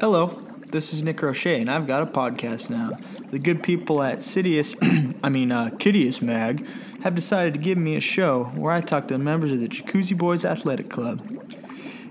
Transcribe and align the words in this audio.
Hello, 0.00 0.26
this 0.70 0.92
is 0.92 1.04
Nick 1.04 1.22
Roche, 1.22 1.46
and 1.46 1.70
I've 1.70 1.86
got 1.86 2.02
a 2.02 2.06
podcast 2.06 2.68
now. 2.68 2.98
The 3.30 3.38
good 3.38 3.62
people 3.62 4.02
at 4.02 4.18
Citius, 4.18 4.74
I 5.22 5.28
mean, 5.28 5.52
uh, 5.52 5.70
Mag, 6.20 6.66
have 7.04 7.14
decided 7.14 7.54
to 7.54 7.60
give 7.60 7.78
me 7.78 7.94
a 7.94 8.00
show 8.00 8.44
where 8.56 8.72
I 8.72 8.80
talk 8.80 9.06
to 9.06 9.16
the 9.16 9.22
members 9.22 9.52
of 9.52 9.60
the 9.60 9.68
Jacuzzi 9.68 10.18
Boys 10.18 10.44
Athletic 10.44 10.90
Club. 10.90 11.22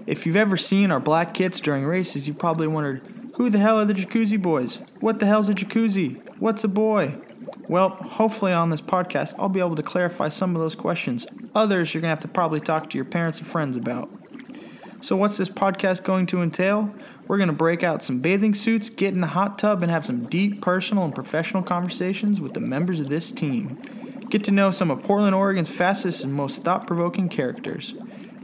If 0.07 0.25
you've 0.25 0.37
ever 0.37 0.55
seen 0.55 0.91
our 0.91 1.01
black 1.01 1.33
kits 1.33 1.59
during 1.59 1.83
races, 1.83 2.25
you've 2.25 2.39
probably 2.39 2.67
wondered, 2.67 3.01
who 3.35 3.49
the 3.49 3.57
hell 3.57 3.77
are 3.77 3.85
the 3.85 3.93
Jacuzzi 3.93 4.41
Boys? 4.41 4.79
What 5.01 5.19
the 5.19 5.25
hell's 5.25 5.49
a 5.49 5.53
jacuzzi? 5.53 6.21
What's 6.39 6.63
a 6.63 6.69
boy? 6.69 7.17
Well, 7.67 7.89
hopefully 7.89 8.53
on 8.53 8.69
this 8.69 8.81
podcast, 8.81 9.35
I'll 9.37 9.49
be 9.49 9.59
able 9.59 9.75
to 9.75 9.83
clarify 9.83 10.29
some 10.29 10.55
of 10.55 10.61
those 10.61 10.75
questions. 10.75 11.27
Others 11.53 11.93
you're 11.93 12.01
going 12.01 12.11
to 12.11 12.15
have 12.15 12.21
to 12.21 12.29
probably 12.29 12.61
talk 12.61 12.89
to 12.91 12.97
your 12.97 13.05
parents 13.05 13.39
and 13.39 13.47
friends 13.47 13.75
about. 13.75 14.09
So, 15.03 15.17
what's 15.17 15.35
this 15.35 15.49
podcast 15.49 16.05
going 16.05 16.27
to 16.27 16.41
entail? 16.41 16.89
We're 17.27 17.35
going 17.35 17.49
to 17.49 17.53
break 17.53 17.83
out 17.83 18.01
some 18.01 18.21
bathing 18.21 18.53
suits, 18.53 18.89
get 18.89 19.13
in 19.13 19.19
the 19.19 19.27
hot 19.27 19.59
tub, 19.59 19.83
and 19.83 19.91
have 19.91 20.05
some 20.05 20.27
deep 20.27 20.61
personal 20.61 21.03
and 21.03 21.13
professional 21.13 21.61
conversations 21.61 22.39
with 22.39 22.53
the 22.53 22.61
members 22.61 23.01
of 23.01 23.09
this 23.09 23.29
team. 23.29 23.81
Get 24.29 24.45
to 24.45 24.51
know 24.51 24.71
some 24.71 24.89
of 24.89 25.03
Portland, 25.03 25.35
Oregon's 25.35 25.67
fastest 25.69 26.23
and 26.23 26.33
most 26.33 26.63
thought 26.63 26.87
provoking 26.87 27.27
characters. 27.27 27.93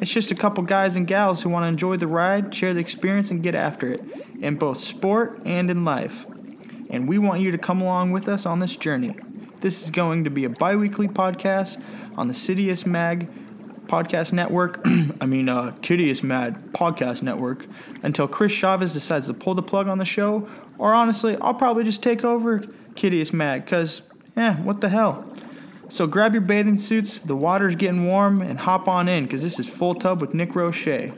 It's 0.01 0.11
just 0.11 0.31
a 0.31 0.35
couple 0.35 0.65
guys 0.65 0.98
and 0.98 1.07
gals 1.07 1.43
who 1.43 1.49
want 1.49 1.63
to 1.63 1.70
enjoy 1.70 1.95
the 1.95 2.07
ride, 2.07 2.53
share 2.53 2.73
the 2.73 2.81
experience, 2.81 3.31
and 3.31 3.41
get 3.41 3.55
after 3.55 3.93
it 3.93 4.03
in 4.41 4.57
both 4.57 4.79
sport 4.79 5.39
and 5.45 5.71
in 5.71 5.85
life. 5.85 6.26
And 6.89 7.07
we 7.07 7.17
want 7.17 7.39
you 7.39 7.51
to 7.51 7.57
come 7.57 7.79
along 7.79 8.12
with 8.12 8.27
us 8.27 8.45
on 8.45 8.59
this 8.59 8.76
journey. 8.76 9.15
This 9.62 9.81
is 9.81 9.91
going 9.91 10.26
to 10.26 10.29
be 10.29 10.43
a 10.43 10.49
bi 10.49 10.76
weekly 10.76 11.07
podcast 11.07 11.81
on 12.17 12.27
the 12.27 12.34
Citius 12.34 12.85
Mag 12.85 13.29
Podcast 13.89 14.31
Network, 14.31 14.79
I 15.21 15.25
mean, 15.25 15.49
uh, 15.49 15.71
Kidius 15.81 16.23
Mad 16.23 16.71
Podcast 16.71 17.21
Network, 17.21 17.66
until 18.03 18.27
Chris 18.27 18.52
Chavez 18.52 18.93
decides 18.93 19.27
to 19.27 19.34
pull 19.34 19.55
the 19.55 19.63
plug 19.63 19.88
on 19.88 19.98
the 19.98 20.05
show. 20.05 20.48
Or 20.77 20.93
honestly, 20.93 21.35
I'll 21.41 21.55
probably 21.55 21.84
just 21.84 22.02
take 22.02 22.23
over 22.23 22.59
Kidius 22.93 23.34
Mad, 23.34 23.65
because, 23.65 24.04
eh, 24.37 24.54
what 24.55 24.82
the 24.82 24.90
hell? 24.90 25.26
So 25.90 26.05
grab 26.05 26.34
your 26.34 26.41
bathing 26.41 26.77
suits, 26.77 27.17
the 27.17 27.35
water's 27.35 27.76
getting 27.76 28.05
warm, 28.05 28.41
and 28.41 28.60
hop 28.60 28.87
on 28.87 29.07
in, 29.10 29.23
because 29.23 29.41
this 29.41 29.60
is 29.60 29.67
Full 29.67 29.95
Tub 29.95 30.21
with 30.21 30.35
Nick 30.35 30.55
Roche. 30.55 31.12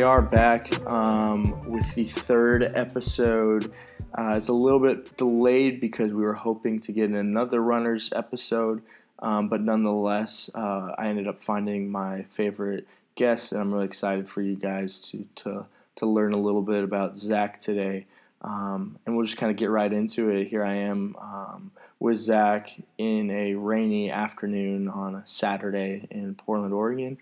We 0.00 0.04
are 0.04 0.22
back 0.22 0.86
um, 0.86 1.68
with 1.68 1.94
the 1.94 2.04
third 2.04 2.62
episode. 2.62 3.70
Uh, 4.14 4.32
it's 4.34 4.48
a 4.48 4.52
little 4.54 4.78
bit 4.78 5.14
delayed 5.18 5.78
because 5.78 6.08
we 6.14 6.22
were 6.22 6.32
hoping 6.32 6.80
to 6.80 6.90
get 6.90 7.10
another 7.10 7.60
runners 7.60 8.10
episode, 8.16 8.80
um, 9.18 9.50
but 9.50 9.60
nonetheless, 9.60 10.48
uh, 10.54 10.94
I 10.96 11.08
ended 11.08 11.28
up 11.28 11.44
finding 11.44 11.90
my 11.90 12.22
favorite 12.30 12.88
guest, 13.14 13.52
and 13.52 13.60
I'm 13.60 13.74
really 13.74 13.84
excited 13.84 14.26
for 14.26 14.40
you 14.40 14.56
guys 14.56 15.00
to 15.10 15.26
to 15.34 15.66
to 15.96 16.06
learn 16.06 16.32
a 16.32 16.38
little 16.38 16.62
bit 16.62 16.82
about 16.82 17.18
Zach 17.18 17.58
today. 17.58 18.06
Um, 18.40 18.98
and 19.04 19.14
we'll 19.14 19.26
just 19.26 19.36
kind 19.36 19.50
of 19.50 19.58
get 19.58 19.68
right 19.68 19.92
into 19.92 20.30
it. 20.30 20.46
Here 20.46 20.64
I 20.64 20.76
am 20.76 21.14
um, 21.20 21.72
with 21.98 22.16
Zach 22.16 22.72
in 22.96 23.30
a 23.30 23.52
rainy 23.52 24.10
afternoon 24.10 24.88
on 24.88 25.14
a 25.14 25.22
Saturday 25.26 26.08
in 26.10 26.36
Portland, 26.36 26.72
Oregon. 26.72 27.18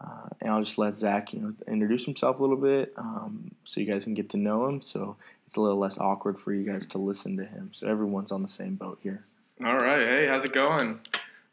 Uh, 0.00 0.28
and 0.40 0.50
I'll 0.50 0.62
just 0.62 0.78
let 0.78 0.96
Zach, 0.96 1.32
you 1.32 1.40
know, 1.40 1.54
introduce 1.66 2.04
himself 2.04 2.38
a 2.38 2.42
little 2.42 2.56
bit, 2.56 2.92
um, 2.96 3.50
so 3.64 3.80
you 3.80 3.86
guys 3.86 4.04
can 4.04 4.14
get 4.14 4.30
to 4.30 4.36
know 4.36 4.66
him. 4.68 4.80
So 4.80 5.16
it's 5.46 5.56
a 5.56 5.60
little 5.60 5.78
less 5.78 5.98
awkward 5.98 6.38
for 6.38 6.52
you 6.52 6.62
guys 6.62 6.86
to 6.88 6.98
listen 6.98 7.36
to 7.36 7.44
him. 7.44 7.70
So 7.72 7.88
everyone's 7.88 8.30
on 8.30 8.42
the 8.42 8.48
same 8.48 8.76
boat 8.76 9.00
here. 9.02 9.24
All 9.64 9.76
right, 9.76 10.00
hey, 10.00 10.26
how's 10.28 10.44
it 10.44 10.52
going? 10.52 11.00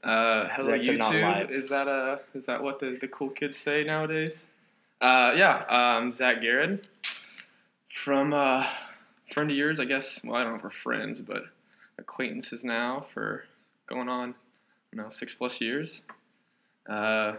Uh, 0.03 0.47
hello 0.51 0.77
Zach, 0.77 0.81
they're 0.85 0.97
not 0.97 1.15
live. 1.15 1.47
YouTube. 1.47 1.51
Is 1.51 1.69
that 1.69 1.87
uh 1.87 2.17
is 2.35 2.45
that 2.45 2.61
what 2.61 2.79
the, 2.79 2.95
the 3.01 3.07
cool 3.07 3.29
kids 3.29 3.57
say 3.57 3.83
nowadays? 3.83 4.43
Uh, 5.01 5.33
yeah, 5.35 5.65
um, 5.97 6.13
Zach 6.13 6.39
Garrett 6.41 6.87
from 7.91 8.33
uh, 8.33 8.67
friend 9.33 9.49
of 9.49 9.57
yours, 9.57 9.79
I 9.79 9.85
guess. 9.85 10.19
Well, 10.23 10.35
I 10.35 10.43
don't 10.43 10.51
know 10.51 10.57
if 10.57 10.63
we're 10.63 10.69
friends, 10.69 11.21
but 11.21 11.45
acquaintances 11.97 12.63
now 12.63 13.07
for 13.13 13.45
going 13.87 14.07
on, 14.07 14.35
you 14.91 15.01
know, 15.01 15.09
six 15.09 15.33
plus 15.33 15.59
years. 15.59 16.03
Uh, 16.87 17.33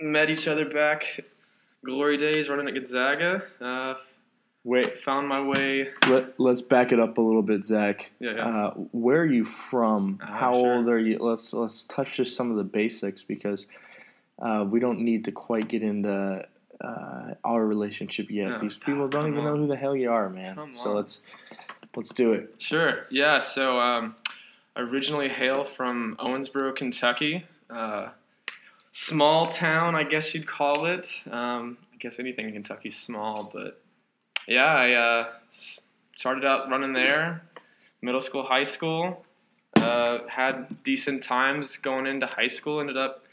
met 0.00 0.30
each 0.30 0.48
other 0.48 0.64
back 0.68 1.20
glory 1.84 2.16
days 2.16 2.48
running 2.48 2.68
at 2.68 2.74
Gonzaga. 2.74 3.42
Uh, 3.60 3.94
Wait, 4.64 4.98
found 4.98 5.28
my 5.28 5.40
way. 5.40 5.90
let, 6.08 6.38
let's 6.40 6.60
back 6.60 6.90
it 6.90 6.98
up 6.98 7.18
a 7.18 7.20
little 7.20 7.42
bit, 7.42 7.64
Zach. 7.64 8.10
Yeah, 8.18 8.32
yeah. 8.34 8.48
Uh, 8.48 8.70
where 8.90 9.20
are 9.20 9.26
you 9.26 9.44
from? 9.44 10.18
Oh, 10.20 10.26
How 10.26 10.54
sure. 10.54 10.74
old 10.74 10.88
are 10.88 10.98
you? 10.98 11.18
Let's 11.18 11.52
let's 11.52 11.84
touch 11.84 12.16
just 12.16 12.34
some 12.34 12.50
of 12.50 12.56
the 12.56 12.64
basics 12.64 13.22
because 13.22 13.66
uh, 14.40 14.66
we 14.68 14.80
don't 14.80 15.00
need 15.00 15.24
to 15.26 15.32
quite 15.32 15.68
get 15.68 15.84
into 15.84 16.44
uh, 16.80 17.34
our 17.44 17.64
relationship 17.64 18.28
yet. 18.28 18.48
No, 18.48 18.58
because 18.58 18.76
people 18.76 19.06
don't 19.06 19.26
come 19.26 19.32
even 19.34 19.44
know 19.44 19.56
who 19.56 19.68
the 19.68 19.76
hell 19.76 19.94
you 19.94 20.10
are, 20.10 20.28
man. 20.28 20.56
Come 20.56 20.74
so 20.74 20.90
on. 20.90 20.96
let's 20.96 21.20
let's 21.94 22.12
do 22.12 22.32
it. 22.32 22.56
Sure. 22.58 23.06
Yeah. 23.08 23.38
So, 23.38 23.78
um, 23.78 24.16
originally 24.76 25.28
hail 25.28 25.62
from 25.64 26.16
Owensboro, 26.18 26.74
Kentucky. 26.74 27.46
Small 28.98 29.50
town, 29.50 29.94
I 29.94 30.04
guess 30.04 30.34
you'd 30.34 30.46
call 30.46 30.86
it. 30.86 31.22
Um, 31.30 31.76
I 31.92 31.96
guess 31.98 32.18
anything 32.18 32.46
in 32.46 32.54
Kentucky's 32.54 32.96
small, 32.96 33.50
but 33.52 33.82
yeah, 34.48 34.64
I 34.64 34.92
uh, 34.92 35.32
started 36.16 36.46
out 36.46 36.70
running 36.70 36.94
there, 36.94 37.42
middle 38.00 38.22
school, 38.22 38.42
high 38.44 38.62
school. 38.62 39.26
Uh, 39.78 40.20
had 40.28 40.82
decent 40.82 41.22
times 41.22 41.76
going 41.76 42.06
into 42.06 42.24
high 42.24 42.46
school. 42.46 42.80
Ended 42.80 42.96
up 42.96 43.26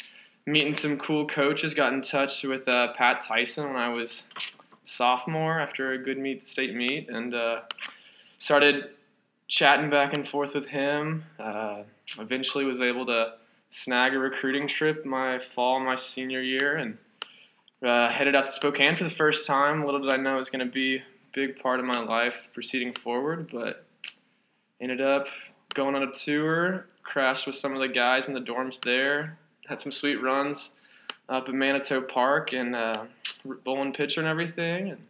meeting 0.45 0.73
some 0.73 0.97
cool 0.97 1.25
coaches. 1.25 1.73
Got 1.73 1.93
in 1.93 2.01
touch 2.01 2.43
with 2.43 2.67
uh, 2.67 2.91
Pat 2.91 3.21
Tyson 3.21 3.67
when 3.67 3.77
I 3.77 3.87
was 3.87 4.27
sophomore 4.83 5.61
after 5.61 5.93
a 5.93 5.97
good 5.97 6.17
meet 6.17 6.43
state 6.43 6.75
meet, 6.75 7.07
and 7.07 7.33
uh, 7.33 7.61
started 8.37 8.89
chatting 9.47 9.89
back 9.89 10.13
and 10.13 10.27
forth 10.27 10.55
with 10.55 10.67
him. 10.67 11.23
Uh, 11.39 11.83
eventually, 12.19 12.65
was 12.65 12.81
able 12.81 13.05
to 13.05 13.35
snag 13.73 14.13
a 14.13 14.19
recruiting 14.19 14.67
trip 14.67 15.03
my 15.03 15.39
fall, 15.39 15.79
my 15.79 15.95
senior 15.95 16.41
year, 16.41 16.77
and 16.77 16.97
uh, 17.83 18.07
headed 18.09 18.35
out 18.35 18.45
to 18.45 18.51
Spokane 18.51 18.95
for 18.95 19.03
the 19.03 19.09
first 19.09 19.47
time. 19.47 19.83
Little 19.83 20.01
did 20.01 20.13
I 20.13 20.17
know 20.17 20.35
it 20.35 20.39
was 20.39 20.51
going 20.51 20.65
to 20.65 20.71
be 20.71 20.97
a 20.97 21.03
big 21.33 21.59
part 21.59 21.79
of 21.79 21.85
my 21.85 21.99
life 22.03 22.49
proceeding 22.53 22.93
forward, 22.93 23.49
but 23.51 23.85
ended 24.79 25.01
up 25.01 25.27
going 25.73 25.95
on 25.95 26.03
a 26.03 26.11
tour. 26.11 26.85
Crashed 27.01 27.47
with 27.47 27.55
some 27.55 27.73
of 27.73 27.79
the 27.79 27.87
guys 27.87 28.27
in 28.27 28.33
the 28.33 28.39
dorms 28.39 28.79
there. 28.81 29.37
Had 29.67 29.79
some 29.79 29.91
sweet 29.91 30.21
runs 30.21 30.69
up 31.27 31.49
in 31.49 31.57
Manitou 31.57 32.01
Park 32.01 32.53
and 32.53 32.75
uh, 32.75 33.05
Bowl 33.65 33.81
and 33.81 33.93
Pitcher 33.93 34.21
and 34.21 34.27
everything. 34.27 34.91
And 34.91 35.01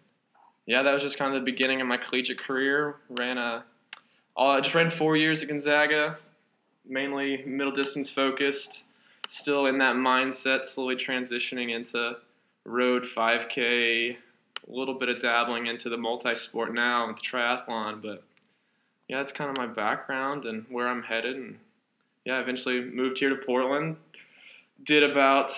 yeah, 0.66 0.84
that 0.84 0.94
was 0.94 1.04
just 1.04 1.18
kind 1.18 1.36
of 1.36 1.42
the 1.42 1.52
beginning 1.52 1.82
of 1.82 1.88
my 1.88 1.98
collegiate 1.98 2.40
career. 2.40 2.96
Ran 3.10 3.38
a, 3.38 3.66
all, 4.36 4.52
I 4.52 4.62
just 4.62 4.74
ran 4.74 4.90
four 4.90 5.18
years 5.18 5.42
at 5.44 5.50
Gonzaga, 5.50 6.18
mainly 6.86 7.44
middle 7.46 7.72
distance 7.72 8.10
focused. 8.10 8.84
Still 9.30 9.66
in 9.68 9.78
that 9.80 9.96
mindset, 9.96 10.64
slowly 10.64 10.96
transitioning 10.96 11.74
into 11.74 12.18
road 12.66 13.04
5K, 13.04 13.58
a 13.58 14.18
little 14.68 14.94
bit 14.94 15.10
of 15.10 15.20
dabbling 15.20 15.68
into 15.68 15.90
the 15.90 15.98
multi-sport 15.98 16.74
now 16.74 17.08
with 17.08 17.18
the 17.18 17.22
triathlon. 17.22 18.02
But 18.02 18.24
yeah, 19.08 19.18
that's 19.18 19.32
kind 19.32 19.50
of 19.50 19.58
my 19.58 19.68
background 19.68 20.46
and 20.46 20.66
where 20.70 20.88
I'm 20.88 21.04
headed. 21.04 21.36
And 21.36 21.58
yeah, 22.26 22.40
eventually 22.40 22.82
moved 22.82 23.18
here 23.20 23.30
to 23.30 23.36
Portland. 23.36 23.98
Did 24.84 25.04
about 25.04 25.52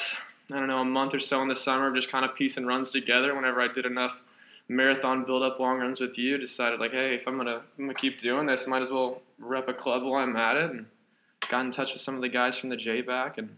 I 0.52 0.60
don't 0.60 0.68
know 0.68 0.82
a 0.82 0.86
month 0.86 1.14
or 1.16 1.20
so 1.20 1.42
in 1.42 1.48
the 1.48 1.56
summer 1.56 1.88
of 1.88 1.96
just 1.96 2.12
kind 2.12 2.24
of 2.24 2.36
piecing 2.36 2.66
runs 2.66 2.92
together. 2.92 3.36
Whenever 3.36 3.62
I 3.62 3.68
did 3.68 3.86
enough 3.86 4.20
marathon 4.68 5.26
build 5.26 5.44
up 5.44 5.60
long 5.60 5.80
runs 5.80 6.00
with 6.00 6.18
you, 6.18 6.38
decided 6.38 6.80
like, 6.80 6.92
hey, 6.92 7.16
if 7.16 7.28
I'm 7.28 7.38
gonna 7.38 7.62
I'm 7.78 7.86
gonna 7.86 7.94
keep 7.94 8.20
doing 8.20 8.46
this, 8.46 8.68
might 8.68 8.82
as 8.82 8.92
well 8.92 9.22
rep 9.40 9.68
a 9.68 9.74
club 9.74 10.04
while 10.04 10.22
I'm 10.22 10.36
at 10.36 10.56
it. 10.58 10.72
And 10.72 10.86
got 11.50 11.66
in 11.66 11.72
touch 11.72 11.94
with 11.94 12.02
some 12.02 12.16
of 12.16 12.22
the 12.22 12.30
guys 12.30 12.58
from 12.58 12.70
the 12.70 12.78
J 12.78 13.02
back 13.02 13.38
and 13.38 13.58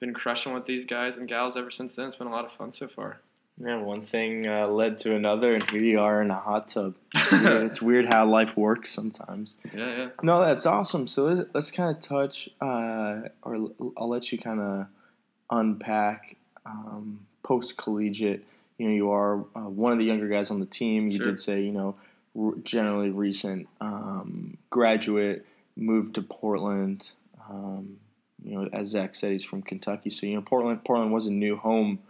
been 0.00 0.14
crushing 0.14 0.52
with 0.52 0.66
these 0.66 0.84
guys 0.84 1.16
and 1.16 1.28
gals 1.28 1.56
ever 1.56 1.70
since 1.70 1.94
then. 1.96 2.06
It's 2.06 2.16
been 2.16 2.26
a 2.26 2.30
lot 2.32 2.44
of 2.44 2.52
fun 2.52 2.72
so 2.72 2.88
far. 2.88 3.20
Yeah, 3.62 3.76
one 3.82 4.02
thing 4.02 4.46
uh, 4.48 4.66
led 4.66 4.96
to 4.98 5.14
another, 5.14 5.54
and 5.54 5.68
here 5.70 5.80
you 5.82 6.00
are 6.00 6.22
in 6.22 6.30
a 6.30 6.38
hot 6.40 6.68
tub. 6.68 6.94
It's 7.14 7.30
weird, 7.30 7.62
it's 7.66 7.82
weird 7.82 8.06
how 8.06 8.26
life 8.26 8.56
works 8.56 8.90
sometimes. 8.90 9.56
Yeah, 9.74 9.96
yeah. 9.96 10.08
No, 10.22 10.40
that's 10.40 10.64
awesome. 10.66 11.06
So 11.06 11.24
let's, 11.26 11.50
let's 11.54 11.70
kind 11.70 11.94
of 11.94 12.02
touch, 12.02 12.48
uh, 12.60 13.28
or 13.42 13.68
I'll 13.96 14.08
let 14.08 14.32
you 14.32 14.38
kind 14.38 14.58
of 14.60 14.86
unpack 15.50 16.36
um, 16.64 17.26
post 17.42 17.76
collegiate. 17.76 18.44
You 18.78 18.88
know, 18.88 18.94
you 18.94 19.10
are 19.10 19.40
uh, 19.54 19.68
one 19.68 19.92
of 19.92 19.98
the 19.98 20.04
younger 20.06 20.28
guys 20.28 20.50
on 20.50 20.58
the 20.60 20.66
team. 20.66 21.10
You 21.10 21.18
Sure. 21.18 21.26
did 21.26 21.38
say, 21.38 21.60
you 21.62 21.72
know, 21.72 21.94
r- 22.38 22.54
generally 22.64 23.10
recent 23.10 23.68
um, 23.80 24.56
graduate, 24.70 25.44
moved 25.76 26.14
to 26.14 26.22
Portland. 26.22 27.10
Um, 27.48 27.96
you 28.44 28.58
know, 28.58 28.68
as 28.72 28.88
Zach 28.88 29.14
said, 29.14 29.32
he's 29.32 29.44
from 29.44 29.62
Kentucky, 29.62 30.10
so 30.10 30.26
you 30.26 30.34
know, 30.34 30.42
Portland. 30.42 30.84
Portland 30.84 31.12
was 31.12 31.26
a 31.26 31.30
new 31.30 31.56
home 31.56 32.00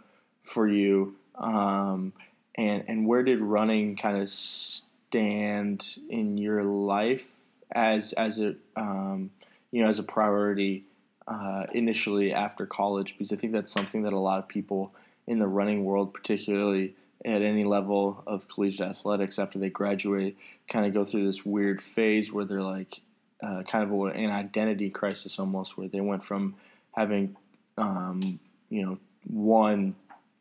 for 0.43 0.67
you. 0.67 1.15
Um, 1.35 2.13
and 2.55 2.83
and 2.87 3.07
where 3.07 3.23
did 3.23 3.41
running 3.41 3.95
kind 3.95 4.21
of 4.21 4.29
stand 4.29 5.97
in 6.09 6.37
your 6.37 6.63
life 6.63 7.25
as 7.71 8.13
as 8.13 8.39
a 8.39 8.55
um, 8.75 9.31
you 9.71 9.83
know 9.83 9.89
as 9.89 9.99
a 9.99 10.03
priority 10.03 10.83
uh, 11.27 11.65
initially 11.73 12.33
after 12.33 12.65
college? 12.65 13.15
Because 13.17 13.31
I 13.31 13.35
think 13.35 13.53
that's 13.53 13.71
something 13.71 14.03
that 14.03 14.13
a 14.13 14.19
lot 14.19 14.39
of 14.39 14.47
people 14.47 14.93
in 15.27 15.39
the 15.39 15.47
running 15.47 15.85
world, 15.85 16.13
particularly 16.13 16.95
at 17.25 17.41
any 17.41 17.63
level 17.63 18.21
of 18.27 18.47
collegiate 18.49 18.89
athletics, 18.89 19.39
after 19.39 19.57
they 19.57 19.69
graduate, 19.69 20.37
kind 20.67 20.85
of 20.85 20.93
go 20.93 21.05
through 21.05 21.25
this 21.25 21.45
weird 21.45 21.81
phase 21.81 22.31
where 22.31 22.45
they're 22.45 22.61
like 22.61 23.01
uh, 23.43 23.63
kind 23.63 23.83
of 23.83 23.91
a, 23.91 24.03
an 24.05 24.31
identity 24.31 24.89
crisis 24.89 25.39
almost, 25.39 25.77
where 25.77 25.87
they 25.87 26.01
went 26.01 26.23
from 26.23 26.55
having 26.93 27.35
um, 27.77 28.39
you 28.69 28.85
know 28.85 28.97
one 29.27 29.95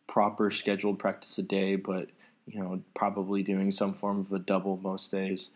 proper 0.07 0.51
scheduled 0.51 0.99
practice 0.99 1.39
a 1.39 1.43
day, 1.43 1.77
but 1.77 2.09
you 2.47 2.61
know 2.61 2.81
probably 2.95 3.43
doing 3.43 3.73
some 3.73 3.95
form 3.95 4.21
of 4.21 4.33
a 4.33 4.39
double 4.39 4.79
most 4.83 5.11
days, 5.11 5.51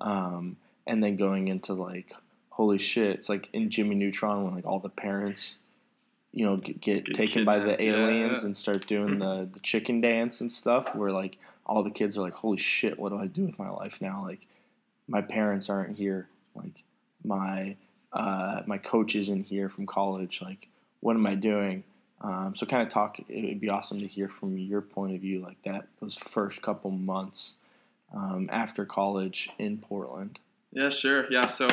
um, 0.00 0.56
and 0.86 1.02
then 1.02 1.16
going 1.16 1.48
into 1.48 1.74
like 1.74 2.12
holy 2.50 2.78
shit, 2.78 3.16
it's 3.16 3.28
like 3.28 3.48
in 3.52 3.70
Jimmy 3.70 3.94
Neutron 3.94 4.44
when 4.44 4.54
like 4.54 4.66
all 4.66 4.78
the 4.78 4.88
parents 4.88 5.56
you 6.32 6.44
know 6.44 6.56
get, 6.56 6.80
get, 6.80 7.04
get 7.04 7.14
taken 7.14 7.44
by 7.44 7.58
the 7.58 7.80
aliens 7.82 8.40
yeah. 8.40 8.46
and 8.46 8.56
start 8.56 8.86
doing 8.86 9.18
the, 9.18 9.48
the 9.52 9.60
chicken 9.60 10.00
dance 10.00 10.40
and 10.40 10.50
stuff 10.50 10.94
where 10.94 11.12
like 11.12 11.38
all 11.66 11.82
the 11.82 11.90
kids 11.90 12.16
are 12.16 12.22
like 12.22 12.32
holy 12.32 12.56
shit 12.56 12.98
what 12.98 13.10
do 13.10 13.18
i 13.18 13.26
do 13.26 13.44
with 13.44 13.58
my 13.58 13.70
life 13.70 13.98
now 14.00 14.24
like 14.26 14.46
my 15.08 15.20
parents 15.20 15.68
aren't 15.68 15.98
here 15.98 16.26
like 16.54 16.82
my 17.24 17.76
uh, 18.12 18.62
my 18.66 18.78
coach 18.78 19.14
isn't 19.16 19.44
here 19.44 19.68
from 19.68 19.86
college 19.86 20.40
like 20.42 20.68
what 21.00 21.16
am 21.16 21.26
i 21.26 21.34
doing 21.34 21.84
um, 22.20 22.54
so 22.54 22.66
kind 22.66 22.82
of 22.82 22.88
talk 22.88 23.18
it 23.28 23.44
would 23.44 23.60
be 23.60 23.68
awesome 23.68 23.98
to 23.98 24.06
hear 24.06 24.28
from 24.28 24.56
your 24.56 24.80
point 24.80 25.14
of 25.14 25.20
view 25.20 25.40
like 25.40 25.60
that 25.64 25.86
those 26.00 26.16
first 26.16 26.62
couple 26.62 26.90
months 26.90 27.54
um, 28.14 28.48
after 28.52 28.84
college 28.84 29.48
in 29.58 29.78
portland 29.78 30.38
yeah 30.72 30.90
sure 30.90 31.30
yeah 31.32 31.46
so 31.46 31.66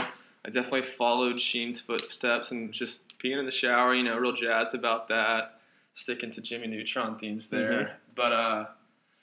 i 0.45 0.49
definitely 0.49 0.81
followed 0.81 1.39
sheen's 1.39 1.79
footsteps 1.79 2.51
and 2.51 2.71
just 2.71 2.99
being 3.21 3.37
in 3.37 3.45
the 3.45 3.51
shower, 3.51 3.93
you 3.93 4.03
know, 4.03 4.17
real 4.17 4.33
jazzed 4.33 4.73
about 4.73 5.07
that. 5.09 5.55
Sticking 5.93 6.31
to 6.31 6.41
Jimmy 6.41 6.67
Neutron 6.67 7.17
themes 7.17 7.49
there, 7.49 7.71
mm-hmm. 7.71 7.93
but 8.15 8.31
uh, 8.31 8.65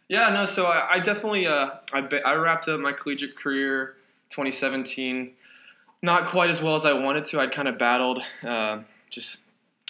yeah, 0.09 0.29
no. 0.29 0.45
So 0.45 0.67
I, 0.67 0.97
I 0.97 1.01
definitely 1.01 1.47
uh, 1.47 1.71
I 1.93 2.07
I 2.25 2.35
wrapped 2.35 2.69
up 2.69 2.79
my 2.81 2.93
collegiate 2.93 3.35
career 3.35 3.95
2017, 4.29 5.33
not 6.03 6.29
quite 6.29 6.51
as 6.51 6.63
well 6.63 6.75
as 6.75 6.85
I 6.85 6.93
wanted 6.93 7.25
to. 7.27 7.41
I'd 7.41 7.53
kind 7.53 7.69
of 7.69 7.79
battled 7.79 8.23
uh, 8.43 8.81
just 9.11 9.39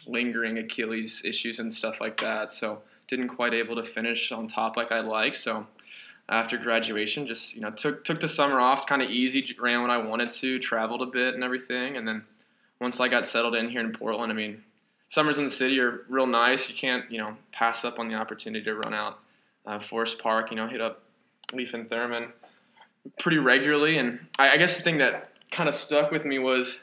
lingering 0.06 0.58
Achilles 0.58 1.22
issues 1.24 1.58
and 1.58 1.72
stuff 1.72 2.00
like 2.00 2.20
that, 2.20 2.52
so 2.52 2.82
didn't 3.08 3.28
quite 3.28 3.54
able 3.54 3.76
to 3.76 3.84
finish 3.84 4.32
on 4.32 4.48
top 4.48 4.76
like 4.76 4.90
I'd 4.92 5.04
like. 5.04 5.34
So 5.34 5.66
after 6.28 6.56
graduation, 6.56 7.26
just 7.26 7.54
you 7.54 7.60
know 7.60 7.70
took 7.70 8.04
took 8.04 8.20
the 8.20 8.28
summer 8.28 8.60
off, 8.60 8.86
kind 8.86 9.02
of 9.02 9.10
easy, 9.10 9.46
ran 9.60 9.82
when 9.82 9.90
I 9.90 9.98
wanted 9.98 10.30
to, 10.32 10.58
traveled 10.58 11.02
a 11.02 11.06
bit 11.06 11.34
and 11.34 11.44
everything, 11.44 11.96
and 11.96 12.06
then 12.06 12.24
once 12.80 13.00
I 13.00 13.08
got 13.08 13.26
settled 13.26 13.54
in 13.54 13.70
here 13.70 13.80
in 13.80 13.92
Portland, 13.92 14.30
I 14.30 14.34
mean, 14.34 14.62
summers 15.08 15.38
in 15.38 15.44
the 15.44 15.50
city 15.50 15.80
are 15.80 16.02
real 16.08 16.26
nice. 16.26 16.68
You 16.68 16.74
can't, 16.74 17.10
you 17.10 17.18
know, 17.18 17.36
pass 17.52 17.84
up 17.84 17.98
on 17.98 18.08
the 18.08 18.14
opportunity 18.14 18.64
to 18.64 18.74
run 18.74 18.94
out 18.94 19.18
uh, 19.64 19.78
Forest 19.78 20.18
Park, 20.18 20.50
you 20.50 20.56
know, 20.56 20.68
hit 20.68 20.80
up 20.80 21.02
Leif 21.52 21.74
and 21.74 21.88
Thurman 21.88 22.32
pretty 23.18 23.38
regularly. 23.38 23.98
And 23.98 24.20
I, 24.38 24.50
I 24.50 24.56
guess 24.56 24.76
the 24.76 24.82
thing 24.82 24.98
that 24.98 25.30
kind 25.56 25.68
of 25.68 25.74
stuck 25.74 26.10
with 26.10 26.24
me 26.24 26.38
was 26.38 26.78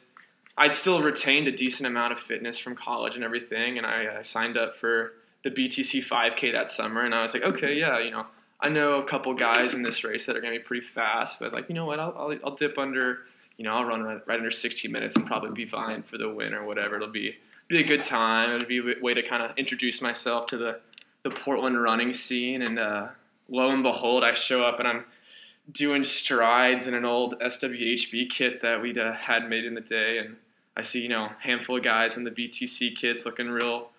I'd 0.58 0.76
still 0.76 1.02
retained 1.02 1.48
a 1.48 1.52
decent 1.52 1.88
amount 1.88 2.14
of 2.14 2.20
fitness 2.20 2.58
from 2.58 2.76
college 2.76 3.16
and 3.16 3.24
everything. 3.24 3.78
And 3.78 3.88
I, 3.88 4.22
signed 4.22 4.58
up 4.58 4.76
for 4.76 5.14
the 5.44 5.50
BTC 5.50 6.04
5K 6.06 6.52
that 6.54 6.70
summer. 6.70 7.04
And 7.04 7.14
I 7.14 7.22
was 7.22 7.34
like, 7.34 7.44
okay, 7.44 7.74
yeah, 7.76 8.00
you 8.00 8.12
know, 8.12 8.26
I 8.60 8.70
know 8.70 9.02
a 9.02 9.06
couple 9.06 9.34
guys 9.34 9.74
in 9.74 9.84
this 9.84 10.04
race 10.04 10.26
that 10.26 10.36
are 10.36 10.42
to 10.42 10.50
be 10.50 10.60
pretty 10.60 10.86
fast. 10.86 11.40
But 11.40 11.46
I 11.46 11.48
was 11.48 11.54
like, 11.54 11.70
you 11.70 11.76
know 11.76 11.86
what, 11.86 12.00
I'll, 12.00 12.14
I'll, 12.18 12.38
I'll 12.44 12.56
dip 12.56 12.78
under– 12.78 13.20
you 13.58 13.66
know, 13.66 13.74
I'll 13.74 13.86
run 13.86 14.04
right, 14.04 14.22
right 14.28 14.38
under 14.38 14.52
60 14.52 14.88
minutes 14.88 15.16
and 15.16 15.26
probably 15.26 15.52
be 15.52 15.66
fine 15.66 16.04
for 16.04 16.18
the 16.18 16.30
win 16.30 16.54
or 16.54 16.66
whatever. 16.66 16.96
It'll 16.96 17.08
be 17.08 17.38
be 17.68 17.80
a 17.80 17.84
good 17.84 18.04
time. 18.04 18.56
It'll 18.56 18.68
be 18.68 18.80
a 18.80 19.02
way 19.02 19.14
to 19.14 19.24
kind 19.24 19.44
of 19.44 19.58
introduce 19.58 20.02
myself 20.02 20.48
to 20.48 20.58
the 20.58 20.80
the 21.24 21.30
Portland 21.30 21.82
running 21.82 22.14
scene. 22.14 22.62
And 22.62 22.80
uh, 22.80 23.08
lo 23.50 23.70
and 23.70 23.84
behold, 23.84 24.24
I 24.24 24.34
show 24.34 24.64
up 24.64 24.80
and 24.80 24.88
I'm 24.88 25.06
doing 25.72 26.04
strides 26.04 26.88
in 26.88 26.94
an 26.94 27.06
old 27.06 27.40
SWHB 27.40 28.30
kit 28.30 28.62
that 28.62 28.82
we'd 28.82 28.98
uh, 28.98 29.14
had 29.14 29.50
made 29.50 29.66
in 29.66 29.74
the 29.74 29.82
day, 29.82 30.20
and 30.20 30.36
I 30.76 30.82
see 30.82 31.02
you 31.02 31.10
know 31.10 31.26
a 31.26 31.36
handful 31.40 31.78
of 31.78 31.84
guys 31.84 32.18
in 32.18 32.24
the 32.24 32.32
BTC 32.32 32.96
kits 32.98 33.26
looking 33.26 33.50
real 33.50 33.90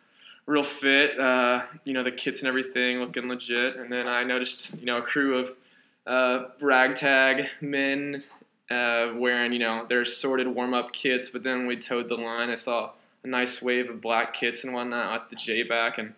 real 0.46 0.62
fit. 0.62 1.18
Uh, 1.18 1.62
you 1.84 1.92
know 1.92 2.02
the 2.02 2.12
kits 2.12 2.40
and 2.40 2.48
everything 2.48 3.00
looking 3.00 3.28
legit, 3.28 3.76
and 3.76 3.90
then 3.90 4.06
I 4.06 4.24
noticed 4.24 4.74
you 4.78 4.86
know 4.86 4.98
a 4.98 5.02
crew 5.02 5.38
of 5.38 5.52
uh, 6.06 6.48
ragtag 6.60 7.46
men 7.60 8.22
uh, 8.70 9.12
wearing 9.16 9.52
you 9.52 9.58
know 9.58 9.86
their 9.88 10.04
sorted 10.04 10.48
warm 10.48 10.74
up 10.74 10.92
kits. 10.92 11.30
But 11.30 11.42
then 11.42 11.66
we 11.66 11.76
towed 11.76 12.08
the 12.08 12.16
line. 12.16 12.50
I 12.50 12.56
saw 12.56 12.90
a 13.22 13.26
nice 13.26 13.62
wave 13.62 13.88
of 13.88 14.00
black 14.00 14.34
kits 14.34 14.64
and 14.64 14.74
whatnot 14.74 15.22
at 15.22 15.30
the 15.30 15.36
J 15.36 15.62
back, 15.62 15.98
and 15.98 16.14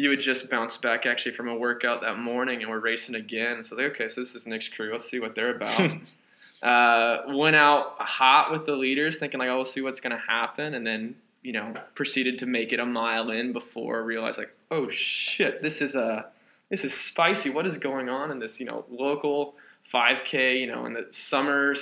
you 0.00 0.08
had 0.10 0.20
just 0.20 0.48
bounced 0.48 0.80
back 0.80 1.04
actually 1.04 1.34
from 1.34 1.48
a 1.48 1.54
workout 1.54 2.00
that 2.00 2.18
morning, 2.18 2.62
and 2.62 2.70
we're 2.70 2.80
racing 2.80 3.16
again. 3.16 3.62
So 3.62 3.76
they 3.76 3.84
okay, 3.84 4.08
so 4.08 4.22
this 4.22 4.34
is 4.34 4.46
Nick's 4.46 4.68
crew. 4.68 4.90
Let's 4.90 5.08
see 5.08 5.20
what 5.20 5.34
they're 5.34 5.54
about. 5.54 5.90
uh, 6.62 7.34
went 7.34 7.54
out 7.54 7.96
hot 7.98 8.50
with 8.50 8.64
the 8.64 8.74
leaders, 8.74 9.18
thinking 9.18 9.38
like, 9.38 9.50
oh, 9.50 9.56
we'll 9.56 9.64
see 9.66 9.82
what's 9.82 10.00
gonna 10.00 10.22
happen, 10.26 10.74
and 10.74 10.86
then 10.86 11.16
you 11.42 11.52
know 11.52 11.74
proceeded 11.94 12.38
to 12.38 12.46
make 12.46 12.72
it 12.72 12.80
a 12.80 12.86
mile 12.86 13.30
in 13.30 13.52
before 13.52 13.96
I 13.96 14.04
realized 14.04 14.38
like, 14.38 14.54
oh 14.70 14.88
shit, 14.88 15.60
this 15.60 15.82
is 15.82 15.94
a 15.94 16.26
this 16.70 16.82
is 16.82 16.94
spicy. 16.94 17.50
What 17.50 17.66
is 17.66 17.76
going 17.76 18.08
on 18.08 18.30
in 18.30 18.38
this 18.38 18.58
you 18.58 18.64
know 18.64 18.86
local 18.90 19.54
5K, 19.92 20.60
you 20.60 20.66
know, 20.66 20.86
in 20.86 20.94
the 20.94 21.08
summer 21.10 21.74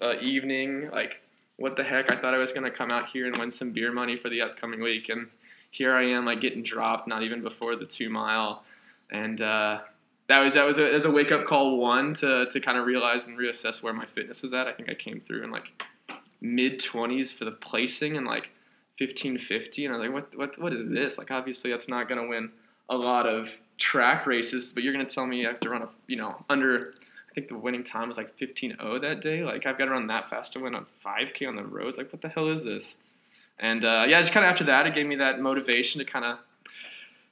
uh, 0.00 0.20
evening. 0.20 0.90
Like, 0.90 1.20
what 1.56 1.76
the 1.76 1.82
heck? 1.84 2.10
I 2.10 2.16
thought 2.16 2.34
I 2.34 2.38
was 2.38 2.52
going 2.52 2.64
to 2.64 2.70
come 2.70 2.90
out 2.90 3.10
here 3.10 3.26
and 3.26 3.36
win 3.36 3.50
some 3.50 3.72
beer 3.72 3.92
money 3.92 4.16
for 4.16 4.28
the 4.28 4.40
upcoming 4.40 4.80
week. 4.80 5.08
And 5.08 5.26
here 5.72 5.92
I 5.92 6.10
am, 6.10 6.24
like, 6.24 6.40
getting 6.40 6.62
dropped, 6.62 7.08
not 7.08 7.24
even 7.24 7.42
before 7.42 7.74
the 7.74 7.84
two 7.84 8.08
mile. 8.08 8.62
And 9.10 9.40
uh, 9.40 9.80
that 10.28 10.38
was 10.38 10.54
that 10.54 10.64
was 10.64 10.78
a, 10.78 10.84
was 10.84 11.04
a 11.04 11.10
wake 11.10 11.32
up 11.32 11.44
call 11.44 11.78
one 11.78 12.14
to, 12.14 12.46
to 12.46 12.60
kind 12.60 12.78
of 12.78 12.86
realize 12.86 13.26
and 13.26 13.36
reassess 13.36 13.82
where 13.82 13.92
my 13.92 14.06
fitness 14.06 14.42
was 14.42 14.52
at. 14.52 14.68
I 14.68 14.72
think 14.72 14.88
I 14.88 14.94
came 14.94 15.20
through 15.20 15.42
in 15.42 15.50
like 15.50 15.64
mid 16.40 16.78
20s 16.78 17.32
for 17.32 17.44
the 17.44 17.50
placing 17.50 18.16
and 18.16 18.26
like 18.26 18.48
1550. 18.98 19.86
And 19.86 19.94
I 19.94 19.98
was 19.98 20.06
like, 20.06 20.14
what, 20.14 20.38
what, 20.38 20.58
what 20.60 20.72
is 20.72 20.88
this? 20.88 21.18
Like, 21.18 21.30
obviously, 21.30 21.70
that's 21.70 21.88
not 21.88 22.08
to 22.20 22.28
win 22.28 22.50
a 22.88 22.96
lot 22.96 23.26
of 23.26 23.48
track 23.78 24.26
races, 24.26 24.72
but 24.72 24.82
you're 24.82 24.92
to 25.06 25.14
tell 25.14 25.26
me 25.26 25.44
I 25.46 25.50
have 25.50 25.60
to 25.60 25.70
run 25.70 25.82
a, 25.82 25.88
you 26.06 26.16
know, 26.16 26.44
under 26.48 26.94
I 27.32 27.34
think 27.34 27.48
the 27.48 27.56
winning 27.56 27.82
time 27.82 28.08
was 28.08 28.18
like 28.18 28.38
15.0 28.38 29.00
that 29.00 29.22
day. 29.22 29.42
Like 29.42 29.64
I've 29.64 29.78
got 29.78 29.86
to 29.86 29.92
run 29.92 30.06
that 30.08 30.28
fast 30.28 30.52
to 30.52 30.60
win 30.60 30.74
a 30.74 30.84
5K 31.04 31.48
on 31.48 31.56
the 31.56 31.64
roads. 31.64 31.96
Like 31.96 32.12
what 32.12 32.20
the 32.20 32.28
hell 32.28 32.48
is 32.48 32.62
this? 32.62 32.96
And 33.58 33.84
uh, 33.84 34.04
yeah, 34.08 34.20
just 34.20 34.32
kind 34.32 34.44
of 34.44 34.50
after 34.50 34.64
that, 34.64 34.86
it 34.86 34.94
gave 34.94 35.06
me 35.06 35.16
that 35.16 35.40
motivation 35.40 35.98
to 36.00 36.04
kind 36.04 36.24
of 36.24 36.38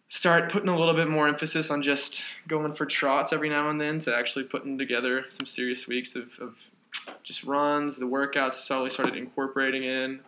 start 0.08 0.50
putting 0.50 0.68
a 0.68 0.76
little 0.76 0.94
bit 0.94 1.08
more 1.08 1.28
emphasis 1.28 1.70
on 1.70 1.82
just 1.82 2.22
going 2.48 2.74
for 2.74 2.84
trots 2.84 3.32
every 3.32 3.48
now 3.48 3.70
and 3.70 3.80
then 3.80 3.98
to 4.00 4.14
actually 4.14 4.44
putting 4.44 4.76
together 4.76 5.24
some 5.28 5.46
serious 5.46 5.86
weeks 5.86 6.16
of, 6.16 6.28
of 6.40 6.56
just 7.22 7.44
runs. 7.44 7.96
The 7.96 8.06
workouts 8.06 8.54
slowly 8.54 8.90
started 8.90 9.16
incorporating 9.16 9.84
in. 9.84 10.20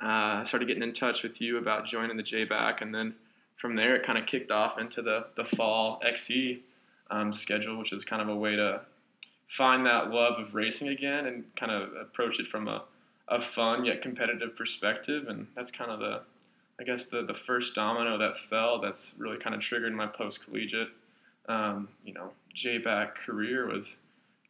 Uh, 0.00 0.42
started 0.44 0.66
getting 0.66 0.82
in 0.82 0.94
touch 0.94 1.22
with 1.22 1.40
you 1.40 1.58
about 1.58 1.86
joining 1.86 2.16
the 2.16 2.22
J 2.22 2.44
back, 2.44 2.80
and 2.80 2.94
then 2.94 3.14
from 3.58 3.76
there 3.76 3.94
it 3.94 4.06
kind 4.06 4.18
of 4.18 4.24
kicked 4.26 4.50
off 4.50 4.78
into 4.78 5.02
the 5.02 5.26
the 5.36 5.44
fall 5.44 6.00
XC 6.04 6.62
um, 7.10 7.32
schedule, 7.32 7.78
which 7.78 7.92
is 7.92 8.04
kind 8.04 8.22
of 8.22 8.28
a 8.28 8.34
way 8.34 8.56
to 8.56 8.80
find 9.48 9.84
that 9.84 10.10
love 10.10 10.38
of 10.38 10.54
racing 10.54 10.88
again 10.88 11.26
and 11.26 11.44
kind 11.56 11.70
of 11.70 11.92
approach 12.00 12.40
it 12.40 12.46
from 12.46 12.68
a, 12.68 12.82
a 13.30 13.40
fun 13.40 13.84
yet 13.84 14.02
competitive 14.02 14.56
perspective. 14.56 15.28
And 15.28 15.46
that's 15.54 15.70
kind 15.70 15.90
of 15.90 16.00
the, 16.00 16.22
I 16.80 16.84
guess, 16.84 17.06
the, 17.06 17.22
the 17.22 17.34
first 17.34 17.74
domino 17.74 18.18
that 18.18 18.36
fell 18.36 18.80
that's 18.80 19.14
really 19.16 19.38
kind 19.38 19.54
of 19.54 19.60
triggered 19.60 19.94
my 19.94 20.06
post 20.06 20.44
collegiate, 20.44 20.88
um, 21.48 21.88
you 22.04 22.12
know, 22.12 22.32
J-back 22.52 23.16
career 23.16 23.68
was 23.68 23.96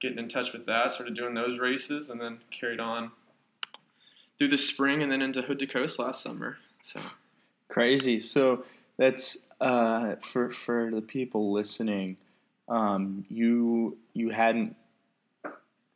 getting 0.00 0.18
in 0.18 0.28
touch 0.28 0.52
with 0.52 0.66
that, 0.66 0.92
started 0.92 1.14
doing 1.14 1.34
those 1.34 1.58
races, 1.58 2.08
and 2.08 2.20
then 2.20 2.38
carried 2.50 2.80
on 2.80 3.12
through 4.38 4.48
the 4.48 4.56
spring 4.56 5.02
and 5.02 5.12
then 5.12 5.20
into 5.20 5.42
Hood 5.42 5.58
to 5.58 5.66
Coast 5.66 5.98
last 5.98 6.22
summer. 6.22 6.56
So 6.82 7.00
crazy. 7.68 8.20
So 8.20 8.64
that's 8.96 9.36
uh, 9.60 10.16
for 10.22 10.50
for 10.50 10.90
the 10.90 11.02
people 11.02 11.52
listening. 11.52 12.16
Um, 12.68 13.26
you 13.28 13.98
you 14.14 14.30
hadn't 14.30 14.76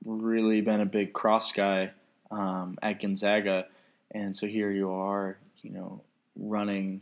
really 0.04 0.60
been 0.60 0.80
a 0.80 0.86
big 0.86 1.14
cross 1.14 1.52
guy 1.52 1.92
um, 2.34 2.78
at 2.82 3.00
Gonzaga, 3.00 3.66
and 4.10 4.36
so 4.36 4.46
here 4.46 4.70
you 4.70 4.90
are, 4.90 5.36
you 5.62 5.70
know, 5.70 6.00
running 6.36 7.00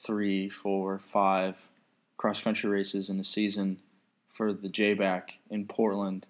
three, 0.00 0.48
four, 0.48 1.00
five 1.12 1.56
cross 2.16 2.40
country 2.40 2.68
races 2.68 3.10
in 3.10 3.20
a 3.20 3.24
season 3.24 3.78
for 4.28 4.52
the 4.52 4.68
J 4.68 4.94
back 4.94 5.38
in 5.50 5.66
Portland, 5.66 6.26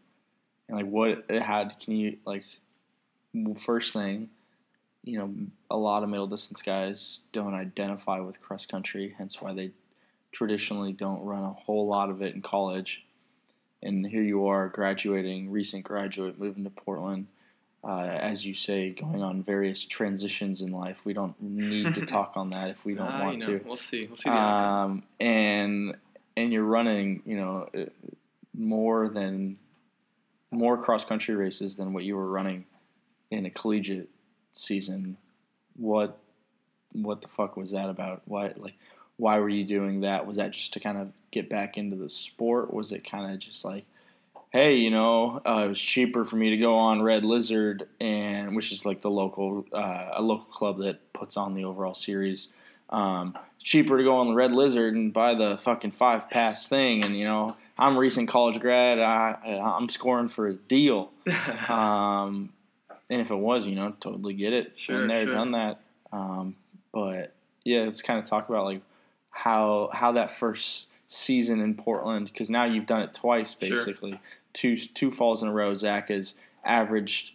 and 0.69 0.77
like 0.77 0.87
what 0.87 1.25
it 1.29 1.43
had. 1.43 1.79
Can 1.81 1.97
you 1.97 2.17
like 2.25 2.45
first 3.59 3.93
thing? 3.93 4.31
You 5.05 5.19
know, 5.19 5.35
a 5.71 5.77
lot 5.77 6.03
of 6.03 6.09
middle 6.09 6.27
distance 6.27 6.63
guys 6.63 7.21
don't 7.33 7.55
identify 7.55 8.19
with 8.19 8.41
cross 8.41 8.67
country, 8.67 9.15
hence 9.17 9.41
why 9.41 9.55
they 9.55 9.71
traditionally 10.33 10.93
don't 10.93 11.23
run 11.23 11.45
a 11.45 11.53
whole 11.53 11.87
lot 11.87 12.11
of 12.11 12.23
it 12.23 12.35
in 12.35 12.43
college 12.43 13.07
and 13.83 14.07
here 14.07 14.23
you 14.23 14.47
are 14.47 14.69
graduating, 14.69 15.51
recent 15.51 15.85
graduate, 15.85 16.39
moving 16.39 16.65
to 16.65 16.71
Portland. 16.71 17.27
Uh, 17.89 18.01
as 18.21 18.45
you 18.45 18.53
say, 18.53 18.91
going 18.91 19.23
on 19.23 19.45
various 19.45 19.85
transitions 19.85 20.61
in 20.61 20.73
life. 20.73 20.99
We 21.05 21.13
don't 21.13 21.41
need 21.41 21.95
to 21.95 22.01
talk 22.07 22.33
on 22.35 22.51
that 22.51 22.71
if 22.71 22.85
we 22.85 22.95
don't 22.95 23.07
Ah, 23.07 23.23
want 23.23 23.43
you 23.43 23.47
know, 23.47 23.59
to. 23.59 23.65
We'll 23.65 23.77
see. 23.77 24.07
We'll 24.07 24.17
see. 24.17 24.29
Um, 24.29 25.05
and 25.21 25.95
and 26.37 26.53
you're 26.53 26.65
running, 26.65 27.23
you 27.25 27.37
know, 27.37 27.69
uh, 27.77 27.85
more 28.57 29.09
than 29.09 29.59
more 30.51 30.77
cross 30.77 31.05
country 31.05 31.37
races 31.37 31.77
than 31.77 31.93
what 31.93 32.03
you 32.03 32.17
were 32.17 32.29
running 32.29 32.65
in 33.31 33.47
a 33.47 33.51
collegiate 33.51 34.09
season. 34.53 35.17
What 35.77 36.19
what 36.93 37.23
the 37.23 37.29
fuck 37.29 37.57
was 37.57 37.71
that 37.71 37.89
about? 37.89 38.23
Why 38.25 38.53
like 38.57 38.75
why 39.17 39.39
were 39.39 39.49
you 39.49 39.65
doing 39.65 40.01
that? 40.01 40.27
Was 40.27 40.39
that 40.39 40.51
just 40.53 40.73
to 40.73 40.81
kind 40.81 40.99
of 40.99 41.13
get 41.31 41.49
back 41.49 41.79
into 41.79 41.97
the 41.97 42.11
sport? 42.11 42.75
Was 42.75 42.91
it 42.91 43.09
kind 43.09 43.33
of 43.33 43.39
just 43.39 43.65
like 43.65 43.85
hey, 44.57 44.77
you 44.77 44.91
know, 44.91 45.43
uh, 45.47 45.65
it 45.67 45.69
was 45.69 45.79
cheaper 45.79 46.25
for 46.25 46.37
me 46.37 46.49
to 46.51 46.57
go 46.57 46.77
on 46.77 47.03
Red 47.03 47.25
Lizard, 47.25 47.87
and 48.01 48.57
which 48.57 48.73
is 48.73 48.87
like 48.87 49.03
the 49.03 49.11
local 49.11 49.67
uh, 49.71 50.13
a 50.15 50.23
local 50.23 50.47
club 50.47 50.79
that 50.79 51.13
puts 51.13 51.37
on 51.37 51.55
the 51.55 51.65
overall 51.65 51.95
series. 51.95 52.49
Um, 52.89 53.37
cheaper 53.63 53.99
to 53.99 54.05
go 54.05 54.17
on 54.17 54.29
the 54.29 54.35
Red 54.35 54.53
Lizard 54.53 54.95
and 54.95 55.13
buy 55.13 55.35
the 55.35 55.59
fucking 55.59 55.91
five 55.91 56.31
pass 56.31 56.67
thing, 56.67 57.05
and 57.05 57.15
you 57.19 57.25
know, 57.25 57.55
I'm 57.77 57.97
a 57.97 57.99
recent 57.99 58.31
college 58.31 58.59
grad. 58.59 58.99
I 58.99 59.61
I'm 59.63 59.91
scoring 59.91 60.29
for 60.29 60.49
a 60.49 60.55
deal. 60.55 61.11
Um, 61.69 62.53
and 63.11 63.21
if 63.21 63.31
it 63.31 63.37
was, 63.37 63.67
you 63.67 63.75
know, 63.75 63.95
totally 64.01 64.35
get 64.35 64.53
it. 64.53 64.73
Sure, 64.77 65.01
Been 65.01 65.09
there, 65.09 65.25
sure. 65.27 65.35
done 65.35 65.53
that. 65.53 65.81
Um, 66.13 66.57
but 66.93 67.35
yeah, 67.65 67.83
let's 67.83 68.03
kind 68.03 68.19
of 68.19 68.25
talk 68.25 68.49
about 68.49 68.65
like 68.65 68.83
how 69.31 69.91
how 69.93 70.13
that 70.13 70.31
first 70.31 70.87
season 71.09 71.61
in 71.61 71.75
Portland 71.75 72.27
because 72.33 72.51
now 72.51 72.65
you've 72.65 72.87
done 72.87 73.03
it 73.03 73.15
twice 73.15 73.57
Sure. 73.61 73.77
basically. 73.77 74.21
Two 74.53 74.77
two 74.77 75.11
falls 75.11 75.43
in 75.43 75.49
a 75.49 75.53
row. 75.53 75.75
Zach 75.75 76.09
has 76.09 76.35
averaged. 76.65 77.33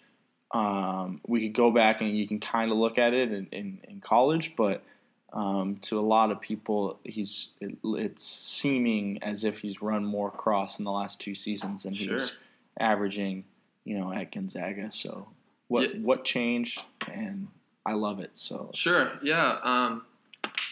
Um, 0.52 1.22
we 1.26 1.42
could 1.44 1.54
go 1.54 1.72
back 1.72 2.02
and 2.02 2.10
you 2.18 2.28
can 2.28 2.40
kind 2.40 2.72
of 2.72 2.78
look 2.78 2.98
at 2.98 3.14
it 3.14 3.32
in, 3.32 3.48
in, 3.54 3.80
in 3.88 4.02
college, 4.02 4.54
but 4.58 4.84
um, 5.32 5.78
to 5.84 5.98
a 5.98 6.02
lot 6.02 6.30
of 6.30 6.42
people, 6.42 7.00
he's 7.06 7.50
it, 7.62 7.78
it's 7.86 8.22
seeming 8.24 9.24
as 9.24 9.46
if 9.46 9.60
he's 9.60 9.82
run 9.82 10.04
more 10.04 10.30
cross 10.30 10.78
in 10.80 10.84
the 10.84 10.92
last 10.92 11.22
two 11.22 11.34
seasons 11.36 11.84
than 11.84 11.94
he 11.94 12.04
Sure. 12.06 12.16
was 12.16 12.34
averaging, 12.78 13.46
you 13.86 13.98
know, 13.98 14.12
at 14.12 14.34
Gonzaga. 14.34 14.92
So 14.92 15.30
what 15.70 15.84
Yeah. 15.96 16.02
what 16.02 16.26
changed? 16.26 16.84
And 17.10 17.48
I 17.86 17.94
love 17.94 18.20
it. 18.20 18.32
So 18.34 18.72
Sure. 18.74 19.14
Yeah. 19.24 19.58
Um, 19.64 20.02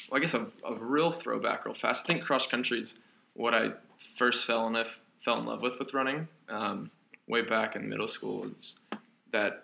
well, 0.10 0.20
I 0.20 0.22
guess 0.22 0.34
a, 0.34 0.46
a 0.66 0.74
real 0.75 1.12
throwback, 1.12 1.66
real 1.66 1.74
fast. 1.74 2.04
I 2.04 2.08
think 2.08 2.24
cross 2.24 2.48
country 2.48 2.82
is 2.82 2.96
what 3.34 3.54
I 3.54 3.72
first 4.18 4.46
fell 4.46 4.68
in 4.68 4.74
love, 4.74 5.00
fell 5.24 5.39
in 5.39 5.46
love 5.46 5.62
with 5.62 5.80
with 5.80 5.94
running. 5.94 6.28
Um, 6.50 6.92
way 7.28 7.42
back 7.44 7.75
in 7.75 7.88
middle 7.88 8.08
school, 8.08 8.50
that 9.32 9.63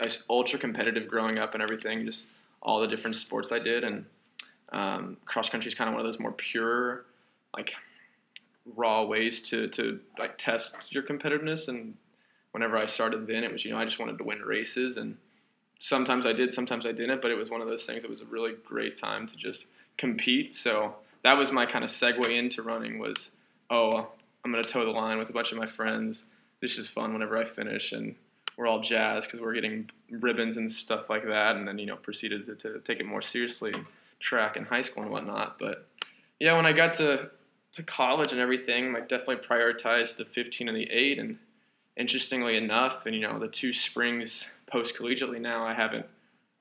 I 0.00 0.04
was 0.04 0.22
ultra 0.30 0.58
competitive 0.58 1.08
growing 1.08 1.38
up 1.38 1.54
and 1.54 1.62
everything. 1.62 2.04
Just 2.06 2.26
all 2.62 2.80
the 2.80 2.86
different 2.86 3.16
sports 3.16 3.52
I 3.52 3.58
did, 3.58 3.84
and 3.84 4.04
um, 4.72 5.16
cross 5.24 5.50
country 5.50 5.68
is 5.68 5.74
kind 5.74 5.88
of 5.88 5.94
one 5.94 6.04
of 6.04 6.10
those 6.10 6.20
more 6.20 6.32
pure, 6.32 7.04
like 7.56 7.74
raw 8.76 9.04
ways 9.04 9.42
to 9.48 9.68
to 9.68 10.00
like 10.18 10.38
test 10.38 10.76
your 10.90 11.02
competitiveness. 11.02 11.68
And 11.68 11.94
whenever 12.52 12.76
I 12.76 12.86
started, 12.86 13.26
then 13.26 13.42
it 13.44 13.52
was 13.52 13.64
you 13.64 13.72
know 13.72 13.78
I 13.78 13.84
just 13.84 13.98
wanted 13.98 14.18
to 14.18 14.24
win 14.24 14.40
races 14.40 14.96
and 14.96 15.16
sometimes 15.84 16.24
I 16.24 16.32
did, 16.32 16.54
sometimes 16.54 16.86
I 16.86 16.92
didn't, 16.92 17.20
but 17.20 17.30
it 17.30 17.34
was 17.34 17.50
one 17.50 17.60
of 17.60 17.68
those 17.68 17.84
things 17.84 18.00
that 18.00 18.10
was 18.10 18.22
a 18.22 18.24
really 18.24 18.54
great 18.64 18.96
time 18.96 19.26
to 19.26 19.36
just 19.36 19.66
compete. 19.98 20.54
So 20.54 20.94
that 21.24 21.34
was 21.34 21.52
my 21.52 21.66
kind 21.66 21.84
of 21.84 21.90
segue 21.90 22.38
into 22.38 22.62
running 22.62 22.98
was, 22.98 23.32
oh, 23.68 24.08
I'm 24.42 24.50
going 24.50 24.62
to 24.62 24.68
toe 24.68 24.86
the 24.86 24.90
line 24.90 25.18
with 25.18 25.28
a 25.28 25.34
bunch 25.34 25.52
of 25.52 25.58
my 25.58 25.66
friends. 25.66 26.24
This 26.62 26.78
is 26.78 26.88
fun 26.88 27.12
whenever 27.12 27.36
I 27.36 27.44
finish. 27.44 27.92
And 27.92 28.14
we're 28.56 28.66
all 28.66 28.80
jazzed 28.80 29.26
because 29.26 29.42
we're 29.42 29.52
getting 29.52 29.90
ribbons 30.08 30.56
and 30.56 30.72
stuff 30.72 31.10
like 31.10 31.26
that. 31.26 31.56
And 31.56 31.68
then, 31.68 31.78
you 31.78 31.84
know, 31.84 31.96
proceeded 31.96 32.46
to, 32.46 32.54
to 32.54 32.80
take 32.86 32.98
it 32.98 33.04
more 33.04 33.20
seriously 33.20 33.74
track 34.20 34.56
in 34.56 34.64
high 34.64 34.80
school 34.80 35.02
and 35.02 35.12
whatnot. 35.12 35.58
But 35.58 35.86
yeah, 36.40 36.56
when 36.56 36.64
I 36.64 36.72
got 36.72 36.94
to, 36.94 37.28
to 37.74 37.82
college 37.82 38.32
and 38.32 38.40
everything, 38.40 38.96
I 38.96 39.00
definitely 39.00 39.46
prioritized 39.46 40.16
the 40.16 40.24
15 40.24 40.66
and 40.66 40.76
the 40.78 40.90
8. 40.90 41.18
And 41.18 41.38
interestingly 41.96 42.56
enough, 42.56 43.06
and 43.06 43.14
you 43.14 43.20
know, 43.20 43.38
the 43.38 43.48
two 43.48 43.72
springs 43.72 44.46
post 44.70 44.96
collegiately 44.96 45.40
now, 45.40 45.66
I 45.66 45.74
haven't 45.74 46.06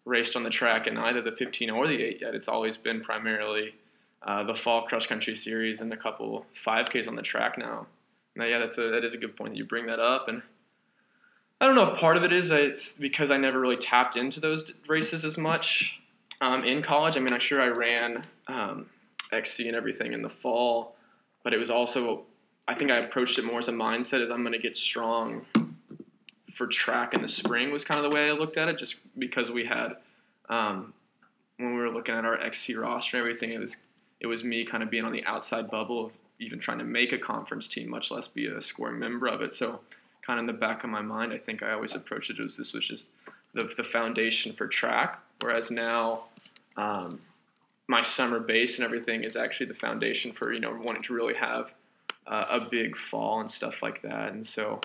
raced 0.05 0.35
on 0.35 0.43
the 0.43 0.49
track 0.49 0.87
in 0.87 0.97
either 0.97 1.21
the 1.21 1.31
15 1.31 1.69
or 1.69 1.87
the 1.87 2.01
8 2.01 2.21
yet. 2.21 2.35
It's 2.35 2.47
always 2.47 2.77
been 2.77 3.01
primarily 3.01 3.73
uh, 4.21 4.43
the 4.43 4.55
fall 4.55 4.83
cross 4.83 5.05
country 5.05 5.35
series 5.35 5.81
and 5.81 5.91
a 5.93 5.97
couple 5.97 6.45
5Ks 6.65 7.07
on 7.07 7.15
the 7.15 7.21
track 7.21 7.57
now. 7.57 7.87
Now, 8.35 8.45
yeah, 8.45 8.59
that's 8.59 8.77
a, 8.77 8.89
that 8.89 9.03
is 9.03 9.13
a 9.13 9.17
good 9.17 9.35
point 9.35 9.53
that 9.53 9.57
you 9.57 9.65
bring 9.65 9.85
that 9.87 9.99
up. 9.99 10.27
And 10.27 10.41
I 11.61 11.67
don't 11.67 11.75
know 11.75 11.93
if 11.93 11.99
part 11.99 12.17
of 12.17 12.23
it 12.23 12.33
is 12.33 12.49
it's 12.51 12.93
because 12.93 13.31
I 13.31 13.37
never 13.37 13.59
really 13.59 13.77
tapped 13.77 14.17
into 14.17 14.39
those 14.39 14.71
races 14.87 15.23
as 15.23 15.37
much 15.37 15.99
um, 16.41 16.63
in 16.63 16.81
college. 16.81 17.15
I 17.15 17.19
mean, 17.19 17.33
I'm 17.33 17.39
sure 17.39 17.61
I 17.61 17.67
ran 17.67 18.25
um, 18.47 18.87
XC 19.31 19.67
and 19.67 19.77
everything 19.77 20.13
in 20.13 20.21
the 20.21 20.29
fall, 20.29 20.95
but 21.43 21.53
it 21.53 21.57
was 21.57 21.69
also 21.69 22.23
I 22.67 22.75
think 22.75 22.91
I 22.91 22.98
approached 22.98 23.38
it 23.38 23.46
more 23.46 23.60
as 23.60 23.67
a 23.67 23.74
mindset 23.74 24.24
as 24.24 24.32
I'm 24.32 24.41
going 24.41 24.53
to 24.53 24.60
get 24.60 24.77
strong 24.77 25.46
for 26.53 26.67
track 26.67 27.13
in 27.13 27.22
the 27.22 27.27
spring 27.27 27.72
was 27.72 27.84
kind 27.84 28.03
of 28.03 28.10
the 28.10 28.15
way 28.15 28.29
I 28.29 28.34
looked 28.34 28.58
at 28.58 28.67
it, 28.67 28.77
just 28.77 28.96
because 29.17 29.51
we 29.51 29.65
had 29.65 29.98
um, 30.50 30.93
when 31.58 31.74
we 31.75 31.79
were 31.79 31.89
looking 31.89 32.15
at 32.15 32.25
our 32.25 32.39
XC 32.39 32.75
roster 32.75 33.17
and 33.17 33.27
everything, 33.27 33.51
it 33.51 33.60
was 33.60 33.77
it 34.20 34.27
was 34.27 34.43
me 34.43 34.63
kind 34.63 34.84
of 34.84 34.89
being 34.89 35.03
on 35.03 35.12
the 35.12 35.24
outside 35.25 35.70
bubble 35.70 36.05
of 36.05 36.12
even 36.39 36.60
trying 36.60 36.77
to 36.77 36.84
make 36.84 37.12
a 37.12 37.17
conference 37.17 37.67
team, 37.67 37.89
much 37.89 38.12
less 38.12 38.27
be 38.27 38.48
a 38.48 38.62
scoring 38.62 39.00
member 39.00 39.27
of 39.27 39.41
it. 39.41 39.53
So 39.53 39.82
kind 40.25 40.39
of 40.39 40.43
in 40.43 40.48
the 40.48 40.53
back 40.53 40.84
of 40.84 40.89
my 40.89 41.01
mind, 41.01 41.34
I 41.34 41.38
think 41.38 41.62
I 41.62 41.74
always 41.74 41.96
approached 41.96 42.29
it 42.29 42.39
as 42.39 42.55
this 42.55 42.74
was 42.74 42.88
just 42.88 43.08
the, 43.53 43.70
the 43.75 43.84
foundation 43.84 44.53
for 44.53 44.67
track, 44.67 45.20
whereas 45.41 45.70
now 45.70 46.24
um, 46.77 47.20
my 47.88 48.01
summer 48.01 48.39
base 48.39 48.77
and 48.77 48.86
everything 48.86 49.24
is 49.24 49.36
actually 49.36 49.65
the 49.65 49.74
foundation 49.74 50.32
for 50.32 50.53
you 50.53 50.60
know 50.60 50.74
wanting 50.84 51.03
to 51.03 51.13
really 51.13 51.36
have 51.36 51.72
uh, 52.27 52.46
a 52.50 52.60
big 52.60 52.96
fall 52.96 53.39
and 53.39 53.50
stuff 53.50 53.82
like 53.82 54.01
that. 54.01 54.34
And 54.34 54.46
so 54.46 54.80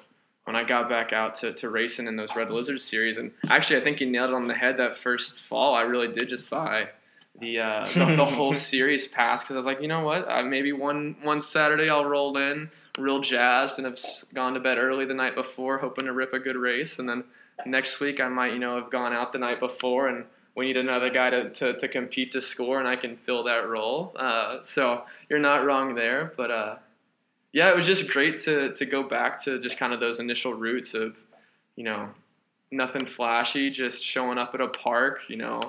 when 0.44 0.56
I 0.56 0.64
got 0.64 0.88
back 0.88 1.12
out 1.12 1.34
to, 1.36 1.52
to 1.54 1.68
racing 1.68 2.06
in 2.06 2.16
those 2.16 2.34
Red 2.34 2.50
Lizard 2.50 2.80
series, 2.80 3.18
and 3.18 3.30
actually 3.48 3.80
I 3.80 3.84
think 3.84 4.00
you 4.00 4.10
nailed 4.10 4.30
it 4.30 4.34
on 4.34 4.46
the 4.46 4.54
head 4.54 4.78
that 4.78 4.96
first 4.96 5.40
fall. 5.40 5.74
I 5.74 5.82
really 5.82 6.12
did 6.12 6.28
just 6.28 6.48
buy 6.48 6.88
the 7.40 7.60
uh, 7.60 7.88
the, 7.94 8.16
the 8.16 8.24
whole 8.24 8.54
series 8.54 9.06
pass 9.06 9.42
because 9.42 9.56
I 9.56 9.58
was 9.58 9.66
like, 9.66 9.82
you 9.82 9.88
know 9.88 10.00
what, 10.00 10.28
uh, 10.28 10.42
maybe 10.42 10.72
one 10.72 11.16
one 11.22 11.40
Saturday 11.40 11.88
I'll 11.90 12.04
roll 12.04 12.36
in 12.36 12.70
real 12.98 13.20
jazzed 13.20 13.78
and 13.78 13.86
have 13.86 13.98
gone 14.34 14.54
to 14.54 14.60
bed 14.60 14.76
early 14.76 15.04
the 15.04 15.14
night 15.14 15.34
before, 15.34 15.78
hoping 15.78 16.06
to 16.06 16.12
rip 16.12 16.32
a 16.32 16.38
good 16.38 16.56
race, 16.56 16.98
and 16.98 17.08
then 17.08 17.24
next 17.66 18.00
week 18.00 18.20
I 18.20 18.28
might 18.28 18.52
you 18.52 18.58
know 18.58 18.80
have 18.80 18.90
gone 18.90 19.12
out 19.12 19.32
the 19.32 19.38
night 19.38 19.60
before 19.60 20.08
and 20.08 20.24
we 20.54 20.66
need 20.66 20.76
another 20.76 21.08
guy 21.08 21.30
to, 21.30 21.50
to, 21.50 21.78
to 21.78 21.86
compete 21.86 22.32
to 22.32 22.40
score 22.40 22.80
and 22.80 22.88
I 22.88 22.96
can 22.96 23.16
fill 23.16 23.44
that 23.44 23.68
role. 23.68 24.12
Uh, 24.18 24.58
so 24.64 25.02
you're 25.28 25.38
not 25.38 25.64
wrong 25.64 25.94
there, 25.94 26.32
but 26.36 26.50
uh, 26.50 26.76
yeah, 27.52 27.70
it 27.70 27.76
was 27.76 27.86
just 27.86 28.08
great 28.10 28.38
to 28.42 28.72
to 28.74 28.84
go 28.84 29.02
back 29.02 29.42
to 29.44 29.58
just 29.60 29.78
kind 29.78 29.92
of 29.92 30.00
those 30.00 30.20
initial 30.20 30.54
roots 30.54 30.94
of, 30.94 31.16
you 31.76 31.84
know, 31.84 32.08
nothing 32.70 33.06
flashy, 33.06 33.70
just 33.70 34.04
showing 34.04 34.38
up 34.38 34.54
at 34.54 34.60
a 34.60 34.68
park, 34.68 35.20
you 35.28 35.36
know, 35.36 35.60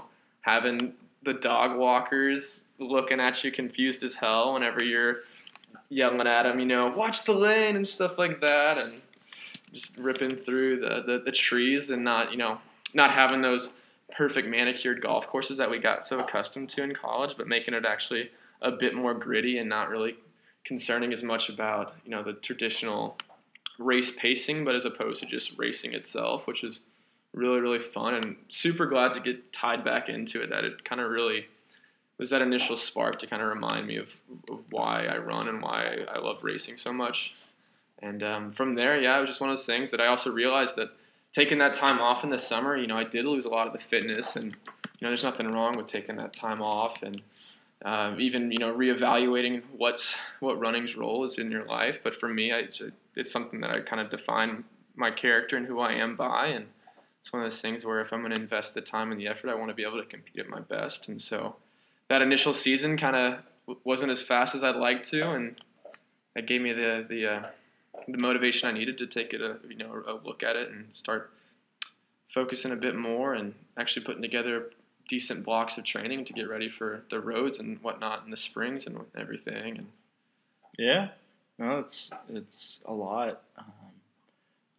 having 0.42 0.94
the 1.24 1.34
dog 1.34 1.78
walkers 1.78 2.62
looking 2.80 3.20
at 3.20 3.44
you 3.44 3.52
confused 3.52 4.04
as 4.04 4.16
hell 4.16 4.54
whenever 4.54 4.84
you're 4.84 5.18
yelling 5.90 6.26
at 6.26 6.44
them, 6.44 6.60
you 6.60 6.66
know, 6.66 6.88
watch 6.88 7.24
the 7.24 7.34
lane 7.34 7.76
and 7.76 7.88
stuff 7.88 8.18
like 8.18 8.40
that, 8.42 8.78
and 8.78 8.94
just 9.74 9.98
ripping 9.98 10.36
through 10.36 10.80
the, 10.80 11.04
the, 11.06 11.22
the 11.26 11.32
trees 11.32 11.90
and 11.90 12.04
not, 12.04 12.32
you 12.32 12.38
know, 12.38 12.58
not 12.94 13.12
having 13.12 13.42
those 13.42 13.74
perfect 14.16 14.48
manicured 14.48 15.02
golf 15.02 15.28
courses 15.28 15.58
that 15.58 15.70
we 15.70 15.78
got 15.78 16.06
so 16.06 16.20
accustomed 16.20 16.70
to 16.70 16.84
in 16.84 16.94
college, 16.94 17.36
but 17.38 17.48
making 17.48 17.74
it 17.74 17.86
actually 17.86 18.30
a 18.62 18.72
bit 18.72 18.94
more 18.94 19.14
gritty 19.14 19.60
and 19.60 19.70
not 19.70 19.90
really 19.90 20.16
concerning 20.66 21.14
as 21.14 21.24
much 21.24 21.50
about 21.50 21.96
you 22.06 22.12
know 22.12 22.24
the 22.24 22.34
traditional 22.34 23.18
race 23.78 24.12
pacing, 24.16 24.66
but 24.66 24.76
as 24.76 24.86
opposed 24.86 25.22
to 25.22 25.26
just 25.28 25.58
racing 25.58 25.94
itself, 25.94 26.48
which 26.48 26.64
is 26.64 26.82
really 27.34 27.60
really 27.60 27.80
fun 27.80 28.16
and 28.16 28.36
super 28.50 28.86
glad 28.86 29.14
to 29.14 29.20
get 29.20 29.54
tied 29.54 29.84
back 29.84 30.10
into 30.10 30.42
it. 30.42 30.50
That 30.50 30.64
it 30.64 30.84
kind 30.84 31.02
of 31.02 31.10
really 31.10 31.48
was 32.18 32.30
that 32.30 32.42
initial 32.42 32.76
spark 32.76 33.18
to 33.20 33.28
kind 33.28 33.42
of 33.42 33.48
remind 33.48 33.88
me 33.88 33.96
of, 33.96 34.16
of 34.52 34.62
why 34.72 35.06
I 35.06 35.18
run 35.18 35.48
and 35.48 35.62
why 35.62 36.06
I 36.14 36.20
love 36.20 36.44
racing 36.44 36.78
so 36.78 36.92
much. 36.92 37.34
And 38.02 38.22
um, 38.24 38.52
from 38.52 38.76
there, 38.76 39.00
yeah, 39.00 39.18
it 39.18 39.22
was 39.22 39.30
just 39.30 39.42
one 39.42 39.50
of 39.50 39.56
those 39.56 39.66
things 39.66 39.90
that 39.92 40.02
I 40.02 40.08
also 40.08 40.30
realized 40.30 40.76
that 40.76 40.90
taking 41.34 41.58
that 41.60 41.74
time 41.74 42.00
off 42.00 42.24
in 42.24 42.30
the 42.30 42.38
summer, 42.38 42.78
you 42.78 42.88
know, 42.88 42.98
I 42.98 43.06
did 43.06 43.26
lose 43.26 43.46
a 43.46 43.50
lot 43.50 43.68
of 43.68 43.74
the 43.74 43.80
fitness, 43.80 44.36
and 44.36 44.46
you 44.46 44.52
know, 45.02 45.10
there's 45.10 45.24
nothing 45.24 45.48
wrong 45.48 45.78
with 45.78 45.88
taking 45.88 46.18
that 46.18 46.34
time 46.34 46.62
off 46.62 47.04
and 47.04 47.22
um, 47.86 48.20
even 48.20 48.52
you 48.52 48.58
know 48.60 48.74
reevaluating 48.74 49.64
what's 49.76 50.16
what 50.40 50.60
running's 50.60 50.96
role 50.96 51.24
is 51.24 51.38
in 51.38 51.52
your 51.52 51.66
life. 51.66 52.00
But 52.04 52.16
for 52.16 52.28
me, 52.28 52.52
I, 52.52 52.68
it's 53.16 53.32
something 53.32 53.62
that 53.62 53.76
I 53.76 53.82
kind 53.82 54.02
of 54.02 54.10
define 54.10 54.64
my 54.96 55.12
character 55.12 55.56
and 55.56 55.66
who 55.66 55.80
I 55.80 55.94
am 55.94 56.16
by, 56.16 56.48
and 56.48 56.66
it's 57.22 57.32
one 57.32 57.42
of 57.42 57.50
those 57.50 57.62
things 57.62 57.86
where 57.86 58.02
if 58.02 58.12
I'm 58.12 58.22
going 58.22 58.34
to 58.34 58.42
invest 58.42 58.74
the 58.74 58.82
time 58.82 59.12
and 59.12 59.20
the 59.20 59.28
effort, 59.28 59.50
I 59.50 59.56
want 59.56 59.70
to 59.70 59.76
be 59.76 59.84
able 59.84 60.02
to 60.02 60.08
compete 60.08 60.40
at 60.40 60.50
my 60.50 60.60
best. 60.60 61.08
And 61.08 61.22
so 61.22 61.56
that 62.10 62.22
initial 62.22 62.54
season 62.54 62.98
kind 62.98 63.16
of 63.16 63.40
wasn't 63.84 64.12
as 64.12 64.22
fast 64.22 64.56
as 64.56 64.64
I'd 64.64 64.76
like 64.76 65.04
to, 65.04 65.32
and 65.32 65.56
that 66.36 66.48
gave 66.48 66.62
me 66.62 66.74
the 66.74 67.06
the 67.08 67.28
uh, 67.28 67.44
the 68.08 68.18
motivation 68.18 68.68
I 68.68 68.72
needed 68.72 68.98
to 68.98 69.08
take 69.08 69.34
it 69.34 69.42
a 69.42 69.58
you 69.68 69.78
know 69.78 70.04
a 70.08 70.14
look 70.26 70.44
at 70.44 70.56
it 70.56 70.70
and 70.70 70.88
start 70.94 71.32
focusing 72.34 72.72
a 72.72 72.76
bit 72.76 72.96
more 72.96 73.34
and 73.34 73.54
actually 73.78 74.06
putting 74.06 74.22
together 74.22 74.72
decent 75.10 75.44
blocks 75.44 75.78
of 75.78 75.84
training 75.84 76.24
to 76.24 76.34
get 76.34 76.48
ready 76.48 76.70
for 76.70 77.04
the 77.10 77.20
roads 77.20 77.60
and 77.60 77.82
whatnot 77.82 78.24
in 78.24 78.32
the 78.32 78.38
springs 78.38 78.86
and 78.86 78.98
everything. 79.18 79.78
And 79.78 79.88
yeah, 80.78 81.10
no, 81.58 81.80
it's 81.80 82.12
it's 82.30 82.80
a 82.86 82.94
lot. 82.94 83.42
Um, 83.58 83.66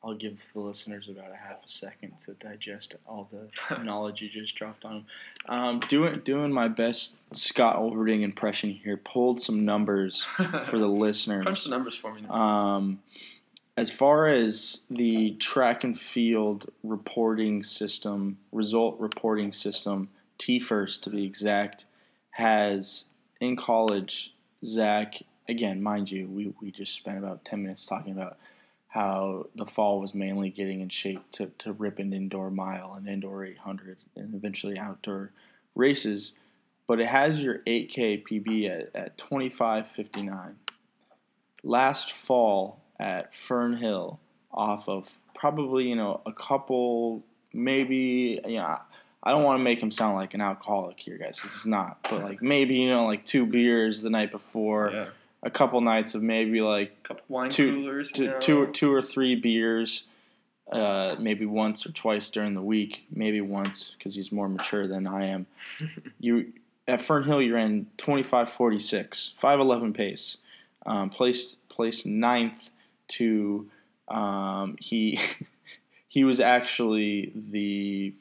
I'll 0.02 0.14
give 0.14 0.42
the 0.54 0.60
listeners 0.60 1.10
about 1.10 1.30
a 1.30 1.36
half 1.36 1.58
a 1.66 1.68
second 1.68 2.18
to 2.20 2.32
digest 2.32 2.94
all 3.06 3.28
the 3.30 3.78
knowledge 3.82 4.22
you 4.22 4.30
just 4.30 4.54
dropped 4.54 4.86
on 4.86 4.92
them. 4.92 5.06
Um, 5.46 5.80
doing 5.88 6.20
doing 6.20 6.52
my 6.52 6.68
best 6.68 7.16
Scott 7.32 7.76
Olberding 7.76 8.22
impression 8.22 8.70
here. 8.70 8.96
Pulled 8.96 9.42
some 9.42 9.64
numbers 9.64 10.22
for 10.22 10.78
the 10.78 10.86
listeners. 10.88 11.42
Crunch 11.42 11.64
the 11.64 11.70
numbers 11.70 11.96
for 11.96 12.14
me. 12.14 12.22
Now. 12.22 12.32
Um, 12.32 13.00
as 13.76 13.90
far 13.90 14.28
as 14.28 14.80
the 14.90 15.32
track 15.32 15.84
and 15.84 15.98
field 15.98 16.70
reporting 16.82 17.62
system, 17.62 18.38
result 18.52 18.98
reporting 19.00 19.52
system, 19.52 20.08
TFRRS 20.40 21.00
to 21.02 21.10
be 21.10 21.24
exact, 21.24 21.84
has 22.30 23.04
in 23.40 23.56
college, 23.56 24.34
Zach, 24.64 25.22
again, 25.48 25.82
mind 25.82 26.10
you, 26.10 26.26
we, 26.26 26.52
we 26.60 26.70
just 26.70 26.94
spent 26.94 27.18
about 27.18 27.44
10 27.44 27.62
minutes 27.62 27.86
talking 27.86 28.12
about 28.12 28.38
how 28.88 29.46
the 29.54 29.66
fall 29.66 30.00
was 30.00 30.14
mainly 30.14 30.50
getting 30.50 30.80
in 30.80 30.88
shape 30.88 31.22
to, 31.32 31.46
to 31.58 31.72
rip 31.72 31.98
an 31.98 32.12
indoor 32.12 32.50
mile 32.50 32.94
and 32.96 33.08
indoor 33.08 33.44
800 33.44 33.98
and 34.16 34.34
eventually 34.34 34.78
outdoor 34.78 35.30
races. 35.74 36.32
But 36.88 37.00
it 37.00 37.06
has 37.06 37.40
your 37.40 37.58
8K 37.66 38.24
PB 38.26 38.68
at, 38.68 38.96
at 38.96 39.18
25.59. 39.18 40.54
Last 41.62 42.12
fall 42.12 42.80
at 42.98 43.32
Fernhill, 43.32 44.18
off 44.52 44.88
of 44.88 45.08
probably, 45.34 45.88
you 45.88 45.94
know, 45.94 46.20
a 46.26 46.32
couple, 46.32 47.22
maybe, 47.52 48.40
you 48.44 48.56
know, 48.56 48.78
I 49.22 49.32
don't 49.32 49.42
want 49.42 49.58
to 49.60 49.64
make 49.64 49.82
him 49.82 49.90
sound 49.90 50.16
like 50.16 50.34
an 50.34 50.40
alcoholic 50.40 50.98
here, 50.98 51.18
guys, 51.18 51.36
because 51.36 51.52
he's 51.52 51.66
not. 51.66 51.98
But 52.04 52.22
like 52.22 52.42
maybe 52.42 52.76
you 52.76 52.90
know, 52.90 53.06
like 53.06 53.24
two 53.24 53.44
beers 53.46 54.02
the 54.02 54.10
night 54.10 54.30
before, 54.30 54.90
yeah. 54.92 55.06
a 55.42 55.50
couple 55.50 55.80
nights 55.80 56.14
of 56.14 56.22
maybe 56.22 56.60
like 56.62 56.96
A 57.04 57.08
couple 57.08 57.24
wine 57.28 57.50
two, 57.50 57.74
coolers. 57.74 58.10
two, 58.12 58.24
you 58.24 58.30
know. 58.30 58.38
two, 58.38 58.62
or, 58.62 58.66
two 58.66 58.92
or 58.92 59.02
three 59.02 59.34
beers, 59.34 60.04
uh, 60.72 61.16
maybe 61.18 61.44
once 61.44 61.84
or 61.84 61.92
twice 61.92 62.30
during 62.30 62.54
the 62.54 62.62
week, 62.62 63.04
maybe 63.10 63.42
once 63.42 63.92
because 63.98 64.14
he's 64.14 64.32
more 64.32 64.48
mature 64.48 64.86
than 64.86 65.06
I 65.06 65.26
am. 65.26 65.46
you 66.18 66.52
at 66.88 67.00
Fernhill, 67.00 67.44
you 67.44 67.54
ran 67.54 67.86
twenty 67.98 68.22
five 68.22 68.50
forty 68.50 68.78
six, 68.78 69.32
five 69.36 69.60
eleven 69.60 69.92
pace, 69.92 70.38
um, 70.86 71.10
placed 71.10 71.58
placed 71.68 72.06
ninth 72.06 72.70
to 73.08 73.68
um, 74.08 74.76
he 74.80 75.20
he 76.08 76.24
was 76.24 76.40
actually 76.40 77.32
the 77.34 78.14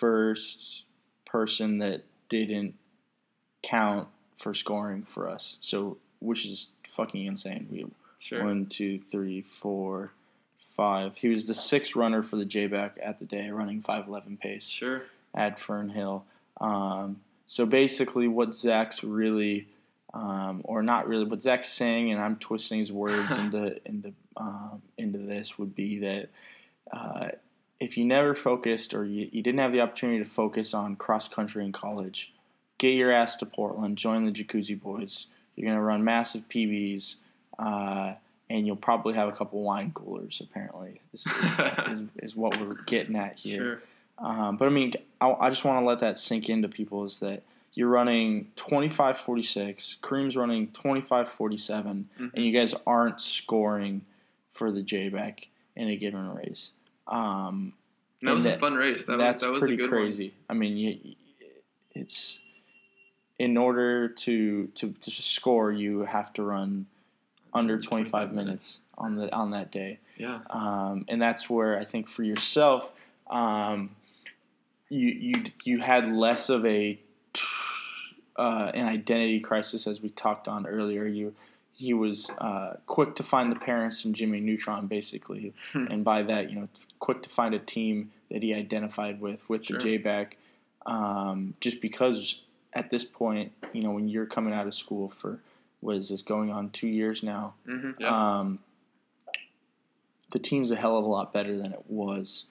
first 0.00 0.82
person 1.26 1.78
that 1.78 2.02
didn't 2.28 2.74
count 3.62 4.08
for 4.36 4.54
scoring 4.54 5.04
for 5.04 5.28
us. 5.28 5.56
So 5.60 5.98
which 6.20 6.46
is 6.46 6.68
fucking 6.88 7.24
insane. 7.26 7.68
We 7.70 7.86
Sure. 8.22 8.44
one, 8.44 8.66
two, 8.66 9.00
three, 9.10 9.40
four, 9.40 10.12
five. 10.76 11.16
He 11.16 11.28
was 11.28 11.46
the 11.46 11.54
sixth 11.54 11.96
runner 11.96 12.22
for 12.22 12.36
the 12.36 12.44
J-back 12.44 12.98
at 13.02 13.18
the 13.18 13.24
day, 13.24 13.48
running 13.48 13.80
five 13.80 14.06
eleven 14.08 14.36
pace 14.36 14.66
Sure. 14.68 15.04
at 15.34 15.58
Fernhill. 15.58 16.22
Um, 16.60 17.20
so 17.46 17.64
basically, 17.64 18.28
what 18.28 18.54
Zach's 18.54 19.02
really, 19.02 19.68
um, 20.12 20.60
or 20.64 20.82
not 20.82 21.08
really, 21.08 21.24
what 21.24 21.40
Zach's 21.42 21.70
saying, 21.70 22.12
and 22.12 22.20
I'm 22.20 22.36
twisting 22.36 22.78
his 22.78 22.92
words 22.92 23.36
into 23.38 23.80
into 23.88 24.12
um, 24.36 24.82
into 24.98 25.18
this 25.18 25.58
would 25.58 25.74
be 25.74 25.98
that 26.00 26.28
uh, 26.92 27.28
if 27.80 27.96
you 27.96 28.04
never 28.04 28.34
focused 28.34 28.94
or 28.94 29.04
you, 29.04 29.28
you 29.32 29.42
didn't 29.42 29.60
have 29.60 29.72
the 29.72 29.80
opportunity 29.80 30.18
to 30.22 30.28
focus 30.28 30.74
on 30.74 30.96
cross 30.96 31.28
country 31.28 31.64
in 31.64 31.72
college, 31.72 32.32
get 32.78 32.90
your 32.90 33.10
ass 33.10 33.36
to 33.36 33.46
Portland, 33.46 33.96
join 33.98 34.24
the 34.26 34.32
Jacuzzi 34.32 34.80
Boys. 34.80 35.26
You're 35.56 35.68
gonna 35.70 35.82
run 35.82 36.04
massive 36.04 36.48
PBs. 36.48 37.16
Uh, 37.58 38.14
and 38.48 38.66
you'll 38.66 38.74
probably 38.74 39.14
have 39.14 39.28
a 39.28 39.32
couple 39.32 39.62
wine 39.62 39.92
coolers. 39.94 40.40
Apparently, 40.42 41.00
is, 41.12 41.24
is, 41.24 41.52
is, 41.92 42.00
is 42.30 42.36
what 42.36 42.58
we're 42.60 42.82
getting 42.86 43.14
at 43.14 43.36
here. 43.38 43.56
Sure. 44.18 44.26
Um, 44.26 44.56
but 44.56 44.66
I 44.66 44.70
mean, 44.70 44.92
I, 45.20 45.30
I 45.30 45.50
just 45.50 45.64
want 45.64 45.80
to 45.80 45.86
let 45.86 46.00
that 46.00 46.18
sink 46.18 46.48
into 46.48 46.66
people 46.68 47.04
is 47.04 47.18
that 47.20 47.42
you're 47.74 47.88
running 47.88 48.48
25-46, 48.56 50.00
Kareem's 50.00 50.36
running 50.36 50.68
25-47, 50.68 52.04
Mhm. 52.18 52.30
and 52.34 52.44
you 52.44 52.52
guys 52.52 52.74
aren't 52.86 53.20
scoring 53.20 54.02
for 54.50 54.72
the 54.72 54.82
J-back 54.82 55.46
in 55.76 55.88
a 55.88 55.96
given 55.96 56.28
race. 56.34 56.72
Um, 57.06 57.72
That 58.22 58.34
was 58.34 58.46
a 58.46 58.58
fun 58.58 58.74
race. 58.74 59.06
That 59.06 59.18
that's 59.18 59.42
was, 59.42 59.48
that 59.48 59.52
was 59.52 59.60
pretty 59.60 59.74
a 59.74 59.76
good 59.78 59.88
crazy. 59.90 60.34
I 60.48 60.54
mean, 60.54 60.76
you, 60.76 61.14
it's 61.92 62.38
in 63.38 63.56
order 63.56 64.08
to, 64.08 64.66
to 64.66 64.92
to 65.00 65.10
score, 65.10 65.72
you 65.72 66.00
have 66.00 66.32
to 66.34 66.42
run 66.42 66.86
under 67.52 67.80
25 67.80 68.34
minutes 68.34 68.80
on 68.98 69.16
the 69.16 69.34
on 69.34 69.50
that 69.52 69.72
day. 69.72 69.98
Yeah. 70.16 70.40
um, 70.50 71.06
and 71.08 71.20
that's 71.20 71.48
where 71.48 71.78
I 71.78 71.84
think 71.84 72.06
for 72.06 72.22
yourself, 72.22 72.92
um, 73.30 73.96
you 74.90 75.08
you 75.08 75.34
you 75.64 75.80
had 75.80 76.12
less 76.12 76.50
of 76.50 76.66
a 76.66 76.98
uh, 78.36 78.70
an 78.74 78.86
identity 78.86 79.40
crisis 79.40 79.86
as 79.86 80.02
we 80.02 80.10
talked 80.10 80.46
on 80.48 80.66
earlier. 80.66 81.06
You 81.06 81.34
he 81.80 81.94
was 81.94 82.28
uh, 82.38 82.74
quick 82.86 83.14
to 83.16 83.22
find 83.22 83.50
the 83.50 83.56
parents 83.58 84.04
in 84.04 84.12
Jimmy 84.12 84.38
Neutron, 84.40 84.86
basically, 84.86 85.54
Hmm. 85.72 85.86
and 85.90 86.04
by 86.04 86.22
that, 86.22 86.50
you 86.50 86.56
know, 86.60 86.68
quick 86.98 87.22
to 87.22 87.30
find 87.30 87.54
a 87.54 87.58
team 87.58 88.12
that 88.30 88.42
he 88.42 88.52
identified 88.52 89.20
with 89.20 89.48
with 89.48 89.64
Sure. 89.64 89.78
the 89.78 89.82
J 89.84 89.96
back. 89.96 90.36
Um, 90.86 91.54
just 91.60 91.80
because 91.80 92.40
at 92.74 92.90
this 92.90 93.04
point, 93.04 93.52
you 93.72 93.82
know, 93.82 93.90
when 93.92 94.08
you're 94.08 94.26
coming 94.26 94.52
out 94.52 94.66
of 94.66 94.74
school 94.74 95.08
for 95.08 95.40
was 95.82 96.10
this 96.10 96.20
going 96.22 96.50
on 96.50 96.68
two 96.70 96.86
years 96.88 97.22
now, 97.22 97.54
hmm 97.64 97.92
Yeah. 97.98 98.40
um, 98.40 98.58
the 100.32 100.38
team's 100.38 100.70
a 100.70 100.76
hell 100.76 100.96
of 100.98 101.04
a 101.04 101.08
lot 101.08 101.32
better 101.32 101.56
than 101.56 101.72
it 101.72 101.84
was. 101.88 102.46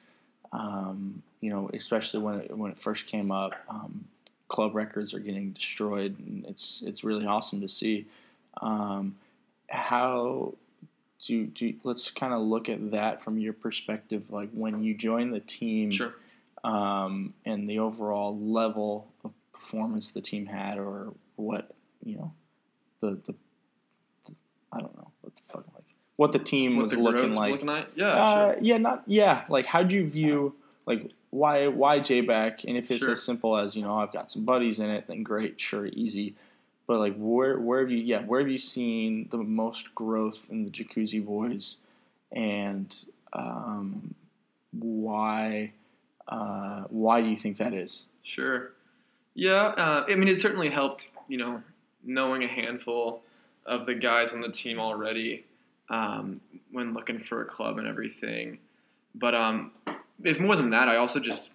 Um, 0.51 1.21
you 1.41 1.49
know, 1.51 1.69
especially 1.73 2.19
when 2.21 2.41
it, 2.41 2.57
when 2.57 2.71
it 2.71 2.77
first 2.79 3.05
came 3.05 3.31
up, 3.31 3.53
um, 3.69 4.05
club 4.47 4.73
records 4.75 5.13
are 5.13 5.19
getting 5.19 5.51
destroyed, 5.51 6.17
and 6.19 6.45
it's 6.47 6.81
it's 6.85 7.03
really 7.03 7.25
awesome 7.25 7.61
to 7.61 7.69
see. 7.69 8.07
Um, 8.61 9.15
how 9.69 10.55
do, 11.25 11.45
do 11.45 11.73
let's 11.83 12.09
kind 12.11 12.33
of 12.33 12.41
look 12.41 12.69
at 12.69 12.91
that 12.91 13.23
from 13.23 13.37
your 13.37 13.53
perspective, 13.53 14.23
like 14.29 14.49
when 14.51 14.83
you 14.83 14.93
joined 14.93 15.33
the 15.33 15.39
team, 15.39 15.91
sure. 15.91 16.15
um, 16.63 17.33
and 17.45 17.69
the 17.69 17.79
overall 17.79 18.37
level 18.39 19.07
of 19.23 19.31
performance 19.53 20.11
the 20.11 20.21
team 20.21 20.45
had, 20.45 20.77
or 20.77 21.13
what 21.35 21.75
you 22.03 22.15
know, 22.15 22.33
the 23.01 23.11
the, 23.25 23.35
the 24.25 24.35
I 24.71 24.79
don't 24.79 24.95
know 24.97 25.11
what 25.21 25.35
the 25.35 25.41
fuck 25.51 25.65
like 25.73 25.83
what 26.19 26.33
the 26.33 26.39
team 26.39 26.75
What 26.75 26.81
was 26.81 26.91
the 26.91 26.99
looking 26.99 27.33
like. 27.33 27.53
Looking 27.53 27.67
like? 27.67 27.87
Yeah. 27.95 28.11
uh, 28.11 28.53
sure. 28.53 28.57
Yeah, 28.61 28.77
not 28.77 29.03
yeah. 29.07 29.45
Like, 29.47 29.65
how 29.65 29.83
do 29.83 29.95
you 29.95 30.05
view 30.05 30.53
like 30.85 31.11
why 31.29 31.67
why 31.67 31.99
J 31.99 32.19
back? 32.19 32.65
And 32.65 32.75
if 32.75 32.91
it's 32.91 32.99
Sure. 32.99 33.11
as 33.11 33.23
simple 33.23 33.57
as 33.57 33.73
you 33.73 33.83
know, 33.83 33.97
I've 33.97 34.11
got 34.11 34.29
some 34.29 34.43
buddies 34.43 34.79
in 34.81 34.89
it, 34.89 35.07
then 35.07 35.23
great, 35.23 35.61
sure, 35.61 35.85
easy. 35.85 36.35
But 36.89 36.97
like, 36.97 37.15
where 37.17 37.59
where 37.59 37.81
have 37.81 37.91
you 37.91 37.99
yeah 37.99 38.23
where 38.23 38.39
have 38.39 38.49
you 38.49 38.57
seen 38.57 39.27
the 39.29 39.37
most 39.37 39.93
growth 39.93 40.47
in 40.49 40.65
the 40.65 40.71
Jacuzzi 40.71 41.23
Boys, 41.23 41.77
and 42.31 42.91
um, 43.31 44.15
why 44.71 45.71
uh, 46.27 46.85
why 46.89 47.21
do 47.21 47.27
you 47.27 47.37
think 47.37 47.57
that 47.57 47.75
is? 47.75 48.07
Sure. 48.23 48.71
Yeah, 49.35 49.65
uh, 49.65 50.05
I 50.09 50.15
mean, 50.15 50.29
it 50.29 50.41
certainly 50.41 50.71
helped, 50.71 51.11
you 51.27 51.37
know, 51.37 51.61
knowing 52.03 52.43
a 52.43 52.47
handful 52.47 53.21
of 53.67 53.85
the 53.85 53.93
guys 53.93 54.33
on 54.33 54.41
the 54.41 54.51
team 54.51 54.79
already 54.79 55.45
um, 55.89 56.41
when 56.71 56.95
looking 56.95 57.19
for 57.19 57.43
a 57.43 57.45
club 57.45 57.77
and 57.77 57.87
everything. 57.87 58.57
But 59.13 59.35
um, 59.35 59.73
if 60.23 60.39
more 60.39 60.55
than 60.55 60.71
that, 60.71 60.87
I 60.87 60.95
also 60.95 61.19
just 61.19 61.51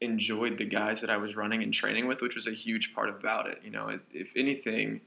enjoyed 0.00 0.58
the 0.58 0.64
guys 0.64 1.00
that 1.00 1.10
I 1.10 1.16
was 1.16 1.36
running 1.36 1.62
and 1.62 1.72
training 1.72 2.06
with, 2.06 2.20
which 2.20 2.36
was 2.36 2.46
a 2.46 2.52
huge 2.52 2.94
part 2.94 3.08
about 3.08 3.46
it. 3.48 3.60
You 3.64 3.70
know, 3.70 3.98
if, 4.12 4.28
anything, 4.36 5.00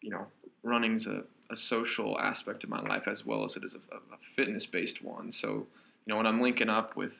you 0.00 0.10
know, 0.10 0.26
running's 0.62 1.06
a, 1.06 1.24
a 1.50 1.56
social 1.56 2.18
aspect 2.18 2.64
of 2.64 2.70
my 2.70 2.80
life 2.82 3.08
as 3.08 3.24
well 3.24 3.44
as 3.44 3.56
it 3.56 3.64
is 3.64 3.74
a, 3.74 3.96
a 3.96 4.18
fitness 4.34 4.66
based 4.66 5.02
one. 5.02 5.32
So, 5.32 5.48
you 5.48 5.66
know, 6.06 6.16
when 6.16 6.26
I'm 6.26 6.40
linking 6.42 6.68
up 6.68 6.96
with 6.96 7.14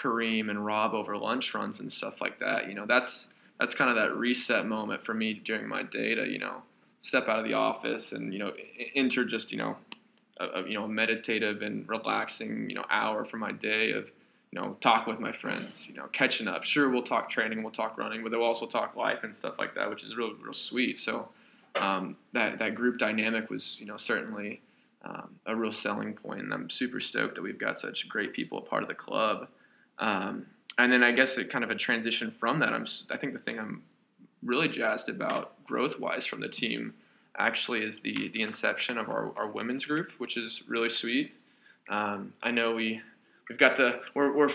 Kareem 0.00 0.48
and 0.48 0.64
Rob 0.64 0.94
over 0.94 1.16
lunch 1.16 1.52
runs 1.54 1.80
and 1.80 1.92
stuff 1.92 2.20
like 2.20 2.38
that, 2.38 2.68
you 2.68 2.74
know, 2.74 2.86
that's 2.86 3.28
that's 3.58 3.74
kind 3.74 3.90
of 3.90 3.96
that 3.96 4.16
reset 4.16 4.64
moment 4.66 5.04
for 5.04 5.12
me 5.12 5.34
during 5.34 5.68
my 5.68 5.82
day 5.82 6.14
to, 6.14 6.26
you 6.26 6.38
know, 6.38 6.62
step 7.02 7.28
out 7.28 7.38
of 7.38 7.44
the 7.44 7.54
office 7.54 8.12
and, 8.12 8.32
you 8.32 8.38
know, 8.38 8.52
enter 8.94 9.24
just, 9.24 9.52
you 9.52 9.58
know, 9.58 9.76
a, 10.38 10.60
a 10.60 10.68
you 10.68 10.74
know, 10.74 10.86
meditative 10.86 11.62
and 11.62 11.86
relaxing, 11.88 12.70
you 12.70 12.76
know, 12.76 12.84
hour 12.90 13.24
for 13.24 13.36
my 13.36 13.52
day 13.52 13.92
of, 13.92 14.10
you 14.52 14.60
know, 14.60 14.76
talk 14.80 15.06
with 15.06 15.20
my 15.20 15.30
friends, 15.30 15.86
you 15.86 15.94
know, 15.94 16.06
catching 16.12 16.48
up. 16.48 16.64
Sure, 16.64 16.90
we'll 16.90 17.02
talk 17.02 17.30
training, 17.30 17.62
we'll 17.62 17.72
talk 17.72 17.96
running, 17.96 18.22
but 18.22 18.32
we'll 18.32 18.42
also 18.42 18.66
talk 18.66 18.96
life 18.96 19.22
and 19.22 19.36
stuff 19.36 19.54
like 19.58 19.74
that, 19.76 19.88
which 19.88 20.02
is 20.02 20.16
real, 20.16 20.34
real 20.42 20.52
sweet. 20.52 20.98
So 20.98 21.28
um, 21.80 22.16
that 22.32 22.58
that 22.58 22.74
group 22.74 22.98
dynamic 22.98 23.48
was, 23.48 23.78
you 23.78 23.86
know, 23.86 23.96
certainly 23.96 24.60
um, 25.04 25.36
a 25.46 25.54
real 25.54 25.72
selling 25.72 26.14
point, 26.14 26.40
and 26.40 26.52
I'm 26.52 26.68
super 26.68 27.00
stoked 27.00 27.36
that 27.36 27.42
we've 27.42 27.58
got 27.58 27.78
such 27.78 28.08
great 28.08 28.32
people 28.32 28.58
a 28.58 28.62
part 28.62 28.82
of 28.82 28.88
the 28.88 28.94
club. 28.94 29.48
Um, 29.98 30.46
and 30.78 30.92
then 30.92 31.02
I 31.02 31.12
guess 31.12 31.38
it 31.38 31.50
kind 31.50 31.62
of 31.62 31.70
a 31.70 31.74
transition 31.74 32.34
from 32.38 32.58
that. 32.60 32.72
I'm 32.72 32.86
I 33.10 33.16
think 33.16 33.34
the 33.34 33.38
thing 33.38 33.58
I'm 33.58 33.82
really 34.42 34.68
jazzed 34.68 35.08
about 35.08 35.62
growth 35.64 36.00
wise 36.00 36.26
from 36.26 36.40
the 36.40 36.48
team 36.48 36.94
actually 37.38 37.84
is 37.84 38.00
the 38.00 38.30
the 38.34 38.42
inception 38.42 38.98
of 38.98 39.08
our, 39.08 39.32
our 39.36 39.46
women's 39.46 39.84
group, 39.84 40.10
which 40.18 40.36
is 40.36 40.64
really 40.66 40.88
sweet. 40.88 41.34
Um, 41.88 42.32
I 42.42 42.50
know 42.50 42.74
we 42.74 43.00
we've 43.50 43.58
got 43.58 43.76
the 43.76 44.00
we're, 44.14 44.34
we're 44.34 44.50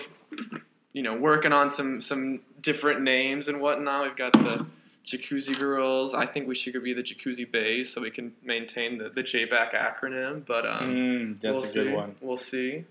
you 0.94 1.04
know 1.04 1.16
working 1.16 1.54
on 1.54 1.70
some 1.70 2.02
some 2.02 2.40
different 2.62 3.02
names 3.02 3.48
and 3.48 3.62
whatnot. 3.62 4.06
We've 4.08 4.16
got 4.18 4.34
the 4.34 4.66
Jacuzzi 5.06 5.56
Girls. 5.60 6.16
I 6.16 6.26
think 6.26 6.48
we 6.48 6.56
should 6.56 6.82
be 6.84 6.94
the 6.94 7.04
Jacuzzi 7.04 7.50
Bays 7.52 7.94
so 7.94 8.02
we 8.02 8.10
can 8.10 8.34
maintain 8.44 8.98
the 8.98 9.10
the 9.10 9.22
JBAC 9.22 9.74
acronym. 9.76 10.44
But 10.48 10.66
um, 10.66 10.96
Mm, 10.96 11.40
that's 11.40 11.44
we'll 11.44 11.64
a 11.64 11.68
see. 11.68 11.84
good 11.84 11.94
one. 11.94 12.16
We'll 12.22 12.38
see. 12.38 12.86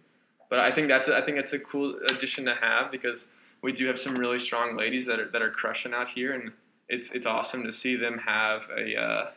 But 0.50 0.60
I 0.60 0.70
think 0.70 0.86
that's 0.88 1.08
a, 1.08 1.16
I 1.16 1.22
think 1.22 1.38
it's 1.38 1.52
a 1.54 1.58
cool 1.58 1.98
addition 2.10 2.44
to 2.44 2.54
have 2.54 2.92
because 2.92 3.24
we 3.62 3.72
do 3.72 3.86
have 3.86 3.98
some 3.98 4.14
really 4.16 4.38
strong 4.38 4.76
ladies 4.76 5.06
that 5.06 5.18
are 5.18 5.28
that 5.30 5.42
are 5.42 5.50
crushing 5.50 5.94
out 5.94 6.10
here, 6.10 6.34
and 6.34 6.52
it's 6.88 7.10
it's 7.12 7.26
awesome 7.26 7.64
to 7.64 7.72
see 7.72 7.96
them 7.96 8.18
have 8.18 8.68
a 8.76 8.94
uh, 9.00 9.30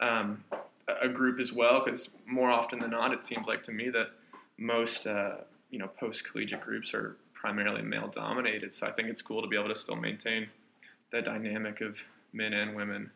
um, 0.00 0.44
a 1.02 1.08
group 1.08 1.40
as 1.40 1.52
well. 1.52 1.82
Because 1.82 2.10
more 2.26 2.50
often 2.50 2.78
than 2.78 2.90
not, 2.90 3.12
it 3.12 3.24
seems 3.24 3.46
like 3.48 3.64
to 3.64 3.72
me 3.72 3.88
that 3.88 4.10
most 4.58 5.06
uh, 5.06 5.36
you 5.70 5.78
know 5.78 5.88
post 5.88 6.24
collegiate 6.30 6.60
groups 6.62 6.94
are 6.94 7.16
primarily 7.34 7.82
male 7.82 8.08
dominated. 8.08 8.74
So 8.74 8.86
I 8.86 8.90
think 8.92 9.08
it's 9.08 9.22
cool 9.22 9.42
to 9.42 9.48
be 9.48 9.56
able 9.56 9.68
to 9.68 9.74
still 9.74 9.96
maintain 9.96 10.48
that 11.12 11.24
dynamic 11.24 11.80
of 11.80 11.98
men 12.32 12.52
and 12.52 12.74
women 12.76 13.10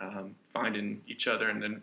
um, 0.00 0.34
finding 0.52 1.00
each 1.06 1.26
other 1.28 1.48
and 1.48 1.62
then 1.62 1.82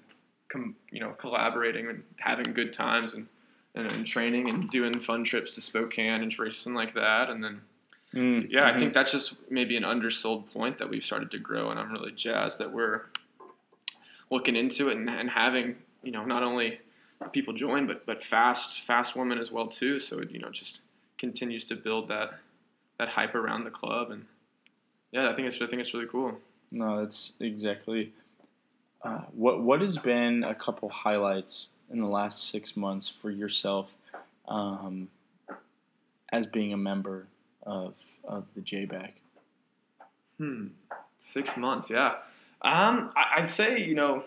com- 0.49 0.75
you 0.91 0.99
know 0.99 1.11
collaborating 1.11 1.87
and 1.87 2.03
having 2.17 2.53
good 2.53 2.73
times 2.73 3.13
and, 3.13 3.27
and, 3.75 3.91
and 3.95 4.05
training 4.05 4.49
and 4.49 4.69
doing 4.69 4.99
fun 4.99 5.23
trips 5.23 5.55
to 5.55 5.61
Spokane 5.61 6.21
and 6.21 6.37
racing 6.39 6.73
like 6.73 6.93
that 6.95 7.29
and 7.29 7.43
then 7.43 7.61
Mm, 8.13 8.45
yeah 8.51 8.65
I 8.67 8.73
mhm. 8.73 8.79
think 8.79 8.93
that's 8.93 9.11
just 9.11 9.37
maybe 9.49 9.75
an 9.75 9.83
undersold 9.83 10.47
point 10.53 10.77
that 10.77 10.87
we've 10.87 11.03
started 11.03 11.31
to 11.31 11.39
grow 11.39 11.71
and 11.71 11.79
I'm 11.79 11.91
really 11.91 12.11
jazzed 12.11 12.59
that 12.59 12.71
we're 12.71 13.05
looking 14.29 14.55
into 14.55 14.89
it 14.89 14.97
and, 14.97 15.09
and 15.09 15.29
having 15.31 15.77
you 16.03 16.11
know 16.11 16.23
not 16.23 16.43
only 16.43 16.79
people 17.31 17.53
join 17.53 17.87
but 17.87 18.05
but 18.05 18.21
fast 18.21 18.81
fast 18.81 19.15
women 19.15 19.37
as 19.37 19.51
well 19.51 19.67
too 19.67 19.99
so 19.99 20.19
it 20.19 20.31
you 20.31 20.39
know 20.39 20.49
just 20.49 20.79
continues 21.17 21.63
to 21.63 21.75
build 21.75 22.07
that 22.09 22.31
that 22.99 23.09
hype 23.09 23.35
around 23.35 23.63
the 23.63 23.71
club 23.71 24.11
and 24.11 24.25
yeah 25.11 25.29
I 25.29 25.35
think 25.35 25.47
it's 25.47 25.61
I 25.61 25.67
think 25.67 25.81
it's 25.81 25.93
really 25.93 26.07
cool. 26.07 26.37
No, 26.73 26.99
that's 26.99 27.33
exactly. 27.39 28.11
Uh, 29.03 29.21
what 29.31 29.61
what 29.61 29.81
has 29.81 29.97
been 29.97 30.43
a 30.43 30.55
couple 30.55 30.89
highlights 30.89 31.67
in 31.91 32.01
the 32.01 32.07
last 32.07 32.49
six 32.49 32.75
months 32.75 33.07
for 33.07 33.29
yourself, 33.29 33.89
um, 34.47 35.07
as 36.31 36.47
being 36.47 36.73
a 36.73 36.77
member 36.77 37.27
of 37.61 37.93
of 38.23 38.45
the 38.55 38.61
JBAC? 38.61 39.11
Hmm. 40.39 40.67
Six 41.19 41.55
months, 41.55 41.89
yeah. 41.89 42.15
Um, 42.63 43.11
I, 43.15 43.37
I'd 43.37 43.47
say 43.47 43.79
you 43.79 43.93
know, 43.93 44.23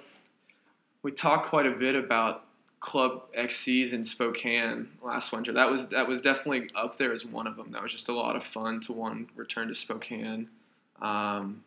we 1.03 1.11
talk 1.11 1.49
quite 1.49 1.67
a 1.67 1.73
bit 1.73 1.97
about 1.97 2.45
Club 2.87 3.23
XCs 3.37 3.93
in 3.93 4.05
Spokane 4.05 4.89
last 5.03 5.33
winter. 5.33 5.53
That 5.53 5.69
was 5.69 5.89
that 5.89 6.07
was 6.07 6.21
definitely 6.21 6.71
up 6.77 6.97
there 6.99 7.13
as 7.13 7.25
one 7.27 7.49
of 7.49 7.57
them. 7.57 7.73
That 7.73 7.83
was 7.83 7.91
just 7.91 8.09
a 8.09 8.13
lot 8.13 8.37
of 8.37 8.45
fun 8.45 8.81
to 8.83 8.93
one 8.93 9.29
return 9.35 9.67
to 9.67 9.75
Spokane, 9.75 10.49
um, 11.03 11.65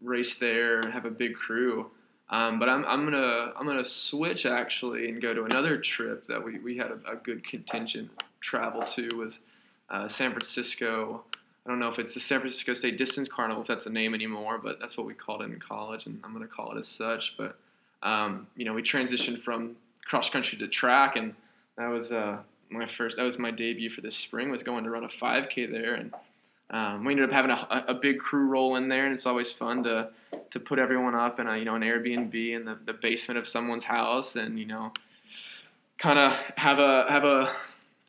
race 0.00 0.36
there, 0.36 0.90
have 0.90 1.04
a 1.04 1.10
big 1.10 1.34
crew. 1.34 1.90
Um, 2.30 2.58
but 2.58 2.70
I'm, 2.70 2.82
I'm 2.86 3.04
gonna 3.04 3.52
I'm 3.58 3.66
gonna 3.66 3.84
switch 3.84 4.46
actually 4.46 5.10
and 5.10 5.20
go 5.20 5.34
to 5.34 5.44
another 5.44 5.76
trip 5.76 6.26
that 6.28 6.42
we, 6.42 6.58
we 6.60 6.78
had 6.78 6.92
a, 6.92 7.12
a 7.12 7.16
good 7.16 7.46
contingent 7.46 8.10
travel 8.40 8.82
to 8.84 9.06
was 9.16 9.40
uh, 9.90 10.08
San 10.08 10.30
Francisco. 10.30 11.24
I 11.66 11.68
don't 11.68 11.78
know 11.78 11.90
if 11.90 11.98
it's 11.98 12.14
the 12.14 12.20
San 12.20 12.40
Francisco 12.40 12.72
State 12.72 12.96
Distance 12.96 13.28
Carnival, 13.28 13.60
if 13.60 13.68
that's 13.68 13.84
the 13.84 13.90
name 13.90 14.14
anymore, 14.14 14.56
but 14.56 14.80
that's 14.80 14.96
what 14.96 15.06
we 15.06 15.12
called 15.12 15.42
it 15.42 15.50
in 15.50 15.60
college, 15.60 16.06
and 16.06 16.18
I'm 16.24 16.32
to 16.40 16.46
call 16.46 16.74
it 16.74 16.78
as 16.78 16.88
such. 16.88 17.36
But 17.36 17.58
um, 18.02 18.46
you 18.56 18.64
know, 18.64 18.72
we 18.72 18.80
transitioned 18.80 19.42
from 19.42 19.76
cross 20.08 20.30
country 20.30 20.58
to 20.58 20.68
track, 20.68 21.16
and 21.16 21.34
that 21.76 21.88
was 21.88 22.10
uh, 22.12 22.38
my 22.70 22.86
first. 22.86 23.16
That 23.16 23.24
was 23.24 23.38
my 23.38 23.50
debut 23.50 23.90
for 23.90 24.00
this 24.00 24.16
spring. 24.16 24.50
Was 24.50 24.62
going 24.62 24.84
to 24.84 24.90
run 24.90 25.04
a 25.04 25.08
5K 25.08 25.70
there, 25.70 25.94
and 25.94 26.14
um, 26.70 27.04
we 27.04 27.12
ended 27.12 27.28
up 27.28 27.32
having 27.32 27.50
a, 27.50 27.84
a 27.88 27.94
big 27.94 28.18
crew 28.18 28.46
roll 28.46 28.76
in 28.76 28.88
there, 28.88 29.04
and 29.04 29.14
it's 29.14 29.26
always 29.26 29.50
fun 29.52 29.84
to 29.84 30.08
to 30.50 30.60
put 30.60 30.78
everyone 30.78 31.14
up 31.14 31.38
in 31.40 31.46
a 31.46 31.56
you 31.56 31.64
know 31.64 31.74
an 31.74 31.82
Airbnb 31.82 32.34
in 32.34 32.64
the, 32.64 32.78
the 32.86 32.92
basement 32.92 33.38
of 33.38 33.46
someone's 33.46 33.84
house, 33.84 34.36
and 34.36 34.58
you 34.58 34.66
know, 34.66 34.92
kind 35.98 36.18
of 36.18 36.32
have 36.56 36.78
a 36.78 37.06
have 37.08 37.24
a 37.24 37.52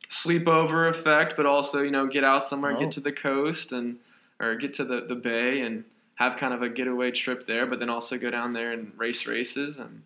sleepover 0.10 0.90
effect, 0.90 1.36
but 1.38 1.46
also 1.46 1.82
you 1.82 1.92
know 1.92 2.08
get 2.08 2.24
out 2.24 2.46
somewhere, 2.46 2.76
Oh. 2.76 2.80
get 2.80 2.92
to 2.92 3.00
the 3.02 3.12
coast, 3.12 3.72
and 3.72 3.98
or 4.40 4.56
get 4.56 4.74
to 4.76 4.86
the, 4.86 5.02
the 5.02 5.16
bay 5.16 5.62
and 5.62 5.84
have 6.16 6.38
kind 6.38 6.54
of 6.54 6.62
a 6.62 6.70
getaway 6.70 7.12
trip 7.12 7.46
there, 7.46 7.66
but 7.66 7.80
then 7.80 7.90
also 7.90 8.18
go 8.18 8.30
down 8.30 8.54
there 8.54 8.72
and 8.72 8.92
race 8.98 9.26
races. 9.28 9.78
And 9.80 10.02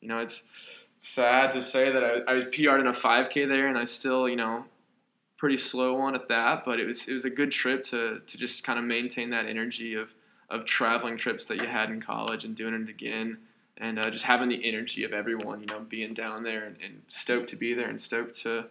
you 0.00 0.08
know 0.08 0.18
it's 0.18 0.42
sad 1.00 1.52
to 1.52 1.60
say 1.60 1.90
that 1.90 2.04
I, 2.04 2.30
I 2.30 2.34
was 2.34 2.44
PR'd 2.44 2.80
in 2.80 2.86
a 2.86 2.92
5K 2.92 3.48
there, 3.48 3.66
and 3.66 3.76
I 3.76 3.84
still 3.84 4.28
you 4.28 4.36
know 4.36 4.64
pretty 5.36 5.56
slow 5.56 5.96
on 5.96 6.14
at 6.14 6.28
that, 6.28 6.64
but 6.64 6.78
it 6.78 6.86
was 6.86 7.08
it 7.08 7.14
was 7.14 7.24
a 7.24 7.30
good 7.30 7.50
trip 7.50 7.82
to 7.84 8.20
to 8.26 8.38
just 8.38 8.62
kind 8.62 8.78
of 8.78 8.84
maintain 8.84 9.30
that 9.30 9.46
energy 9.46 9.94
of 9.94 10.10
of 10.50 10.64
traveling 10.64 11.16
trips 11.16 11.46
that 11.46 11.56
you 11.56 11.66
had 11.66 11.90
in 11.90 12.02
college 12.02 12.44
and 12.44 12.54
doing 12.54 12.74
it 12.74 12.88
again. 12.88 13.38
And 13.78 13.98
uh, 13.98 14.10
just 14.10 14.24
having 14.24 14.50
the 14.50 14.62
energy 14.68 15.04
of 15.04 15.14
everyone, 15.14 15.60
you 15.60 15.66
know, 15.66 15.80
being 15.80 16.12
down 16.12 16.42
there 16.42 16.64
and, 16.64 16.76
and 16.84 17.00
stoked 17.08 17.48
to 17.50 17.56
be 17.56 17.72
there 17.72 17.88
and 17.88 17.98
stoked 17.98 18.42
to 18.42 18.66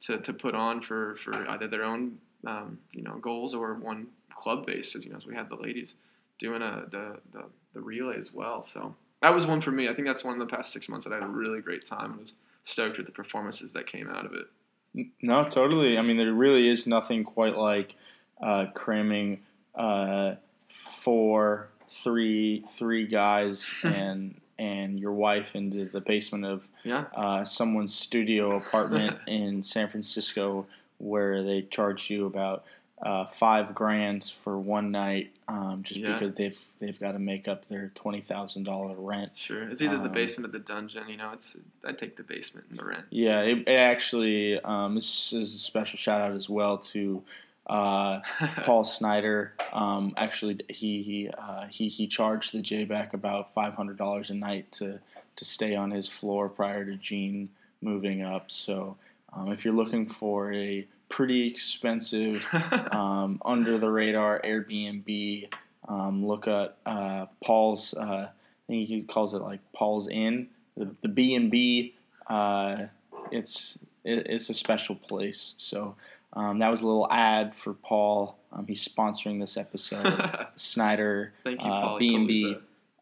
to, 0.00 0.18
to 0.18 0.32
put 0.32 0.54
on 0.54 0.80
for, 0.80 1.16
for 1.16 1.48
either 1.50 1.68
their 1.68 1.84
own 1.84 2.18
um, 2.46 2.78
you 2.92 3.02
know 3.02 3.18
goals 3.18 3.54
or 3.54 3.74
one 3.74 4.08
club 4.34 4.66
basis. 4.66 5.04
You 5.04 5.10
know, 5.10 5.16
as 5.16 5.26
we 5.26 5.34
had 5.34 5.48
the 5.48 5.56
ladies 5.56 5.94
doing 6.38 6.62
a, 6.62 6.86
the, 6.90 7.18
the 7.32 7.44
the 7.74 7.80
relay 7.80 8.18
as 8.18 8.32
well. 8.32 8.62
So 8.64 8.96
that 9.22 9.34
was 9.34 9.46
one 9.46 9.60
for 9.60 9.70
me. 9.70 9.88
I 9.88 9.94
think 9.94 10.06
that's 10.06 10.24
one 10.24 10.40
of 10.40 10.48
the 10.48 10.54
past 10.56 10.72
six 10.72 10.88
months 10.88 11.04
that 11.06 11.12
I 11.12 11.16
had 11.16 11.24
a 11.24 11.28
really 11.28 11.60
great 11.60 11.84
time. 11.86 12.12
and 12.12 12.20
was 12.20 12.32
stoked 12.64 12.96
with 12.98 13.06
the 13.06 13.12
performances 13.12 13.72
that 13.72 13.86
came 13.86 14.08
out 14.10 14.24
of 14.26 14.32
it. 14.34 15.06
No, 15.22 15.44
totally. 15.44 15.98
I 15.98 16.02
mean, 16.02 16.16
there 16.16 16.32
really 16.32 16.68
is 16.68 16.86
nothing 16.86 17.24
quite 17.24 17.56
like 17.56 17.94
uh, 18.42 18.66
cramming 18.74 19.40
uh, 19.74 20.34
four, 20.68 21.68
three, 21.90 22.64
three 22.76 23.06
guys 23.06 23.70
and 23.82 24.34
and 24.60 24.98
your 24.98 25.12
wife 25.12 25.54
into 25.54 25.84
the 25.84 26.00
basement 26.00 26.44
of 26.44 26.66
Yeah. 26.82 27.04
uh, 27.14 27.44
someone's 27.44 27.94
studio 27.94 28.56
apartment 28.56 29.16
in 29.28 29.62
San 29.62 29.88
Francisco, 29.88 30.66
where 30.98 31.44
they 31.44 31.62
charge 31.62 32.10
you 32.10 32.26
about 32.26 32.64
uh, 33.02 33.26
five 33.26 33.74
grand 33.74 34.32
for 34.42 34.58
one 34.58 34.90
night, 34.90 35.30
um, 35.46 35.82
just 35.84 36.00
Yeah. 36.00 36.14
because 36.14 36.34
they've 36.34 36.58
they've 36.80 36.98
got 36.98 37.12
to 37.12 37.18
make 37.18 37.46
up 37.48 37.68
their 37.68 37.90
twenty 37.94 38.20
thousand 38.20 38.64
dollar 38.64 38.94
rent. 38.96 39.32
Sure. 39.36 39.68
It's 39.68 39.80
either 39.82 39.98
the 39.98 40.04
Um, 40.04 40.12
basement 40.12 40.48
or 40.48 40.58
the 40.58 40.64
dungeon. 40.64 41.08
You 41.08 41.16
know, 41.16 41.30
it's 41.32 41.56
I'd 41.84 41.98
take 41.98 42.16
the 42.16 42.24
basement 42.24 42.66
and 42.70 42.78
the 42.78 42.84
rent. 42.84 43.04
Yeah, 43.10 43.40
it, 43.42 43.58
it 43.68 43.70
actually 43.76 44.60
um, 44.60 44.94
this 44.96 45.32
is 45.32 45.54
a 45.54 45.58
special 45.58 45.96
shout 45.96 46.20
out 46.20 46.32
as 46.32 46.48
well 46.50 46.78
to 46.78 47.22
uh, 47.68 48.20
Paul 48.64 48.84
Snyder. 48.84 49.52
Um, 49.72 50.14
actually, 50.16 50.58
he 50.68 51.02
he, 51.02 51.28
uh, 51.38 51.66
he 51.70 51.88
he 51.88 52.06
charged 52.08 52.52
the 52.52 52.60
J 52.62 52.84
back 52.84 53.14
about 53.14 53.54
five 53.54 53.74
hundred 53.74 53.96
dollars 53.98 54.30
a 54.30 54.34
night 54.34 54.72
to 54.72 54.98
to 55.36 55.44
stay 55.44 55.76
on 55.76 55.90
his 55.92 56.08
floor 56.08 56.48
prior 56.48 56.84
to 56.84 56.96
Gene 56.96 57.48
moving 57.80 58.22
up. 58.22 58.50
So 58.50 58.96
um, 59.32 59.52
if 59.52 59.64
you're 59.64 59.74
looking 59.74 60.08
for 60.08 60.52
a 60.52 60.84
pretty 61.08 61.46
expensive 61.46 62.46
um, 62.92 63.40
under 63.44 63.78
the 63.78 63.90
radar 63.90 64.40
Airbnb, 64.42 65.48
um, 65.88 66.26
look 66.26 66.46
at 66.48 66.76
uh, 66.86 67.26
Paul's. 67.44 67.94
Uh, 67.94 68.28
I 68.28 68.30
think 68.66 68.88
he 68.88 69.02
calls 69.02 69.34
it 69.34 69.42
like 69.42 69.60
Paul's 69.72 70.08
Inn. 70.08 70.48
The 70.76 71.08
B 71.08 71.34
and 71.34 71.50
B. 71.50 71.94
uh, 72.28 72.86
It's 73.32 73.78
it, 74.04 74.26
it's 74.26 74.50
a 74.50 74.54
special 74.54 74.94
place. 74.94 75.54
So. 75.58 75.96
Um, 76.34 76.58
that 76.58 76.68
was 76.68 76.82
a 76.82 76.86
little 76.86 77.10
ad 77.10 77.54
for 77.54 77.72
Paul. 77.72 78.36
Um, 78.52 78.66
he's 78.66 78.86
sponsoring 78.86 79.40
this 79.40 79.56
episode. 79.56 80.30
Snyder 80.56 81.32
uh, 81.46 81.52
Paul. 81.58 81.98
B&B. 81.98 82.54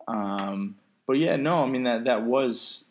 Um, 0.07 0.77
but 1.07 1.15
yeah, 1.15 1.37
no, 1.37 1.63
I 1.63 1.67
mean 1.67 1.85
that 1.85 2.05
that 2.05 2.23
was 2.23 2.85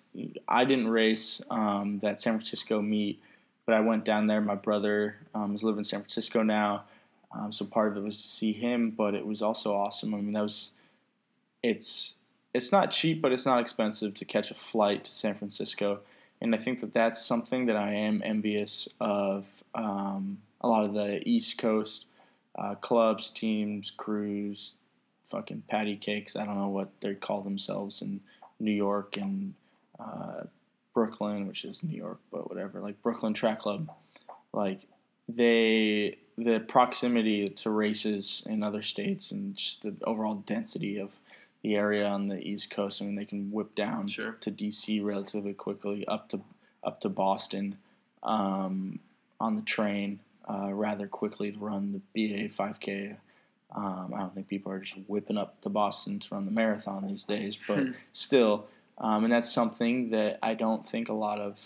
I 0.48 0.66
didn't 0.66 0.88
race 0.88 1.42
um, 1.50 2.00
that 2.00 2.22
San 2.22 2.34
Francisco 2.34 2.82
meet, 2.82 3.20
but 3.66 3.76
I 3.76 3.80
went 3.80 4.06
down 4.06 4.28
there. 4.28 4.42
My 4.42 4.56
brother 4.56 5.18
um, 5.34 5.56
is 5.56 5.64
living 5.64 5.80
in 5.80 5.84
San 5.84 6.02
Francisco 6.02 6.44
now, 6.44 6.84
um, 7.32 7.52
so 7.52 7.66
part 7.66 7.92
of 7.92 7.98
it 7.98 8.04
was 8.04 8.22
to 8.22 8.28
see 8.28 8.54
him, 8.54 8.92
but 8.92 9.14
it 9.14 9.26
was 9.26 9.42
also 9.42 9.74
awesome. 9.74 10.14
I 10.14 10.18
mean, 10.18 10.34
that 10.34 10.44
was 10.44 10.72
it's 11.64 12.14
it's 12.54 12.72
not 12.72 12.92
cheap, 12.92 13.22
but 13.22 13.32
it's 13.32 13.46
not 13.46 13.60
expensive 13.60 14.14
to 14.14 14.26
catch 14.26 14.52
a 14.52 14.56
flight 14.56 15.04
to 15.06 15.14
San 15.14 15.36
Francisco, 15.36 16.00
and 16.42 16.54
I 16.56 16.58
think 16.58 16.82
that 16.82 16.94
that's 16.94 17.26
something 17.26 17.66
that 17.66 17.76
I 17.76 17.94
am 17.94 18.22
envious 18.24 18.88
of. 19.00 19.46
Um, 19.74 20.38
a 20.62 20.68
lot 20.70 20.86
of 20.86 20.94
the 20.94 21.22
East 21.28 21.58
Coast 21.58 22.06
uh, 22.58 22.76
clubs, 22.76 23.30
teams, 23.30 23.92
crews, 23.92 24.74
fucking 25.30 25.64
patty 25.70 25.96
cakes. 25.96 26.36
I 26.36 26.46
don't 26.46 26.58
know 26.58 26.70
what 26.70 26.90
they 27.02 27.14
call 27.14 27.42
themselves 27.42 28.02
in 28.02 28.22
New 28.60 28.72
York 28.72 29.18
and 29.18 29.54
uh, 30.00 30.44
Brooklyn, 31.00 31.48
which 31.48 31.64
is 31.66 31.84
New 31.84 31.96
York, 31.96 32.20
but 32.32 32.50
whatever, 32.50 32.80
like 32.80 33.00
Brooklyn 33.04 33.36
Track 33.36 33.60
Club, 33.60 33.92
like 34.54 34.88
they 35.30 36.18
the 36.38 36.60
proximity 36.60 37.50
to 37.50 37.70
races 37.70 38.44
in 38.48 38.64
other 38.64 38.82
states 38.82 39.32
and 39.32 39.56
just 39.56 39.84
the 39.84 39.94
overall 40.06 40.36
density 40.36 40.98
of 41.00 41.12
the 41.62 41.76
area 41.76 42.06
on 42.06 42.28
the 42.28 42.40
East 42.40 42.70
Coast. 42.70 43.02
I 43.02 43.06
mean, 43.06 43.16
they 43.16 43.26
can 43.26 43.52
whip 43.52 43.74
down 43.76 44.08
Sure. 44.08 44.34
to 44.42 44.52
DC 44.52 45.04
relatively 45.04 45.54
quickly, 45.54 46.08
up 46.08 46.30
to 46.30 46.42
up 46.84 47.02
to 47.02 47.10
Boston 47.10 47.78
um, 48.24 49.00
on 49.40 49.56
the 49.56 49.62
train 49.62 50.20
uh, 50.50 50.72
rather 50.74 51.08
quickly 51.08 51.52
to 51.52 51.58
run 51.60 52.02
the 52.14 52.28
BA 52.30 52.50
5K. 52.50 53.16
Um, 53.76 54.14
I 54.16 54.20
don't 54.20 54.34
think 54.34 54.48
people 54.48 54.72
are 54.72 54.80
just 54.80 54.96
whipping 55.10 55.38
up 55.38 55.60
to 55.62 55.70
Boston 55.70 56.20
to 56.20 56.36
run 56.36 56.46
the 56.46 56.52
marathon 56.52 57.08
these 57.08 57.24
days, 57.26 57.58
but 57.68 57.80
Hmm. 57.80 57.92
still, 58.14 58.68
um, 58.98 59.24
and 59.24 59.34
that's 59.34 59.52
something 59.52 60.10
that 60.12 60.40
I 60.42 60.54
don't 60.54 60.88
think 60.88 61.10
a 61.10 61.14
lot 61.14 61.40
of 61.40 61.58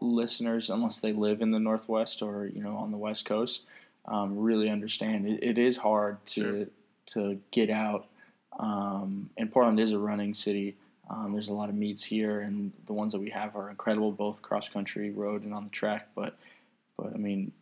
listeners, 0.00 0.70
unless 0.70 0.98
they 0.98 1.12
live 1.12 1.40
in 1.40 1.50
the 1.50 1.58
Northwest 1.58 2.22
or 2.22 2.46
you 2.46 2.62
know 2.62 2.76
on 2.76 2.90
the 2.90 2.96
West 2.96 3.24
Coast, 3.24 3.62
um, 4.06 4.38
really 4.38 4.68
understand. 4.68 5.26
It, 5.26 5.42
it 5.42 5.58
is 5.58 5.76
hard 5.76 6.24
to 6.26 6.40
Sure. 6.40 6.66
to 7.06 7.40
get 7.50 7.70
out, 7.70 8.06
um, 8.58 9.30
and 9.36 9.50
Portland 9.50 9.80
is 9.80 9.92
a 9.92 9.98
running 9.98 10.34
city. 10.34 10.76
Um, 11.10 11.32
there's 11.32 11.48
a 11.48 11.54
lot 11.54 11.68
of 11.68 11.74
meets 11.74 12.02
here, 12.02 12.40
and 12.40 12.72
the 12.86 12.94
ones 12.94 13.12
that 13.12 13.20
we 13.20 13.30
have 13.30 13.56
are 13.56 13.68
incredible, 13.68 14.10
both 14.10 14.40
cross 14.40 14.68
country, 14.68 15.10
road, 15.10 15.42
and 15.44 15.52
on 15.52 15.64
the 15.64 15.70
track. 15.70 16.08
But, 16.14 16.34
but 16.96 17.12
I 17.14 17.18
mean, 17.18 17.52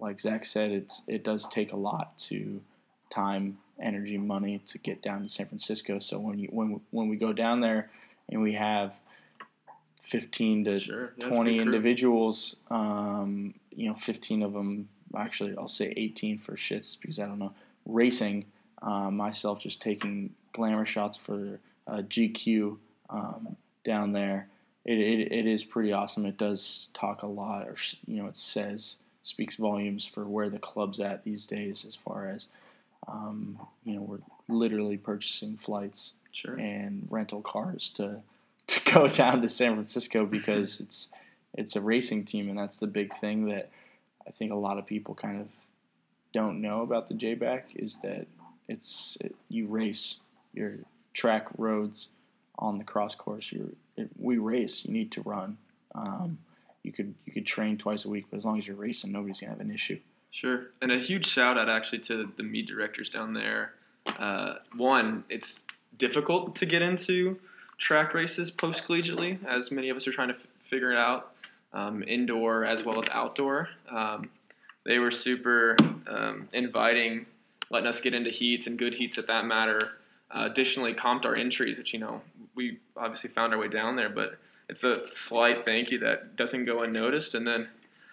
like 0.00 0.20
Zach 0.20 0.44
said, 0.44 0.72
it's 0.72 1.02
it 1.06 1.22
does 1.22 1.46
take 1.48 1.72
a 1.72 1.76
lot 1.76 2.18
to 2.18 2.60
time, 3.10 3.58
energy, 3.80 4.18
money 4.18 4.60
to 4.66 4.78
get 4.78 5.02
down 5.02 5.22
to 5.22 5.28
San 5.28 5.46
Francisco. 5.46 5.98
So 5.98 6.18
when 6.18 6.38
you 6.38 6.48
when 6.50 6.80
when 6.90 7.08
we 7.08 7.16
go 7.16 7.32
down 7.32 7.60
there 7.60 7.90
and 8.28 8.42
we 8.42 8.54
have 8.54 8.94
15 10.08 10.64
to 10.64 10.78
Sure. 10.78 11.02
Yeah, 11.02 11.08
that's 11.18 11.32
a 11.32 11.34
20 11.34 11.58
individuals, 11.58 12.56
um, 12.70 13.54
you 13.74 13.88
know, 13.88 13.94
15 13.94 14.42
of 14.42 14.52
them, 14.54 14.88
actually, 15.16 15.54
I'll 15.56 15.68
say 15.68 15.92
18 15.96 16.38
for 16.38 16.56
shits 16.56 16.98
because 16.98 17.18
I 17.18 17.26
don't 17.26 17.38
know, 17.38 17.52
racing, 17.84 18.46
uh, 18.80 19.10
myself 19.10 19.60
just 19.60 19.82
taking 19.82 20.34
glamour 20.52 20.86
shots 20.86 21.16
for 21.16 21.60
uh, 21.86 21.98
GQ 21.98 22.78
um, 23.10 23.56
down 23.84 24.12
there. 24.12 24.48
It, 24.84 24.98
it, 24.98 25.32
it 25.32 25.46
is 25.46 25.64
pretty 25.64 25.92
awesome. 25.92 26.24
It 26.24 26.38
does 26.38 26.88
talk 26.94 27.22
a 27.22 27.26
lot, 27.26 27.66
or, 27.68 27.76
you 28.06 28.22
know, 28.22 28.28
it 28.28 28.36
says, 28.36 28.96
speaks 29.22 29.56
volumes 29.56 30.06
for 30.06 30.24
where 30.24 30.48
the 30.48 30.58
club's 30.58 31.00
at 31.00 31.24
these 31.24 31.46
days 31.46 31.84
as 31.84 31.94
far 31.94 32.28
as, 32.28 32.46
um, 33.08 33.58
you 33.84 33.94
know, 33.94 34.02
we're 34.02 34.18
literally 34.54 34.96
purchasing 34.96 35.56
flights 35.56 36.12
Sure. 36.32 36.54
and 36.54 37.06
rental 37.10 37.40
cars 37.40 37.90
to 37.90 38.20
to 38.68 38.80
go 38.92 39.08
down 39.08 39.42
to 39.42 39.48
San 39.48 39.74
Francisco 39.74 40.26
because 40.26 40.78
it's 40.78 41.08
it's 41.54 41.74
a 41.74 41.80
racing 41.80 42.24
team 42.26 42.48
and 42.48 42.58
that's 42.58 42.78
the 42.78 42.86
big 42.86 43.16
thing 43.18 43.46
that 43.46 43.70
I 44.26 44.30
think 44.30 44.52
a 44.52 44.56
lot 44.56 44.78
of 44.78 44.86
people 44.86 45.14
kind 45.14 45.40
of 45.40 45.48
don't 46.32 46.60
know 46.60 46.82
about 46.82 47.08
the 47.08 47.14
JBack 47.14 47.62
is 47.76 47.98
that 48.02 48.26
it's 48.68 49.16
it, 49.20 49.34
you 49.48 49.66
race 49.66 50.16
your 50.52 50.74
track 51.14 51.48
roads 51.56 52.08
on 52.58 52.76
the 52.78 52.84
cross 52.84 53.14
course. 53.14 53.50
You 53.50 53.74
it, 53.96 54.10
we 54.18 54.36
race. 54.38 54.84
You 54.84 54.92
need 54.92 55.10
to 55.12 55.22
run. 55.22 55.56
Um, 55.94 56.38
you 56.82 56.92
could 56.92 57.14
you 57.26 57.32
could 57.32 57.46
train 57.46 57.78
twice 57.78 58.04
a 58.04 58.08
week 58.08 58.26
but 58.30 58.36
as 58.36 58.44
long 58.44 58.58
as 58.58 58.66
you're 58.66 58.76
racing 58.76 59.10
nobody's 59.12 59.40
gonna 59.40 59.52
have 59.52 59.60
an 59.60 59.70
issue 59.70 59.98
Sure. 60.30 60.66
And 60.82 60.92
a 60.92 60.98
huge 60.98 61.26
shout 61.26 61.58
out 61.58 61.68
actually 61.68 62.00
to 62.00 62.30
the 62.36 62.42
meet 62.42 62.66
directors 62.66 63.10
down 63.10 63.32
there. 63.32 63.72
Uh, 64.18 64.54
one, 64.76 65.24
it's 65.28 65.60
difficult 65.96 66.54
to 66.56 66.66
get 66.66 66.82
into 66.82 67.38
track 67.78 68.14
races 68.14 68.50
post 68.50 68.86
collegiately, 68.86 69.44
as 69.46 69.70
many 69.70 69.88
of 69.88 69.96
us 69.96 70.06
are 70.06 70.12
trying 70.12 70.28
to 70.28 70.34
f- 70.34 70.40
figure 70.64 70.92
it 70.92 70.98
out, 70.98 71.32
um, 71.72 72.02
indoor 72.02 72.64
as 72.64 72.84
well 72.84 72.98
as 72.98 73.08
outdoor. 73.10 73.68
Um, 73.90 74.30
they 74.84 74.98
were 74.98 75.10
super 75.10 75.76
um, 76.06 76.48
inviting, 76.52 77.26
letting 77.70 77.88
us 77.88 78.00
get 78.00 78.14
into 78.14 78.30
heats 78.30 78.66
and 78.66 78.78
good 78.78 78.94
heats 78.94 79.18
at 79.18 79.26
that 79.26 79.44
matter. 79.44 79.78
Uh, 80.30 80.48
additionally, 80.50 80.94
comped 80.94 81.24
our 81.24 81.34
entries, 81.34 81.78
which, 81.78 81.92
you 81.92 82.00
know, 82.00 82.20
we 82.54 82.78
obviously 82.96 83.30
found 83.30 83.52
our 83.52 83.58
way 83.58 83.68
down 83.68 83.96
there, 83.96 84.08
but 84.08 84.38
it's 84.68 84.84
a 84.84 85.08
slight 85.08 85.64
thank 85.64 85.90
you 85.90 85.98
that 85.98 86.36
doesn't 86.36 86.64
go 86.64 86.82
unnoticed. 86.82 87.34
And 87.34 87.46
then 87.46 87.68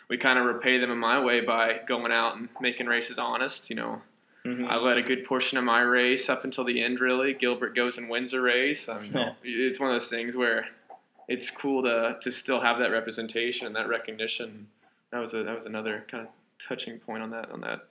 we 0.10 0.18
kind 0.18 0.38
of 0.40 0.46
repay 0.46 0.78
them 0.80 0.92
in 0.92 0.98
my 0.98 1.24
way 1.24 1.42
by 1.42 1.80
going 1.88 2.12
out 2.12 2.38
and 2.38 2.50
making 2.62 2.88
races 2.88 3.18
honest. 3.18 3.70
You 3.70 3.76
know, 3.78 4.02
I 4.46 4.76
led 4.78 4.98
a 4.98 5.02
good 5.02 5.24
portion 5.26 5.58
of 5.58 5.64
my 5.64 5.82
race 5.82 6.30
up 6.30 6.44
until 6.44 6.64
the 6.64 6.84
end. 6.84 7.00
Really, 7.00 7.34
Gilbert 7.34 7.76
goes 7.76 7.98
and 7.98 8.10
wins 8.10 8.34
a 8.34 8.42
race. 8.42 8.88
I 8.90 9.00
mean, 9.02 9.12
Yeah. 9.14 9.34
it's 9.44 9.80
one 9.80 9.90
of 9.90 9.96
those 9.96 10.10
things 10.10 10.36
where 10.36 10.68
it's 11.28 11.50
cool 11.50 11.82
to 11.84 12.18
to 12.22 12.32
still 12.32 12.62
have 12.62 12.78
that 12.80 12.92
representation 12.92 13.66
and 13.68 13.76
that 13.76 13.88
recognition. 13.88 14.68
That 15.12 15.20
was 15.20 15.34
a 15.34 15.44
that 15.44 15.56
was 15.56 15.66
another 15.66 16.06
kind 16.10 16.28
of 16.28 16.30
touching 16.66 17.00
point 17.00 17.24
on 17.24 17.32
that 17.32 17.50
on 17.52 17.62
that 17.62 17.88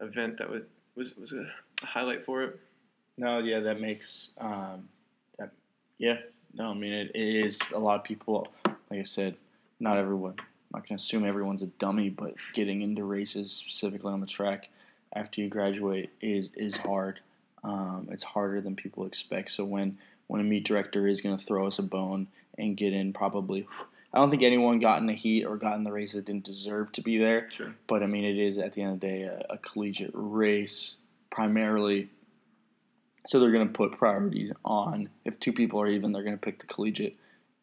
event 0.00 0.38
that 0.38 0.50
was 0.50 0.62
was 0.96 1.16
was 1.16 1.32
a 1.32 1.46
highlight 1.86 2.24
for 2.24 2.42
it. 2.42 2.58
No, 3.16 3.38
yeah, 3.38 3.60
that 3.60 3.80
makes 3.80 4.30
um, 4.38 4.88
that. 5.38 5.50
Yeah, 5.98 6.16
no, 6.54 6.70
I 6.70 6.74
mean 6.74 6.92
it, 6.92 7.12
it 7.14 7.46
is 7.46 7.60
a 7.72 7.78
lot 7.78 7.96
of 8.00 8.04
people. 8.04 8.48
Like 8.90 9.00
I 9.00 9.04
said, 9.04 9.36
not 9.78 9.96
everyone. 9.98 10.34
Not 10.72 10.88
gonna 10.88 10.96
assume 10.96 11.24
everyone's 11.24 11.62
a 11.62 11.66
dummy, 11.66 12.08
but 12.08 12.34
getting 12.54 12.82
into 12.82 13.04
races 13.04 13.52
specifically 13.52 14.12
on 14.12 14.20
the 14.20 14.26
track 14.26 14.70
after 15.14 15.40
you 15.40 15.48
graduate 15.48 16.10
is 16.20 16.50
is 16.56 16.76
hard. 16.76 17.20
Um, 17.64 18.08
it's 18.10 18.22
harder 18.22 18.60
than 18.60 18.76
people 18.76 19.06
expect. 19.06 19.52
So 19.52 19.64
when 19.64 19.98
when 20.26 20.40
a 20.40 20.44
meet 20.44 20.64
director 20.64 21.06
is 21.06 21.20
gonna 21.20 21.38
throw 21.38 21.66
us 21.66 21.78
a 21.78 21.82
bone 21.82 22.28
and 22.58 22.76
get 22.76 22.92
in, 22.92 23.12
probably. 23.12 23.66
I 24.14 24.18
don't 24.18 24.30
think 24.30 24.42
anyone 24.42 24.78
got 24.78 25.00
in 25.00 25.06
the 25.06 25.14
heat 25.14 25.44
or 25.44 25.56
got 25.56 25.76
in 25.76 25.84
the 25.84 25.92
race 25.92 26.12
that 26.12 26.26
didn't 26.26 26.44
deserve 26.44 26.92
to 26.92 27.00
be 27.00 27.16
there. 27.16 27.48
Sure. 27.50 27.74
But 27.86 28.02
I 28.02 28.06
mean, 28.06 28.24
it 28.24 28.38
is 28.38 28.58
at 28.58 28.74
the 28.74 28.82
end 28.82 28.94
of 28.94 29.00
the 29.00 29.06
day 29.06 29.22
a, 29.22 29.46
a 29.50 29.58
collegiate 29.58 30.10
race 30.12 30.96
primarily. 31.30 32.10
So 33.26 33.40
they're 33.40 33.52
going 33.52 33.68
to 33.68 33.72
put 33.72 33.98
priorities 33.98 34.52
on. 34.64 35.08
If 35.24 35.40
two 35.40 35.52
people 35.52 35.80
are 35.80 35.88
even, 35.88 36.12
they're 36.12 36.24
going 36.24 36.36
to 36.36 36.40
pick 36.40 36.60
the 36.60 36.66
collegiate. 36.66 37.16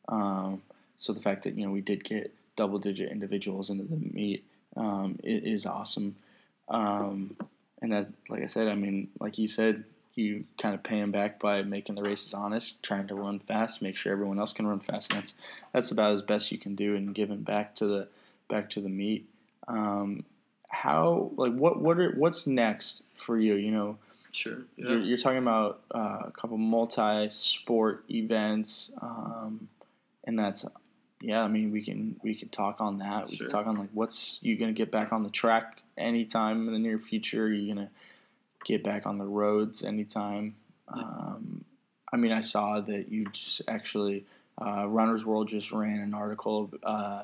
Um, 0.08 0.63
so 0.98 1.13
the 1.13 1.19
fact 1.19 1.43
that 1.43 1.56
you 1.56 1.65
know 1.65 1.72
we 1.72 1.82
did 1.82 2.04
get 2.04 2.34
double-digit 2.60 3.10
individuals 3.10 3.69
into 3.69 3.86
the 3.86 3.95
meet 3.95 4.43
um, 4.76 5.17
is 5.24 5.65
awesome. 5.65 6.15
Um, 6.67 7.38
and 7.82 7.93
that, 7.93 8.08
like 8.28 8.43
I 8.43 8.48
said, 8.48 8.67
I 8.67 8.76
mean, 8.76 9.08
like 9.19 9.38
you 9.38 9.48
said, 9.48 9.86
you 10.15 10.43
kind 10.62 10.76
of 10.76 10.84
pay 10.84 11.00
them 11.00 11.12
back 11.12 11.39
by 11.39 11.62
making 11.62 11.95
the 11.95 12.02
races 12.02 12.34
honest, 12.34 12.84
trying 12.84 13.08
to 13.08 13.15
run 13.15 13.39
fast, 13.39 13.82
make 13.82 13.95
sure 13.95 14.12
everyone 14.12 14.39
else 14.39 14.52
can 14.52 14.67
run 14.67 14.82
fast, 14.82 15.12
and 15.12 15.19
that's 15.19 15.34
that's 15.72 15.91
about 15.91 16.12
as 16.12 16.22
best 16.22 16.52
you 16.52 16.58
can 16.58 16.76
do, 16.76 16.95
and 16.98 17.15
giving 17.15 17.41
back 17.41 17.76
to 17.76 17.86
the 17.88 18.08
back 18.50 18.69
to 18.72 18.82
the 18.82 18.89
meet. 18.89 19.26
Um, 19.67 20.26
how 20.67 21.32
like 21.38 21.54
what 21.54 21.80
what 21.80 21.98
are 21.98 22.12
what's 22.12 22.45
next 22.45 23.04
for 23.15 23.39
you? 23.39 23.56
You 23.56 23.72
know, 23.72 23.98
Sure. 24.32 24.58
you're, 24.76 25.00
you're 25.00 25.17
talking 25.17 25.39
about 25.39 25.82
uh, 25.95 26.24
a 26.26 26.32
couple 26.34 26.58
multi-sport 26.58 28.04
events, 28.10 28.91
um, 29.02 29.69
and 30.26 30.38
that's 30.38 30.65
yeah. 31.21 31.41
I 31.41 31.47
mean, 31.47 31.71
we 31.71 31.84
can 31.84 32.19
we 32.23 32.36
can 32.36 32.49
talk 32.49 32.82
on 32.82 32.99
that. 32.99 33.27
We 33.29 33.36
Sure. 33.36 33.47
can 33.47 33.53
talk 33.53 33.67
on 33.67 33.77
like 33.77 33.89
what's 33.93 34.39
you 34.41 34.55
gonna 34.58 34.73
get 34.73 34.91
back 34.91 35.12
on 35.12 35.23
the 35.23 35.29
track 35.29 35.82
anytime 35.97 36.67
in 36.67 36.73
the 36.73 36.79
near 36.79 36.99
future. 36.99 37.45
Are 37.45 37.51
you 37.51 37.73
gonna 37.73 37.89
get 38.65 38.84
back 38.84 39.05
on 39.05 39.17
the 39.17 39.25
roads 39.25 39.84
anytime? 39.84 40.55
Um, 40.88 41.63
I 42.12 42.17
mean, 42.17 42.32
I 42.32 42.41
saw 42.41 42.79
that 42.82 43.10
you 43.12 43.25
just 43.32 43.62
actually 43.67 44.25
uh, 44.62 44.88
Runner's 44.88 45.25
World 45.25 45.47
just 45.47 45.71
ran 45.71 45.99
an 45.99 46.13
article. 46.13 46.71
Uh, 46.84 47.23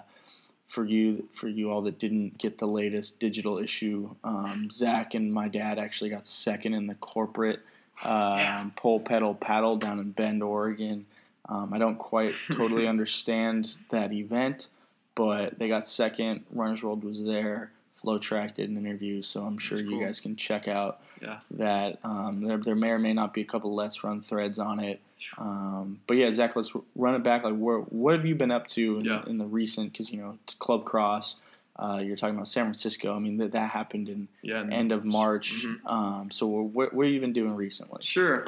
for 0.68 0.84
you 0.84 1.28
for 1.34 1.48
you 1.48 1.70
all 1.72 1.84
that 1.84 2.00
didn't 2.00 2.38
get 2.38 2.58
the 2.58 2.66
latest 2.66 3.20
digital 3.20 3.60
issue, 3.60 4.10
um, 4.24 4.70
Zach 4.72 5.14
and 5.14 5.32
my 5.32 5.48
dad 5.48 5.78
actually 5.78 6.10
got 6.10 6.26
second 6.26 6.74
in 6.74 6.88
the 6.88 6.96
corporate 6.96 7.60
um, 8.04 8.74
pole 8.76 9.00
pedal 9.00 9.36
paddle 9.36 9.78
down 9.78 10.00
in 10.00 10.12
Bend, 10.12 10.42
Oregon. 10.44 11.06
Um, 11.48 11.74
I 11.74 11.78
don't 11.78 11.98
quite 11.98 12.34
totally 12.52 12.88
understand 12.94 13.78
that 13.90 14.12
event, 14.12 14.68
but 15.16 15.58
they 15.60 15.68
got 15.68 15.88
second. 15.88 16.44
Runners 16.52 16.84
World 16.84 17.04
was 17.04 17.24
there. 17.24 17.72
FloTrack 18.04 18.56
did 18.56 18.70
an 18.70 18.78
interview, 18.78 19.22
so 19.22 19.44
I'm 19.44 19.58
sure 19.58 19.78
That's 19.78 19.90
you 19.90 20.04
guys 20.04 20.20
can 20.20 20.36
check 20.36 20.68
out 20.68 21.00
Yeah. 21.22 21.40
that. 21.52 22.00
Um, 22.04 22.42
there, 22.42 22.58
there 22.58 22.76
may 22.76 22.90
or 22.90 23.00
may 23.00 23.14
not 23.14 23.34
be 23.34 23.42
a 23.42 23.46
couple 23.46 23.76
LetsRun 23.76 24.24
threads 24.24 24.60
on 24.60 24.80
it. 24.80 25.00
Um, 25.40 26.00
but 26.06 26.18
yeah, 26.18 26.32
Zach, 26.32 26.56
let's 26.56 26.72
run 26.96 27.16
it 27.16 27.24
back. 27.24 27.44
Like, 27.44 27.56
where, 27.56 27.80
what 27.80 28.14
have 28.16 28.26
you 28.26 28.36
been 28.36 28.52
up 28.52 28.68
to 28.70 29.00
in, 29.00 29.06
Yeah. 29.06 29.24
in 29.26 29.38
the 29.40 29.46
recent? 29.46 29.92
Because 29.92 30.12
you 30.12 30.18
know, 30.22 30.38
it's 30.44 30.54
Club 30.56 30.86
Cross. 30.86 31.36
Uh, 31.78 32.00
you're 32.04 32.16
talking 32.16 32.36
about 32.36 32.48
San 32.48 32.66
Francisco. 32.66 33.16
I 33.16 33.20
mean, 33.20 33.38
that 33.38 33.52
that 33.54 33.72
happened 33.72 34.08
in 34.08 34.28
Yeah. 34.44 34.66
end 34.72 34.92
of 34.92 35.04
March. 35.04 35.66
Mhm. 35.66 35.86
Um, 35.86 36.32
so 36.32 36.46
what, 36.48 36.94
what 36.94 37.06
have 37.08 37.14
you 37.14 37.20
been 37.20 37.34
doing 37.34 37.56
recently? 37.56 38.02
Sure. 38.04 38.46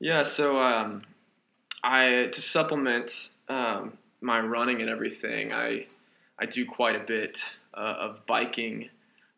Yeah. 0.00 0.22
So 0.22 0.58
um, 0.60 1.02
I 1.84 2.28
to 2.32 2.40
supplement 2.40 3.28
um, 3.48 3.92
my 4.20 4.40
running 4.40 4.80
and 4.80 4.88
everything, 4.90 5.52
I 5.52 5.86
I 6.38 6.46
do 6.46 6.64
quite 6.66 6.96
a 6.96 7.04
bit 7.04 7.40
uh, 7.74 7.96
of 8.00 8.26
biking. 8.26 8.88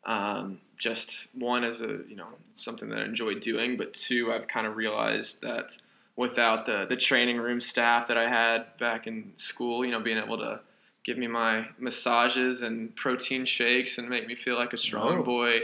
Um, 0.05 0.61
just 0.79 1.27
one 1.35 1.65
as 1.65 1.81
a 1.81 1.99
you 2.09 2.15
know 2.17 2.29
something 2.55 2.89
that 2.91 2.99
I 3.01 3.05
enjoy 3.05 3.35
doing, 3.35 3.77
but 3.77 3.93
two 3.95 4.33
I've 4.33 4.47
kind 4.47 4.67
of 4.67 4.77
realized 4.77 5.41
that 5.43 5.77
without 6.15 6.67
the 6.67 6.87
the 6.89 6.97
training 6.97 7.39
room 7.39 7.61
staff 7.61 8.07
that 8.09 8.17
I 8.17 8.29
had 8.29 8.67
back 8.79 9.07
in 9.07 9.33
school. 9.37 9.85
You 9.85 9.91
know, 9.93 10.01
being 10.01 10.19
able 10.19 10.39
to 10.39 10.61
give 11.05 11.19
me 11.19 11.27
my 11.27 11.67
massages 11.79 12.63
and 12.63 12.95
protein 12.97 13.45
shakes 13.45 13.99
and 13.99 14.09
make 14.09 14.27
me 14.27 14.35
feel 14.35 14.57
like 14.57 14.73
a 14.73 14.79
strong 14.79 15.19
Oh. 15.19 15.23
boy. 15.25 15.61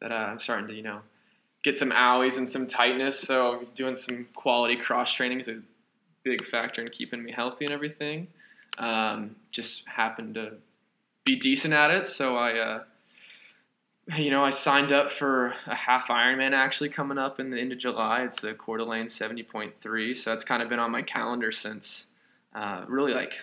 That 0.00 0.12
uh, 0.12 0.14
I'm 0.30 0.38
starting 0.40 0.68
to 0.68 0.74
you 0.74 0.82
know 0.82 1.00
get 1.62 1.76
some 1.78 1.90
owies 1.90 2.38
and 2.38 2.48
some 2.48 2.66
tightness. 2.66 3.20
So 3.20 3.66
doing 3.74 3.96
some 3.96 4.26
quality 4.34 4.76
cross 4.76 5.12
training 5.12 5.40
is 5.40 5.48
a 5.48 5.60
big 6.24 6.44
factor 6.44 6.82
in 6.82 6.88
keeping 6.90 7.22
me 7.22 7.32
healthy 7.32 7.64
and 7.64 7.74
everything. 7.74 8.28
Um, 8.78 9.36
just 9.50 9.86
happened 9.86 10.34
to 10.34 10.54
be 11.24 11.36
decent 11.36 11.74
at 11.74 11.90
it, 11.90 12.06
so 12.06 12.36
I, 12.36 12.58
uh, 12.58 12.82
you 14.16 14.30
know, 14.30 14.44
I 14.44 14.50
signed 14.50 14.92
up 14.92 15.12
for 15.12 15.54
a 15.66 15.74
half 15.74 16.08
Ironman 16.08 16.52
actually 16.52 16.88
coming 16.88 17.18
up 17.18 17.38
in 17.38 17.50
the 17.50 17.58
end 17.58 17.72
of 17.72 17.78
July. 17.78 18.22
It's 18.22 18.40
the 18.40 18.54
Coeur 18.54 18.78
d'Alene 18.78 19.06
70.3, 19.06 20.16
so 20.16 20.30
that's 20.30 20.44
kind 20.44 20.62
of 20.62 20.68
been 20.68 20.78
on 20.78 20.90
my 20.90 21.02
calendar 21.02 21.52
since 21.52 22.06
uh, 22.54 22.84
really 22.88 23.14
like 23.14 23.34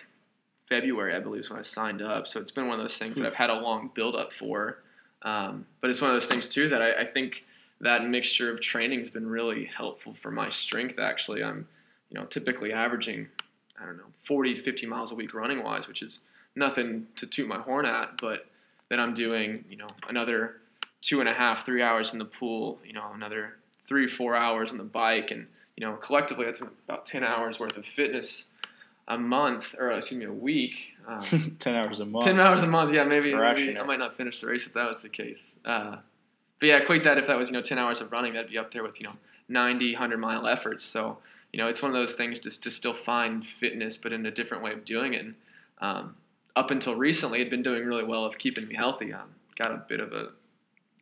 February, 0.68 1.14
I 1.14 1.20
believe, 1.20 1.42
is 1.42 1.50
when 1.50 1.58
I 1.58 1.62
signed 1.62 2.02
up. 2.02 2.28
So 2.28 2.40
it's 2.40 2.52
been 2.52 2.66
one 2.66 2.78
of 2.78 2.84
those 2.84 2.96
things 2.96 3.16
that 3.16 3.26
I've 3.26 3.34
had 3.34 3.50
a 3.50 3.54
long 3.54 3.90
build 3.94 4.14
up 4.14 4.32
for. 4.32 4.78
Um, 5.22 5.66
but 5.80 5.90
it's 5.90 6.00
one 6.00 6.10
of 6.10 6.20
those 6.20 6.28
things 6.28 6.48
too 6.48 6.68
that 6.68 6.80
I, 6.80 7.02
I 7.02 7.04
think 7.04 7.44
that 7.80 8.06
mixture 8.06 8.50
of 8.52 8.60
training 8.60 9.00
has 9.00 9.10
been 9.10 9.28
really 9.28 9.64
helpful 9.64 10.14
for 10.14 10.30
my 10.30 10.48
strength. 10.50 10.98
Actually, 10.98 11.42
I'm, 11.42 11.66
you 12.10 12.18
know, 12.18 12.26
typically 12.26 12.72
averaging, 12.72 13.28
I 13.80 13.86
don't 13.86 13.96
know, 13.96 14.04
40 14.24 14.54
to 14.56 14.62
50 14.62 14.86
miles 14.86 15.12
a 15.12 15.14
week 15.14 15.34
running 15.34 15.62
wise, 15.62 15.88
which 15.88 16.02
is 16.02 16.18
nothing 16.56 17.06
to 17.16 17.26
toot 17.26 17.48
my 17.48 17.58
horn 17.58 17.86
at. 17.86 18.20
But 18.20 18.46
then 18.88 19.00
I'm 19.00 19.14
doing, 19.14 19.64
you 19.70 19.76
know, 19.76 19.86
another 20.08 20.56
two 21.00 21.20
and 21.20 21.28
a 21.28 21.32
half, 21.32 21.64
three 21.64 21.82
hours 21.82 22.12
in 22.12 22.18
the 22.18 22.24
pool, 22.24 22.78
you 22.84 22.92
know, 22.92 23.10
another 23.14 23.56
three, 23.86 24.06
four 24.06 24.36
hours 24.36 24.70
on 24.70 24.78
the 24.78 24.84
bike, 24.84 25.30
and 25.30 25.46
you 25.76 25.86
know, 25.86 25.94
collectively 25.94 26.44
that's 26.44 26.60
about 26.60 27.06
10 27.06 27.24
hours 27.24 27.58
worth 27.58 27.76
of 27.76 27.86
fitness 27.86 28.46
a 29.08 29.16
month, 29.16 29.74
or 29.78 29.90
excuse 29.90 30.20
me, 30.20 30.26
a 30.26 30.32
week. 30.32 30.94
Um, 31.08 31.56
Ten 31.58 31.74
hours 31.74 32.00
a 32.00 32.06
month. 32.06 32.24
Ten 32.26 32.38
hours 32.38 32.62
a 32.62 32.66
month, 32.66 32.94
yeah, 32.94 33.02
maybe, 33.02 33.34
maybe 33.34 33.78
I 33.78 33.82
might 33.82 33.98
not 33.98 34.14
finish 34.14 34.40
the 34.40 34.46
race 34.46 34.66
if 34.66 34.74
that 34.74 34.86
was 34.86 35.02
the 35.02 35.08
case. 35.08 35.56
Uh, 35.64 35.96
but 36.60 36.66
yeah, 36.66 36.76
equate 36.76 37.02
that 37.04 37.18
if 37.18 37.26
that 37.26 37.36
was 37.36 37.48
you 37.48 37.54
know 37.54 37.62
ten 37.62 37.78
hours 37.78 38.00
of 38.00 38.12
running, 38.12 38.34
that'd 38.34 38.50
be 38.50 38.58
up 38.58 38.72
there 38.72 38.82
with 38.82 39.00
you 39.00 39.06
know 39.06 39.14
90, 39.48 39.94
100 39.94 40.16
mile 40.18 40.46
efforts. 40.46 40.84
So 40.84 41.18
you 41.52 41.58
know 41.58 41.68
it's 41.68 41.82
one 41.82 41.90
of 41.90 41.96
those 41.96 42.14
things 42.14 42.38
just 42.38 42.62
to 42.64 42.70
still 42.70 42.94
find 42.94 43.44
fitness, 43.44 43.96
but 43.96 44.12
in 44.12 44.24
a 44.26 44.30
different 44.30 44.62
way 44.62 44.72
of 44.72 44.84
doing 44.84 45.14
it. 45.14 45.24
And, 45.24 45.34
um, 45.80 46.16
up 46.56 46.70
until 46.70 46.94
recently, 46.94 47.38
had 47.38 47.50
been 47.50 47.62
doing 47.62 47.84
really 47.84 48.04
well 48.04 48.24
of 48.24 48.38
keeping 48.38 48.66
me 48.68 48.74
healthy. 48.74 49.12
Um, 49.12 49.30
got 49.56 49.72
a 49.72 49.84
bit 49.88 50.00
of 50.00 50.12
a 50.12 50.30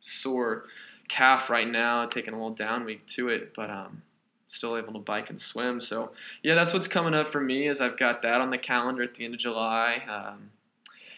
sore 0.01 0.65
calf 1.07 1.49
right 1.49 1.67
now, 1.67 2.05
taking 2.05 2.33
a 2.33 2.37
little 2.37 2.53
down 2.53 2.85
week 2.85 3.05
to 3.07 3.29
it, 3.29 3.53
but 3.55 3.69
um, 3.69 4.01
still 4.47 4.77
able 4.77 4.93
to 4.93 4.99
bike 4.99 5.29
and 5.29 5.41
swim. 5.41 5.81
So 5.81 6.11
yeah, 6.43 6.55
that's 6.55 6.73
what's 6.73 6.87
coming 6.87 7.13
up 7.13 7.31
for 7.31 7.41
me. 7.41 7.67
Is 7.67 7.81
I've 7.81 7.97
got 7.97 8.21
that 8.21 8.41
on 8.41 8.49
the 8.49 8.57
calendar 8.57 9.03
at 9.03 9.15
the 9.15 9.25
end 9.25 9.33
of 9.33 9.39
July. 9.39 10.03
Um, 10.07 10.51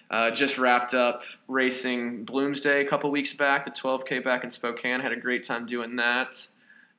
uh, 0.09 0.29
just 0.29 0.57
wrapped 0.57 0.93
up 0.93 1.23
racing 1.47 2.25
Bloomsday 2.25 2.85
a 2.85 2.89
couple 2.89 3.09
weeks 3.11 3.33
back, 3.33 3.63
the 3.63 3.71
12K 3.71 4.23
back 4.23 4.43
in 4.43 4.51
Spokane. 4.51 4.99
Had 4.99 5.13
a 5.13 5.17
great 5.17 5.45
time 5.45 5.65
doing 5.65 5.95
that, 5.95 6.47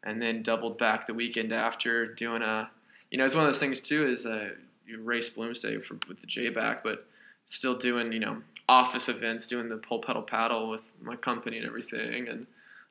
and 0.04 0.20
then 0.20 0.42
doubled 0.42 0.78
back 0.78 1.06
the 1.06 1.14
weekend 1.14 1.52
after 1.52 2.06
doing 2.06 2.42
a. 2.42 2.70
You 3.10 3.18
know, 3.18 3.26
it's 3.26 3.34
one 3.34 3.44
of 3.44 3.52
those 3.52 3.60
things 3.60 3.80
too. 3.80 4.06
Is 4.06 4.26
uh, 4.26 4.50
you 4.86 5.00
race 5.00 5.28
Bloomsday 5.28 5.82
for, 5.84 5.98
with 6.08 6.20
the 6.20 6.26
J 6.26 6.48
back, 6.48 6.82
but 6.82 7.06
still 7.46 7.76
doing 7.76 8.12
you 8.12 8.20
know 8.20 8.42
office 8.68 9.08
events, 9.08 9.46
doing 9.46 9.68
the 9.68 9.76
pull 9.76 10.00
pedal 10.00 10.22
paddle 10.22 10.70
with 10.70 10.82
my 11.00 11.16
company 11.16 11.58
and 11.58 11.66
everything, 11.66 12.28
and 12.28 12.46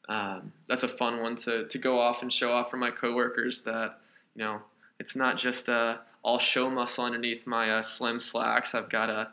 um, 0.10 0.52
that's 0.68 0.84
a 0.84 0.88
fun 0.88 1.22
one 1.22 1.36
to 1.38 1.68
to 1.68 1.78
go 1.78 2.00
off 2.00 2.22
and 2.22 2.32
show 2.32 2.52
off 2.54 2.70
for 2.70 2.78
my 2.78 2.92
coworkers 2.92 3.62
that 3.62 4.00
you 4.36 4.44
know 4.44 4.62
it's 5.00 5.16
not 5.16 5.38
just 5.38 5.70
uh, 5.70 5.98
all 6.24 6.40
show 6.40 6.70
muscle 6.70 7.06
underneath 7.06 7.48
my 7.48 7.72
uh, 7.72 7.82
slim 7.82 8.20
slacks. 8.20 8.76
I've 8.76 8.90
got 8.90 9.10
a 9.10 9.30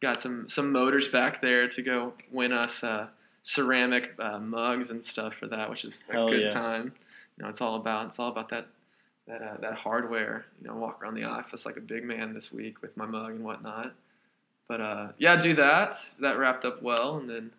got 0.00 0.20
some 0.20 0.48
some 0.48 0.72
motors 0.72 1.08
back 1.08 1.40
there 1.40 1.68
to 1.68 1.82
go 1.82 2.12
win 2.30 2.52
us 2.52 2.82
uh, 2.82 3.06
ceramic 3.42 4.14
uh, 4.18 4.38
mugs 4.38 4.90
and 4.90 5.04
stuff 5.04 5.34
for 5.34 5.46
that, 5.46 5.70
which 5.70 5.84
is 5.84 5.98
a 6.08 6.12
Hell 6.12 6.28
good 6.28 6.42
yeah. 6.42 6.48
time. 6.50 6.92
You 7.36 7.44
know, 7.44 7.50
it's 7.50 7.60
all 7.60 7.76
about 7.76 8.06
it's 8.06 8.18
all 8.18 8.28
about 8.28 8.50
that 8.50 8.66
that 9.26 9.42
uh, 9.42 9.56
that 9.60 9.74
hardware. 9.74 10.46
You 10.60 10.68
know, 10.68 10.76
walk 10.76 11.02
around 11.02 11.14
the 11.14 11.24
office 11.24 11.64
like 11.66 11.76
a 11.76 11.80
big 11.80 12.04
man 12.04 12.34
this 12.34 12.52
week 12.52 12.82
with 12.82 12.96
my 12.96 13.06
mug 13.06 13.30
and 13.30 13.44
whatnot. 13.44 13.94
But 14.68 14.80
uh, 14.80 15.08
yeah, 15.18 15.36
do 15.36 15.54
that. 15.54 15.96
That 16.20 16.38
wrapped 16.38 16.64
up 16.64 16.82
well, 16.82 17.18
and 17.18 17.28
then 17.28 17.50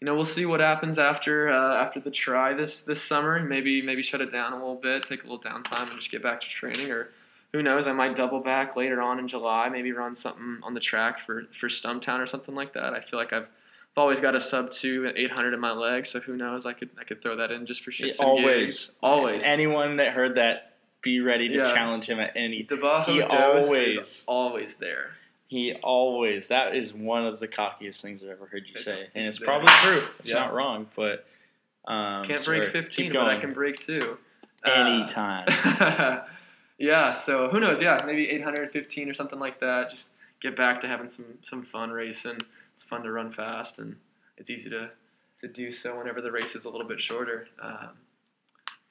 you 0.00 0.06
know 0.06 0.14
we'll 0.14 0.24
see 0.24 0.46
what 0.46 0.60
happens 0.60 0.98
after 0.98 1.50
uh, 1.50 1.76
after 1.76 2.00
the 2.00 2.10
try 2.10 2.52
this 2.52 2.80
this 2.80 3.02
summer. 3.02 3.40
Maybe 3.40 3.82
maybe 3.82 4.02
shut 4.02 4.20
it 4.20 4.32
down 4.32 4.52
a 4.52 4.56
little 4.56 4.74
bit, 4.74 5.02
take 5.04 5.20
a 5.20 5.22
little 5.22 5.40
downtime, 5.40 5.88
and 5.88 5.98
just 5.98 6.10
get 6.10 6.22
back 6.22 6.40
to 6.40 6.48
training. 6.48 6.90
Or 6.90 7.10
who 7.52 7.62
knows? 7.62 7.86
I 7.86 7.92
might 7.92 8.16
double 8.16 8.40
back 8.40 8.76
later 8.76 9.00
on 9.02 9.18
in 9.18 9.28
July. 9.28 9.68
Maybe 9.68 9.92
run 9.92 10.14
something 10.14 10.58
on 10.62 10.74
the 10.74 10.80
track 10.80 11.24
for 11.24 11.46
for 11.60 11.68
Stumptown 11.68 12.18
or 12.18 12.26
something 12.26 12.54
like 12.54 12.72
that. 12.74 12.94
I 12.94 13.00
feel 13.00 13.18
like 13.18 13.32
I've 13.32 13.48
I've 13.94 14.00
always 14.00 14.20
got 14.20 14.34
a 14.34 14.40
sub 14.40 14.70
two 14.70 15.06
and 15.06 15.16
800 15.18 15.52
in 15.52 15.60
my 15.60 15.72
leg, 15.72 16.06
so 16.06 16.18
who 16.20 16.34
knows? 16.36 16.64
I 16.64 16.72
could 16.72 16.88
I 16.98 17.04
could 17.04 17.20
throw 17.22 17.36
that 17.36 17.50
in 17.50 17.66
just 17.66 17.82
for 17.82 17.90
shits 17.90 18.18
and 18.20 18.28
always, 18.28 18.70
gigs. 18.70 18.92
Always. 19.02 19.42
Anyone 19.44 19.96
that 19.96 20.14
heard 20.14 20.36
that, 20.36 20.76
be 21.02 21.20
ready 21.20 21.48
to 21.48 21.54
Yeah. 21.56 21.74
challenge 21.74 22.06
him 22.06 22.18
at 22.18 22.32
any. 22.36 22.62
Debajo 22.62 23.12
he 23.12 23.20
always- 23.22 23.98
is 23.98 24.24
always 24.26 24.76
there. 24.76 25.10
He 25.48 25.74
always. 25.82 26.48
That 26.48 26.74
is 26.74 26.94
one 26.94 27.26
of 27.26 27.38
the 27.38 27.48
cockiest 27.48 28.00
things 28.00 28.22
I've 28.22 28.30
ever 28.30 28.46
heard 28.46 28.64
you 28.66 28.72
It's- 28.76 28.84
say, 28.84 29.08
and 29.14 29.28
it's 29.28 29.38
probably 29.38 29.68
true. 29.82 30.06
It's 30.20 30.30
Yeah. 30.30 30.36
not 30.38 30.54
wrong, 30.54 30.88
but 30.96 31.26
um, 31.84 32.24
Can't 32.24 32.42
break 32.46 32.68
15, 32.68 33.12
but 33.12 33.26
I 33.28 33.38
can 33.40 33.52
break 33.52 33.78
two. 33.80 34.16
Uh, 34.64 34.70
anytime. 34.70 35.44
yeah, 36.78 37.12
so 37.12 37.48
who 37.48 37.60
knows? 37.60 37.82
Yeah, 37.82 37.98
maybe 38.06 38.30
815 38.30 39.10
or 39.10 39.14
something 39.14 39.38
like 39.40 39.60
that. 39.60 39.90
Just 39.90 40.10
get 40.40 40.56
back 40.56 40.80
to 40.82 40.88
having 40.88 41.08
some 41.08 41.26
some 41.42 41.62
fun 41.64 41.90
racing. 41.90 42.38
It's 42.74 42.84
fun 42.84 43.02
to 43.02 43.12
run 43.12 43.30
fast, 43.30 43.78
and 43.78 43.96
it's 44.36 44.50
easy 44.50 44.70
to 44.70 44.90
to 45.40 45.48
do 45.48 45.72
so 45.72 45.98
whenever 45.98 46.20
the 46.20 46.30
race 46.30 46.54
is 46.54 46.64
a 46.64 46.70
little 46.70 46.86
bit 46.86 47.00
shorter. 47.00 47.48
Um, 47.60 47.90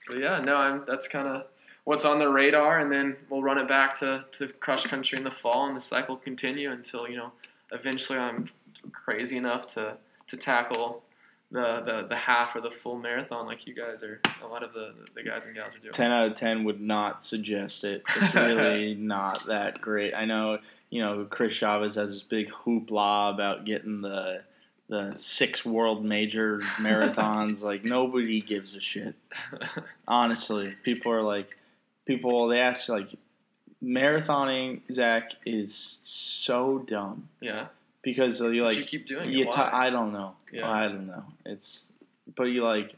but 0.07 0.17
yeah, 0.17 0.41
no, 0.41 0.57
I'm, 0.57 0.83
that's 0.85 1.07
kind 1.07 1.27
of 1.27 1.45
what's 1.85 2.03
on 2.03 2.19
the 2.19 2.27
radar, 2.27 2.79
and 2.79 2.91
then 2.91 3.15
we'll 3.29 3.41
run 3.41 3.57
it 3.57 3.67
back 3.67 3.97
to, 3.99 4.25
to 4.33 4.47
cross 4.47 4.85
country 4.85 5.17
in 5.17 5.23
the 5.23 5.31
fall, 5.31 5.67
and 5.67 5.75
the 5.75 5.81
cycle 5.81 6.17
continue 6.17 6.71
until 6.71 7.07
you 7.07 7.17
know 7.17 7.31
eventually 7.71 8.19
I'm 8.19 8.49
crazy 8.91 9.37
enough 9.37 9.67
to 9.67 9.97
to 10.27 10.37
tackle 10.37 11.03
the, 11.51 11.81
the, 11.85 12.07
the 12.07 12.15
half 12.15 12.55
or 12.55 12.61
the 12.61 12.71
full 12.71 12.97
marathon 12.97 13.45
like 13.45 13.67
you 13.67 13.73
guys 13.73 14.01
are 14.01 14.21
a 14.41 14.47
lot 14.47 14.63
of 14.63 14.73
the, 14.73 14.93
the 15.15 15.21
guys 15.21 15.45
and 15.45 15.53
gals 15.53 15.75
are 15.75 15.79
doing. 15.79 15.91
10 15.91 16.11
out 16.11 16.31
of 16.31 16.37
10 16.37 16.63
would 16.63 16.79
not 16.79 17.21
suggest 17.21 17.83
it. 17.83 18.03
It's 18.15 18.33
really 18.33 18.95
not 18.99 19.45
that 19.47 19.81
great. 19.81 20.13
I 20.13 20.23
know, 20.23 20.59
you 20.91 21.01
know, 21.01 21.25
Chris 21.27 21.53
Chavez 21.53 21.95
has 21.95 22.11
this 22.11 22.21
big 22.21 22.51
hoopla 22.51 23.33
about 23.33 23.65
getting 23.65 24.01
the 24.01 24.43
the 24.89 25.13
six 25.15 25.63
world 25.65 26.03
major 26.03 26.59
marathons. 26.77 27.63
like 27.63 27.83
nobody 27.85 28.41
gives 28.41 28.75
a 28.75 28.79
shit. 28.79 29.15
Honestly, 30.07 30.75
people 30.83 31.11
are 31.13 31.23
like, 31.23 31.57
people 32.05 32.47
they 32.49 32.59
ask 32.59 32.89
like, 32.89 33.07
marathoning 33.81 34.81
Zach 34.93 35.31
is 35.45 35.99
so 36.03 36.79
dumb 36.79 37.29
yeah. 37.39 37.67
because 38.03 38.39
you 38.41 38.61
But 38.63 38.73
like 38.73 38.77
you 38.77 38.83
keep 38.83 39.07
doing 39.07 39.31
you 39.31 39.47
it. 39.47 39.51
t-? 39.51 39.57
I 39.61 39.89
don't 39.89 40.11
know. 40.11 40.33
Yeah. 40.51 40.69
I 40.69 40.83
don't 40.89 41.07
know. 41.07 41.23
It's 41.45 41.85
but 42.35 42.43
you 42.43 42.63
like 42.65 42.93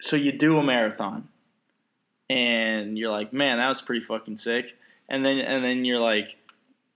so 0.00 0.16
you 0.16 0.32
do 0.32 0.58
a 0.58 0.62
marathon 0.62 1.28
and 2.30 2.98
you're 2.98 3.10
like, 3.10 3.32
man, 3.32 3.58
that 3.58 3.68
was 3.68 3.80
pretty 3.82 4.04
fucking 4.04 4.38
sick. 4.38 4.76
And 5.10 5.24
then 5.24 5.38
and 5.38 5.62
then 5.62 5.84
you're 5.84 6.00
like, 6.00 6.36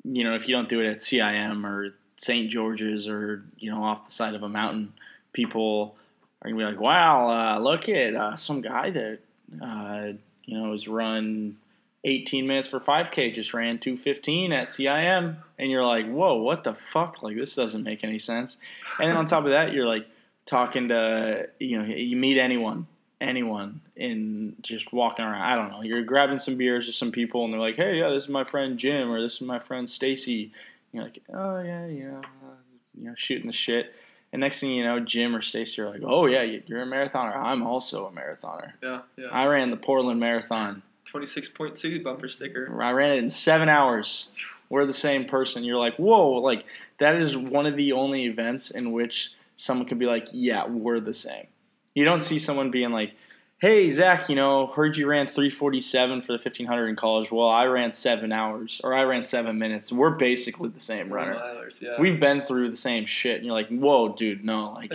you 0.05 0.25
know, 0.25 0.35
if 0.35 0.49
you 0.49 0.55
don't 0.55 0.69
do 0.69 0.81
it 0.81 0.91
at 0.91 0.99
CIM 0.99 1.65
or 1.65 1.95
St. 2.17 2.51
George's 2.51 3.09
or 3.09 3.45
you 3.59 3.71
know 3.71 3.83
off 3.83 4.07
the 4.07 4.13
side 4.13 4.35
of 4.35 4.43
a 4.43 4.49
mountain, 4.49 4.93
people 5.33 5.97
are 6.43 6.51
gonna 6.51 6.63
be 6.63 6.71
like, 6.71 6.81
wow, 6.81 7.29
uh, 7.31 7.59
look 7.59 7.89
at 7.89 8.15
uh, 8.15 8.37
some 8.37 8.61
guy 8.61 8.91
that 8.91 9.19
uh, 9.63 10.13
you 10.45 10.59
know 10.59 10.73
has 10.73 10.89
run 10.89 11.57
18 12.05 12.47
minutes 12.47 12.69
for 12.69 12.81
5K, 12.81 13.35
just 13.35 13.53
ran 13.53 13.79
215 13.79 14.53
at 14.53 14.69
CIM, 14.69 15.37
and 15.59 15.71
you're 15.71 15.85
like, 15.85 16.09
whoa, 16.09 16.37
what 16.37 16.65
the 16.65 16.75
fuck? 16.75 17.23
Like 17.23 17.37
this 17.37 17.55
doesn't 17.55 17.83
make 17.83 18.05
any 18.05 18.19
sense. 18.19 18.57
And 18.99 19.09
then 19.09 19.17
on 19.17 19.27
top 19.27 19.45
of 19.45 19.51
that, 19.51 19.73
you're 19.73 19.87
like 19.87 20.07
talking 20.47 20.89
to 20.89 21.49
you 21.59 21.79
know 21.79 21.85
you 21.85 22.17
meet 22.17 22.39
anyone 22.39 22.87
anyone 23.21 23.81
in 23.97 24.55
just 24.63 24.93
walking 24.93 25.25
around 25.25 25.41
i 25.43 25.55
don't 25.57 25.71
know 25.71 25.83
you're 25.83 26.03
grabbing 26.03 26.39
some 26.39 26.57
beers 26.57 26.87
with 26.87 26.95
some 26.95 27.11
people 27.11 27.45
and 27.45 27.53
they're 27.53 27.61
like 27.61 27.77
hey 27.77 27.99
yeah 27.99 28.09
this 28.11 28.25
is 28.25 28.29
my 28.29 28.45
friend 28.45 28.79
jim 28.79 29.11
or 29.11 29.21
this 29.21 29.35
is 29.37 29.41
my 29.41 29.59
friend 29.59 29.89
stacy 29.91 30.53
you're 30.93 31.03
like 31.05 31.19
oh 31.35 31.59
yeah 31.61 31.87
you 31.87 32.05
know 32.05 32.21
uh, 32.45 32.55
you 32.97 33.05
know 33.09 33.15
shooting 33.17 33.47
the 33.49 33.53
shit 33.53 33.93
and 34.33 34.41
next 34.41 34.61
thing 34.61 34.71
you 34.71 34.85
know 34.85 35.01
jim 35.01 35.35
or 35.35 35.43
stacy 35.43 35.83
are 35.83 35.91
like 35.91 36.03
oh 36.05 36.27
yeah 36.27 36.43
you- 36.43 36.63
you're 36.67 36.83
a 36.83 36.87
marathoner 36.87 37.35
i'm 37.37 37.67
also 37.67 38.07
a 38.07 38.11
marathoner 38.13 38.73
yeah, 38.83 39.01
yeah. 39.17 39.27
i 39.33 39.47
ran 39.47 39.71
the 39.71 39.77
portland 39.77 40.21
marathon 40.21 40.83
26.2 41.13 42.03
bumper 42.03 42.29
sticker. 42.29 42.83
I 42.83 42.91
ran 42.93 43.13
it 43.13 43.19
in 43.19 43.31
seven 43.31 43.71
hours. 43.71 44.29
We're 44.69 44.85
the 44.85 44.93
same 44.93 45.25
person. 45.25 45.65
You're 45.65 45.79
like, 45.79 45.97
whoa, 45.97 46.33
like 46.33 46.67
that 46.99 47.17
is 47.17 47.35
one 47.35 47.65
of 47.65 47.77
the 47.77 47.93
only 47.93 48.27
events 48.27 48.71
in 48.71 48.93
which 48.93 49.31
someone 49.57 49.89
could 49.89 49.99
be 49.99 50.05
like, 50.05 50.29
yeah, 50.33 50.67
we're 50.67 51.01
the 51.01 51.15
same. 51.15 51.47
You 51.95 52.05
don't 52.05 52.21
see 52.21 52.39
someone 52.39 52.71
being 52.71 52.93
like, 52.93 53.13
hey 53.59 53.91
Zach, 53.91 54.29
you 54.29 54.37
know, 54.37 54.69
heard 54.69 54.97
you 54.97 55.07
ran 55.07 55.27
347 55.27 56.23
for 56.23 56.29
the 56.29 56.39
1500 56.39 56.89
in 56.89 56.97
college. 56.97 57.31
Well, 57.31 57.49
I 57.49 57.65
ran 57.67 57.93
seven 57.93 58.33
hours, 58.33 58.81
or 58.85 58.95
I 58.95 59.03
ran 59.03 59.25
seven 59.25 59.59
minutes. 59.59 59.93
We're 59.93 60.11
basically 60.11 60.69
the 60.71 60.81
same 60.81 61.13
runner. 61.13 61.35
Milers, 61.35 61.81
yeah. 61.81 62.01
We've 62.01 62.21
been 62.21 62.41
through 62.43 62.71
the 62.71 62.77
same 62.77 63.07
shit, 63.07 63.37
and 63.37 63.45
you're 63.45 63.55
like, 63.55 63.69
whoa, 63.69 64.11
dude, 64.11 64.45
no. 64.45 64.73
Like, 64.73 64.93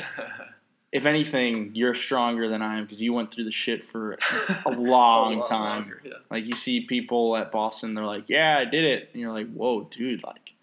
if 0.94 1.06
anything, 1.06 1.72
you're 1.74 1.94
stronger 1.94 2.48
than 2.48 2.62
I 2.62 2.78
am 2.78 2.86
because 2.86 3.02
you 3.02 3.14
went 3.14 3.34
through 3.34 3.46
the 3.46 3.52
shit 3.52 3.86
for 3.86 4.18
a 4.66 4.72
long 4.72 5.40
lot 5.40 5.50
time. 5.50 5.82
longer, 5.82 6.02
yeah. 6.06 6.14
Like 6.32 6.46
you 6.46 6.56
see 6.56 6.82
people 6.82 7.36
at 7.36 7.52
Boston, 7.52 7.94
they're 7.96 8.06
like, 8.06 8.30
"Yeah, 8.30 8.58
I 8.58 8.66
did 8.66 8.86
it," 8.86 9.10
and 9.12 9.22
you're 9.22 9.34
like, 9.34 9.52
"Whoa, 9.52 9.84
dude! 9.92 10.24
Like, 10.24 10.54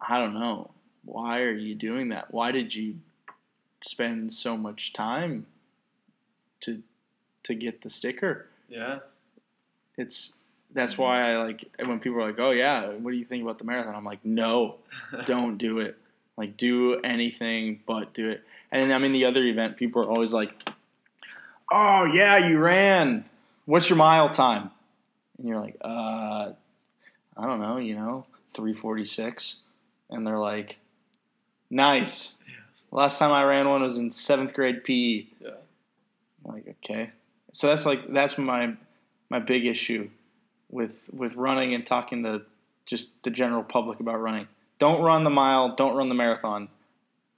I 0.00 0.18
don't 0.18 0.34
know. 0.34 0.70
Why 1.04 1.40
are 1.40 1.54
you 1.54 1.74
doing 1.74 2.10
that? 2.10 2.32
Why 2.32 2.52
did 2.52 2.74
you 2.74 2.96
spend 3.80 4.32
so 4.32 4.56
much 4.56 4.92
time 4.92 5.46
to 6.60 6.82
to 7.44 7.54
get 7.54 7.82
the 7.82 7.90
sticker?" 7.90 8.46
Yeah. 8.68 9.00
It's 9.96 10.34
that's 10.72 10.98
why 10.98 11.32
I 11.32 11.44
like 11.44 11.64
when 11.84 11.98
people 12.00 12.18
are 12.20 12.26
like, 12.26 12.38
"Oh 12.38 12.50
yeah, 12.50 12.88
what 12.88 13.10
do 13.10 13.16
you 13.16 13.24
think 13.24 13.42
about 13.42 13.58
the 13.58 13.64
marathon?" 13.64 13.94
I'm 13.94 14.04
like, 14.04 14.24
"No, 14.24 14.76
don't 15.26 15.58
do 15.58 15.80
it. 15.80 15.96
Like, 16.36 16.56
do 16.56 17.00
anything 17.00 17.80
but 17.86 18.14
do 18.14 18.30
it." 18.30 18.44
And 18.70 18.90
then 18.90 18.96
I 18.96 18.98
mean, 18.98 19.12
the 19.12 19.24
other 19.24 19.42
event, 19.44 19.76
people 19.76 20.02
are 20.02 20.08
always 20.08 20.32
like, 20.32 20.52
"Oh 21.72 22.04
yeah, 22.04 22.36
you 22.38 22.58
ran. 22.58 23.24
What's 23.64 23.88
your 23.88 23.96
mile 23.96 24.30
time?" 24.30 24.70
And 25.38 25.48
you're 25.48 25.60
like, 25.60 25.76
"Uh, 25.80 26.52
I 27.36 27.46
don't 27.46 27.60
know. 27.60 27.78
You 27.78 27.96
know, 27.96 28.26
three 28.54 28.74
forty 28.74 29.04
six. 29.04 29.62
And 30.10 30.26
they're 30.26 30.38
like, 30.38 30.78
"Nice. 31.70 32.37
Last 32.90 33.18
time 33.18 33.32
I 33.32 33.44
ran 33.44 33.68
one 33.68 33.82
was 33.82 33.98
in 33.98 34.10
seventh 34.10 34.54
grade 34.54 34.84
PE." 34.84 35.26
Yeah. 35.40 35.50
I'm 36.44 36.54
like, 36.54 36.68
okay. 36.84 37.10
So 37.52 37.66
that's 37.66 37.86
like 37.86 38.12
that's 38.12 38.38
my 38.38 38.74
my 39.30 39.38
big 39.38 39.66
issue 39.66 40.08
with 40.70 41.08
with 41.12 41.34
running 41.34 41.74
and 41.74 41.84
talking 41.84 42.22
to 42.24 42.42
just 42.86 43.10
the 43.22 43.30
general 43.30 43.62
public 43.62 44.00
about 44.00 44.20
running. 44.20 44.48
Don't 44.78 45.02
run 45.02 45.24
the 45.24 45.30
mile. 45.30 45.74
Don't 45.74 45.96
run 45.96 46.08
the 46.08 46.14
marathon, 46.14 46.68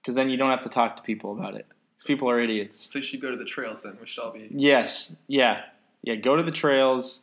because 0.01 0.15
then 0.15 0.31
you 0.31 0.37
don't 0.37 0.51
have 0.51 0.61
to 0.61 0.69
talk 0.69 0.97
to 0.97 1.03
people 1.03 1.33
about 1.33 1.55
it. 1.55 1.67
people 2.05 2.29
are 2.31 2.41
idiots. 2.41 2.91
So 2.93 2.99
you 2.99 3.05
should 3.05 3.21
go 3.21 3.31
to 3.31 3.37
the 3.37 3.45
trails 3.45 3.83
then, 3.83 3.97
which 4.01 4.11
shall 4.11 4.31
be. 4.33 4.49
Yes. 4.51 5.15
Yeah. 5.27 5.63
Yeah. 6.03 6.17
Go 6.17 6.37
to 6.37 6.43
the 6.43 6.51
trails. 6.51 7.21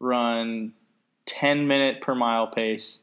Run 0.00 0.72
ten 1.26 1.68
minute 1.68 2.00
per 2.00 2.14
mile 2.14 2.46
pace 2.46 2.98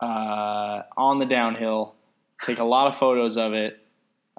uh, 0.00 0.82
on 0.96 1.18
the 1.18 1.26
downhill. 1.26 1.94
Take 2.42 2.58
a 2.58 2.64
lot 2.64 2.88
of 2.88 2.96
photos 2.98 3.36
of 3.36 3.54
it. 3.54 3.78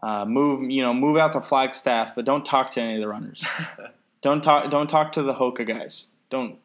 Uh, 0.01 0.25
move. 0.25 0.69
You 0.69 0.83
know, 0.83 0.93
move 0.93 1.17
out 1.17 1.33
to 1.33 1.41
Flagstaff, 1.41 2.15
but 2.15 2.25
don't 2.25 2.45
talk 2.45 2.71
to 2.71 2.81
any 2.81 2.95
of 2.95 3.01
the 3.01 3.07
runners. 3.07 3.43
Don't 4.23 4.41
talk. 4.41 4.71
Don't 4.71 4.89
talk 4.89 5.13
to 5.13 5.21
the 5.21 5.33
Hoka 5.33 5.65
guys. 5.65 6.07
Don't 6.31 6.57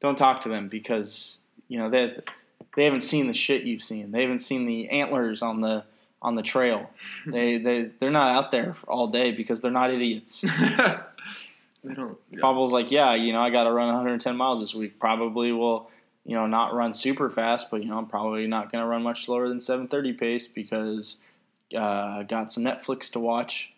don't 0.00 0.16
talk 0.16 0.42
to 0.42 0.48
them 0.48 0.68
because 0.68 1.38
you 1.68 1.78
know 1.78 1.88
they 1.88 2.14
they 2.76 2.84
haven't 2.84 3.02
seen 3.02 3.28
the 3.28 3.32
shit 3.32 3.62
you've 3.62 3.82
seen. 3.82 4.12
They 4.12 4.22
haven't 4.22 4.40
seen 4.40 4.66
the 4.66 4.88
antlers 4.90 5.42
on 5.42 5.60
the 5.60 5.84
on 6.20 6.34
the 6.34 6.42
trail. 6.42 6.90
they 7.26 7.58
they 7.66 7.90
they're 8.00 8.10
not 8.10 8.34
out 8.34 8.50
there 8.50 8.76
all 8.86 9.08
day 9.08 9.32
because 9.32 9.60
they're 9.60 9.70
not 9.70 9.90
idiots. 9.90 10.40
they 11.84 11.94
don't. 11.94 12.18
Yeah. 12.30 12.46
Like, 12.48 12.90
yeah, 12.90 13.14
you 13.14 13.32
know, 13.32 13.40
I 13.40 13.50
got 13.50 13.64
to 13.64 13.72
run 13.72 13.88
110 13.88 14.36
miles 14.36 14.60
this 14.60 14.74
week. 14.74 14.98
Probably 14.98 15.52
will, 15.52 15.90
you 16.24 16.34
know, 16.34 16.46
not 16.46 16.74
run 16.74 16.94
super 16.94 17.30
fast, 17.30 17.70
but 17.70 17.82
you 17.82 17.88
know, 17.88 17.98
I'm 17.98 18.06
probably 18.06 18.46
not 18.46 18.70
going 18.70 18.82
to 18.82 18.88
run 18.88 19.02
much 19.02 19.24
slower 19.24 19.48
than 19.48 19.58
7:30 19.58 20.18
pace 20.18 20.46
because 20.46 21.16
uh, 21.74 22.22
got 22.24 22.52
some 22.52 22.64
Netflix 22.64 23.10
to 23.12 23.20
watch. 23.20 23.72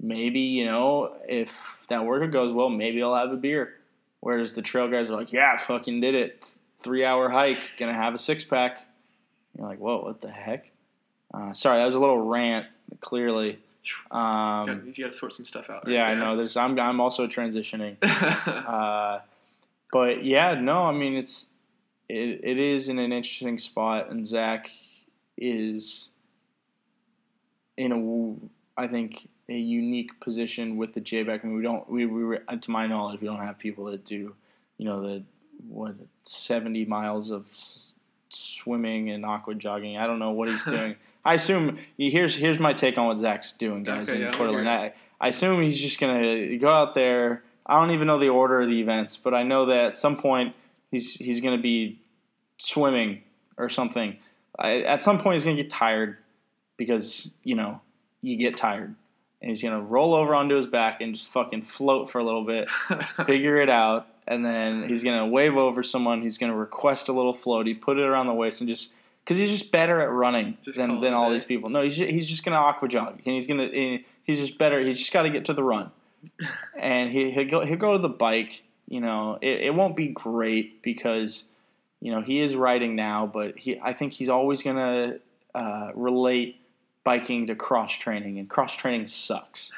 Maybe 0.00 0.40
you 0.40 0.66
know, 0.66 1.16
if 1.28 1.86
that 1.88 2.04
workout 2.04 2.32
goes 2.32 2.54
well, 2.54 2.68
maybe 2.68 3.02
I'll 3.02 3.14
have 3.14 3.32
a 3.32 3.36
beer. 3.36 3.74
Whereas 4.20 4.54
the 4.54 4.62
trail 4.62 4.90
guys 4.90 5.08
are 5.10 5.16
like, 5.16 5.32
yeah, 5.32 5.52
I 5.54 5.58
fucking 5.58 6.00
did 6.00 6.14
it. 6.14 6.42
Three 6.82 7.04
hour 7.04 7.28
hike, 7.28 7.58
gonna 7.78 7.94
have 7.94 8.14
a 8.14 8.18
six 8.18 8.44
pack. 8.44 8.86
You're 9.56 9.66
like, 9.66 9.78
whoa, 9.78 10.02
what 10.02 10.20
the 10.20 10.30
heck? 10.30 10.70
Uh, 11.32 11.52
sorry, 11.52 11.78
that 11.78 11.84
was 11.84 11.94
a 11.94 12.00
little 12.00 12.20
rant. 12.20 12.66
Clearly, 13.00 13.58
um, 14.10 14.92
you 14.94 15.04
got 15.04 15.12
to 15.12 15.18
sort 15.18 15.34
some 15.34 15.44
stuff 15.44 15.70
out. 15.70 15.84
right 15.84 15.92
yeah, 15.92 16.04
I 16.04 16.14
know. 16.14 16.36
There's 16.36 16.56
I'm 16.56 16.78
I'm 16.78 17.00
also 17.00 17.26
transitioning. 17.26 17.96
Uh, 18.66 19.20
but 19.92 20.24
yeah, 20.24 20.54
no, 20.54 20.84
I 20.84 20.92
mean 20.92 21.14
it's 21.14 21.46
it, 22.08 22.40
it 22.42 22.58
is 22.58 22.88
in 22.88 22.98
an 22.98 23.12
interesting 23.12 23.58
spot, 23.58 24.10
and 24.10 24.26
Zach 24.26 24.70
is 25.36 26.08
in 27.76 27.92
a 27.92 28.80
I 28.80 28.86
think 28.88 29.28
a 29.48 29.54
unique 29.54 30.18
position 30.20 30.76
with 30.76 30.92
the 30.94 31.00
JBack. 31.00 31.40
I 31.44 31.46
mean, 31.46 31.56
we 31.56 31.62
don't 31.62 31.88
we, 31.90 32.06
we 32.06 32.36
to 32.60 32.70
my 32.70 32.86
knowledge 32.86 33.20
we 33.20 33.26
don't 33.26 33.38
have 33.40 33.58
people 33.58 33.84
that 33.86 34.04
do 34.04 34.34
you 34.78 34.84
know 34.84 35.02
the 35.02 35.22
what 35.68 35.94
seventy 36.22 36.84
miles 36.84 37.30
of 37.30 37.46
s- 37.52 37.94
swimming 38.28 39.10
and 39.10 39.24
aqua 39.24 39.54
jogging. 39.54 39.96
I 39.96 40.06
don't 40.06 40.18
know 40.18 40.30
what 40.32 40.48
he's 40.48 40.64
doing. 40.76 40.96
I 41.24 41.34
assume 41.34 41.78
here's 41.98 42.34
here's 42.36 42.58
my 42.58 42.72
take 42.72 42.98
on 42.98 43.06
what 43.06 43.18
Zach's 43.18 43.52
doing, 43.52 43.82
guys, 43.82 44.08
Okay, 44.08 44.18
in 44.18 44.22
yeah, 44.24 44.34
I 44.34 44.36
Coeur 44.36 44.46
wanna 44.48 44.52
d'Alene. 44.64 44.66
hear 44.80 44.92
I, 45.20 45.26
I 45.26 45.28
assume 45.28 45.62
he's 45.62 45.80
just 45.80 45.98
gonna 45.98 46.56
go 46.58 46.68
out 46.70 46.94
there. 46.94 47.42
I 47.64 47.80
don't 47.80 47.90
even 47.90 48.06
know 48.06 48.18
the 48.20 48.28
order 48.28 48.60
of 48.60 48.68
the 48.68 48.80
events, 48.80 49.16
but 49.16 49.34
I 49.34 49.42
know 49.42 49.66
that 49.66 49.84
at 49.86 49.96
some 49.96 50.16
point 50.16 50.54
he's 50.90 51.14
he's 51.14 51.40
gonna 51.40 51.58
be 51.60 52.00
swimming 52.58 53.22
or 53.56 53.68
something. 53.68 54.16
I, 54.58 54.82
at 54.82 55.02
some 55.02 55.18
point 55.18 55.34
he's 55.34 55.44
gonna 55.44 55.56
get 55.56 55.70
tired 55.70 56.18
because 56.76 57.30
you 57.42 57.54
know 57.54 57.80
you 58.22 58.36
get 58.36 58.56
tired, 58.56 58.94
and 59.40 59.48
he's 59.50 59.62
gonna 59.62 59.80
roll 59.80 60.14
over 60.14 60.34
onto 60.34 60.56
his 60.56 60.66
back 60.66 61.00
and 61.00 61.14
just 61.14 61.28
fucking 61.28 61.62
float 61.62 62.10
for 62.10 62.18
a 62.18 62.24
little 62.24 62.44
bit, 62.44 62.68
figure 63.26 63.60
it 63.60 63.68
out, 63.68 64.06
and 64.26 64.44
then 64.44 64.88
he's 64.88 65.02
gonna 65.02 65.26
wave 65.26 65.56
over 65.56 65.82
someone. 65.82 66.22
He's 66.22 66.38
gonna 66.38 66.56
request 66.56 67.08
a 67.08 67.12
little 67.12 67.34
floaty, 67.34 67.80
put 67.80 67.98
it 67.98 68.02
around 68.04 68.26
the 68.26 68.34
waist, 68.34 68.60
and 68.60 68.68
just 68.68 68.92
because 69.24 69.38
he's 69.38 69.50
just 69.50 69.72
better 69.72 70.00
at 70.00 70.10
running 70.10 70.56
Just 70.62 70.78
than, 70.78 71.00
than 71.00 71.12
all 71.12 71.30
day. 71.30 71.34
these 71.34 71.44
people. 71.44 71.68
No, 71.68 71.82
he's 71.82 71.96
just, 71.96 72.10
he's 72.10 72.28
just 72.28 72.44
gonna 72.44 72.56
aqua 72.56 72.88
jog, 72.88 73.20
and 73.24 73.34
he's 73.34 73.46
gonna 73.46 73.68
he's 74.24 74.38
just 74.38 74.58
better. 74.58 74.80
He's 74.80 74.98
just 74.98 75.12
got 75.12 75.22
to 75.22 75.30
get 75.30 75.46
to 75.46 75.52
the 75.52 75.64
run, 75.64 75.90
and 76.78 77.10
he 77.10 77.30
he'll 77.30 77.48
go 77.48 77.64
he'll 77.64 77.76
go 77.76 77.92
to 77.94 78.02
the 78.02 78.08
bike. 78.08 78.62
You 78.88 79.00
know, 79.00 79.38
it, 79.42 79.62
it 79.62 79.74
won't 79.74 79.96
be 79.96 80.08
great 80.08 80.80
because 80.82 81.44
you 82.00 82.12
know 82.12 82.20
he 82.22 82.40
is 82.40 82.54
riding 82.54 82.94
now, 82.94 83.26
but 83.26 83.58
he 83.58 83.80
I 83.82 83.92
think 83.92 84.12
he's 84.12 84.28
always 84.28 84.62
gonna 84.62 85.18
uh, 85.54 85.90
relate 85.94 86.60
biking 87.06 87.46
to 87.46 87.54
cross 87.54 87.92
training, 87.96 88.38
and 88.40 88.50
cross 88.50 88.74
training 88.76 89.06
sucks. 89.06 89.70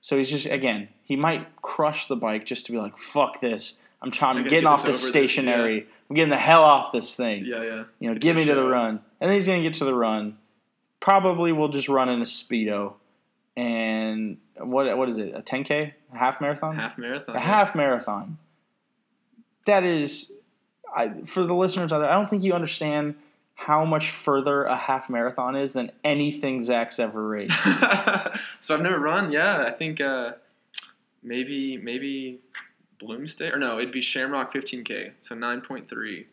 So 0.00 0.16
he's 0.16 0.30
just 0.30 0.46
again, 0.46 0.88
he 1.02 1.16
might 1.16 1.44
crush 1.60 2.06
the 2.06 2.16
bike 2.16 2.46
just 2.46 2.64
to 2.66 2.72
be 2.72 2.78
like, 2.78 2.96
"Fuck 2.96 3.40
this! 3.40 3.76
I'm 4.00 4.10
trying. 4.12 4.36
I'm 4.38 4.44
getting 4.44 4.60
get 4.60 4.66
off 4.66 4.82
this 4.84 4.88
over 4.90 4.92
this, 5.02 5.08
stationary. 5.08 5.86
I'm 6.08 6.14
getting 6.14 6.30
the 6.30 6.38
hell 6.38 6.62
off 6.62 6.92
this 6.92 7.14
thing. 7.14 7.44
yeah, 7.44 7.62
yeah. 7.62 7.84
You 7.98 8.08
know, 8.10 8.14
get 8.18 8.36
me 8.36 8.44
to 8.44 8.54
the 8.54 8.64
run." 8.64 9.00
And 9.20 9.28
then 9.28 9.32
he's 9.34 9.46
gonna 9.48 9.62
get 9.62 9.74
to 9.74 9.84
the 9.84 9.94
run. 9.94 10.38
Probably 11.00 11.52
we'll 11.52 11.68
just 11.68 11.88
run 11.88 12.08
in 12.08 12.20
a 12.20 12.24
speedo, 12.24 12.94
and 13.56 14.38
what 14.56 14.96
what 14.96 15.08
is 15.08 15.18
it? 15.18 15.34
A 15.34 15.42
10k, 15.42 15.92
a 16.14 16.16
half 16.18 16.40
marathon, 16.40 16.76
Half 16.76 16.96
marathon. 16.98 17.36
a 17.36 17.40
half 17.40 17.74
marathon. 17.74 18.38
That 19.66 19.84
is, 19.84 20.32
I, 20.96 21.10
for 21.26 21.44
the 21.44 21.52
listeners 21.54 21.92
out 21.92 21.98
there, 21.98 22.08
I 22.10 22.14
don't 22.14 22.30
think 22.30 22.42
you 22.42 22.54
understand 22.54 23.16
how 23.58 23.84
much 23.84 24.12
further 24.12 24.62
a 24.64 24.76
half 24.76 25.10
marathon 25.10 25.56
is 25.56 25.72
than 25.72 25.90
anything 26.04 26.62
Zach's 26.62 27.00
ever 27.00 27.26
raced. 27.26 27.60
so 28.60 28.72
I've 28.72 28.80
never 28.80 29.00
run. 29.00 29.32
Yeah, 29.32 29.64
I 29.66 29.72
think 29.72 30.00
uh, 30.00 30.34
maybe 31.24 31.76
maybe 31.76 32.38
Bloomsday 33.02 33.52
or 33.52 33.58
no, 33.58 33.78
it'd 33.78 33.90
be 33.92 34.00
Shamrock 34.00 34.54
15k. 34.54 35.10
So 35.22 35.34
9.3. 35.34 36.24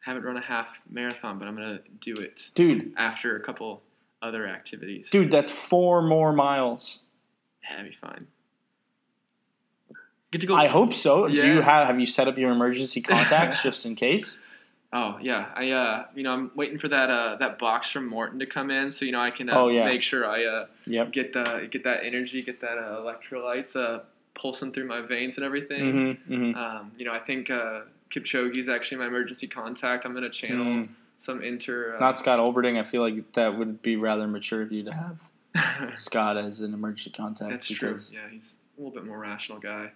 Haven't 0.00 0.24
run 0.24 0.36
a 0.36 0.42
half 0.42 0.66
marathon, 0.90 1.38
but 1.38 1.46
I'm 1.46 1.54
gonna 1.54 1.80
do 2.00 2.14
it 2.14 2.50
dude, 2.54 2.92
after 2.96 3.36
a 3.36 3.40
couple 3.40 3.82
other 4.20 4.48
activities. 4.48 5.08
dude, 5.08 5.30
that's 5.30 5.52
four 5.52 6.02
more 6.02 6.32
miles. 6.32 7.02
Yeah, 7.62 7.76
that'd 7.76 7.92
be 7.92 7.96
fine. 7.96 8.26
Get 10.32 10.40
to 10.40 10.46
go. 10.48 10.56
I 10.56 10.66
hope 10.66 10.94
so. 10.94 11.28
Do 11.28 11.46
you 11.46 11.60
have 11.62 11.86
have 11.86 12.00
you 12.00 12.06
set 12.06 12.26
up 12.26 12.36
your 12.36 12.50
emergency 12.50 13.00
contacts 13.00 13.62
just 13.62 13.86
in 13.86 13.94
case? 13.94 14.40
Oh 14.98 15.18
yeah, 15.20 15.50
I 15.54 15.70
uh, 15.72 16.06
you 16.14 16.22
know, 16.22 16.32
I'm 16.32 16.50
waiting 16.54 16.78
for 16.78 16.88
that 16.88 17.10
uh, 17.10 17.36
that 17.36 17.58
box 17.58 17.90
from 17.90 18.10
Maurten 18.10 18.38
to 18.38 18.46
come 18.46 18.70
in, 18.70 18.90
so 18.90 19.04
you 19.04 19.12
know 19.12 19.20
I 19.20 19.30
can 19.30 19.50
uh, 19.50 19.58
Oh, 19.58 19.68
yeah. 19.68 19.84
make 19.84 20.02
sure 20.02 20.24
I 20.26 20.44
uh, 20.44 20.66
Yep. 20.86 21.12
get 21.12 21.32
the 21.34 21.68
get 21.70 21.84
that 21.84 22.04
energy, 22.04 22.40
get 22.42 22.60
that 22.62 22.78
uh, 22.78 23.00
electrolytes 23.02 23.76
uh, 23.76 24.00
pulsing 24.34 24.72
through 24.72 24.86
my 24.86 25.02
veins 25.02 25.36
and 25.36 25.44
everything. 25.44 25.84
Mm-hmm, 25.84 26.32
mm-hmm. 26.32 26.56
Um, 26.58 26.92
you 26.96 27.04
know, 27.04 27.12
I 27.12 27.18
think 27.18 27.50
uh, 27.50 27.80
Kipchoge's 28.10 28.68
actually 28.70 28.98
my 28.98 29.06
emergency 29.08 29.46
contact. 29.46 30.06
I'm 30.06 30.14
gonna 30.14 30.30
channel 30.30 30.64
Mm. 30.64 30.88
some 31.18 31.42
inter. 31.42 31.96
Uh, 31.96 32.00
Not 32.00 32.16
Scott 32.18 32.38
Olberding. 32.38 32.78
I 32.80 32.82
feel 32.84 33.02
like 33.02 33.32
that 33.34 33.58
would 33.58 33.82
be 33.82 33.96
rather 33.96 34.26
mature 34.26 34.62
of 34.62 34.72
you 34.72 34.82
to 34.84 34.92
have 34.94 35.92
Scott 35.98 36.38
as 36.38 36.60
an 36.60 36.72
emergency 36.72 37.10
contact. 37.10 37.50
That's 37.50 37.68
true. 37.68 37.98
Yeah, 38.12 38.20
he's 38.30 38.54
a 38.78 38.80
little 38.80 38.94
bit 38.94 39.04
more 39.06 39.18
rational 39.18 39.58
guy. 39.58 39.90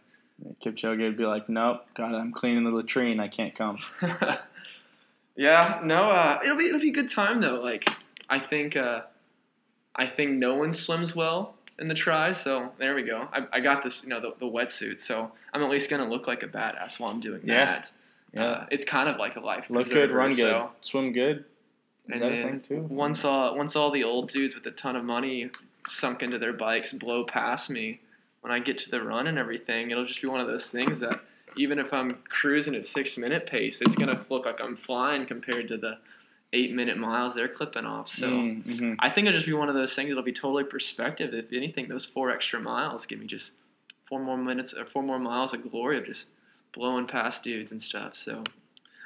Kipchoge 0.64 0.98
would 1.00 1.18
be 1.18 1.26
like, 1.26 1.48
nope, 1.50 1.84
God, 1.94 2.14
I'm 2.14 2.32
cleaning 2.32 2.64
the 2.64 2.70
latrine. 2.70 3.20
I 3.20 3.28
can't 3.28 3.54
come. 3.54 3.78
yeah, 5.40 5.80
no, 5.82 6.10
uh, 6.10 6.38
it'll 6.44 6.56
be 6.58 6.66
it'll 6.66 6.80
be 6.80 6.90
a 6.90 6.92
good 6.92 7.08
time 7.10 7.40
though. 7.40 7.60
Like 7.62 7.88
I 8.28 8.38
think 8.38 8.76
uh, 8.76 9.02
I 9.96 10.06
think 10.06 10.32
no 10.32 10.54
one 10.54 10.72
swims 10.72 11.16
well 11.16 11.54
in 11.78 11.88
the 11.88 11.94
tries, 11.94 12.38
so 12.38 12.70
there 12.78 12.94
we 12.94 13.02
go. 13.02 13.26
I, 13.32 13.46
I 13.54 13.60
got 13.60 13.82
this, 13.82 14.02
you 14.02 14.10
know, 14.10 14.20
the, 14.20 14.34
the 14.38 14.44
wetsuit, 14.44 15.00
so 15.00 15.32
I'm 15.54 15.62
at 15.62 15.70
least 15.70 15.88
gonna 15.88 16.08
look 16.08 16.26
like 16.26 16.42
a 16.42 16.46
badass 16.48 17.00
while 17.00 17.10
I'm 17.10 17.20
doing 17.20 17.40
Yeah. 17.44 17.64
that. 17.64 17.90
Yeah. 18.34 18.44
Uh, 18.44 18.66
it's 18.70 18.84
kind 18.84 19.08
of 19.08 19.16
like 19.16 19.36
a 19.36 19.40
life. 19.40 19.70
Look 19.70 19.88
good, 19.88 20.10
run 20.10 20.30
good, 20.32 20.38
so- 20.38 20.70
swim 20.82 21.12
good. 21.12 21.44
Is 22.08 22.14
and 22.14 22.22
that 22.22 22.26
a 22.32 22.36
then 22.42 22.60
thing 22.60 22.88
too? 22.88 22.94
once 22.94 23.24
all 23.24 23.56
once 23.56 23.76
all 23.76 23.90
the 23.90 24.04
old 24.04 24.28
dudes 24.30 24.54
with 24.54 24.66
a 24.66 24.70
ton 24.72 24.94
of 24.96 25.04
money 25.04 25.50
sunk 25.88 26.22
into 26.22 26.38
their 26.38 26.52
bikes 26.52 26.92
blow 26.92 27.24
past 27.24 27.70
me, 27.70 28.00
when 28.42 28.52
I 28.52 28.58
get 28.58 28.76
to 28.78 28.90
the 28.90 29.02
run 29.02 29.26
and 29.26 29.38
everything, 29.38 29.90
it'll 29.90 30.04
just 30.06 30.20
be 30.20 30.28
one 30.28 30.40
of 30.40 30.46
those 30.46 30.66
things 30.66 31.00
that 31.00 31.18
even 31.56 31.78
if 31.78 31.92
I'm 31.92 32.10
cruising 32.28 32.74
at 32.74 32.86
six 32.86 33.18
minute 33.18 33.46
pace, 33.46 33.80
it's 33.80 33.94
gonna 33.94 34.24
look 34.28 34.46
like 34.46 34.60
I'm 34.60 34.76
flying 34.76 35.26
compared 35.26 35.68
to 35.68 35.76
the 35.76 35.98
eight 36.52 36.72
minute 36.74 36.98
miles 36.98 37.34
they're 37.34 37.48
clipping 37.48 37.84
off. 37.84 38.08
So. 38.08 38.28
Mm, 38.28 38.64
mhm. 38.64 38.96
I 38.98 39.10
think 39.10 39.28
it'll 39.28 39.38
just 39.38 39.46
be 39.46 39.52
one 39.52 39.68
of 39.68 39.74
those 39.74 39.94
things 39.94 40.08
that'll 40.08 40.22
be 40.24 40.32
totally 40.32 40.64
perspective. 40.64 41.32
If 41.34 41.52
anything, 41.52 41.88
those 41.88 42.04
four 42.04 42.30
extra 42.30 42.60
miles 42.60 43.06
give 43.06 43.20
me 43.20 43.26
just 43.26 43.52
four 44.08 44.20
more 44.20 44.36
minutes 44.36 44.74
or 44.74 44.84
four 44.84 45.02
more 45.02 45.18
miles 45.18 45.54
of 45.54 45.70
glory 45.70 45.98
of 45.98 46.06
just 46.06 46.26
blowing 46.72 47.06
past 47.06 47.44
dudes 47.44 47.72
and 47.72 47.80
stuff. 47.82 48.16
So 48.16 48.42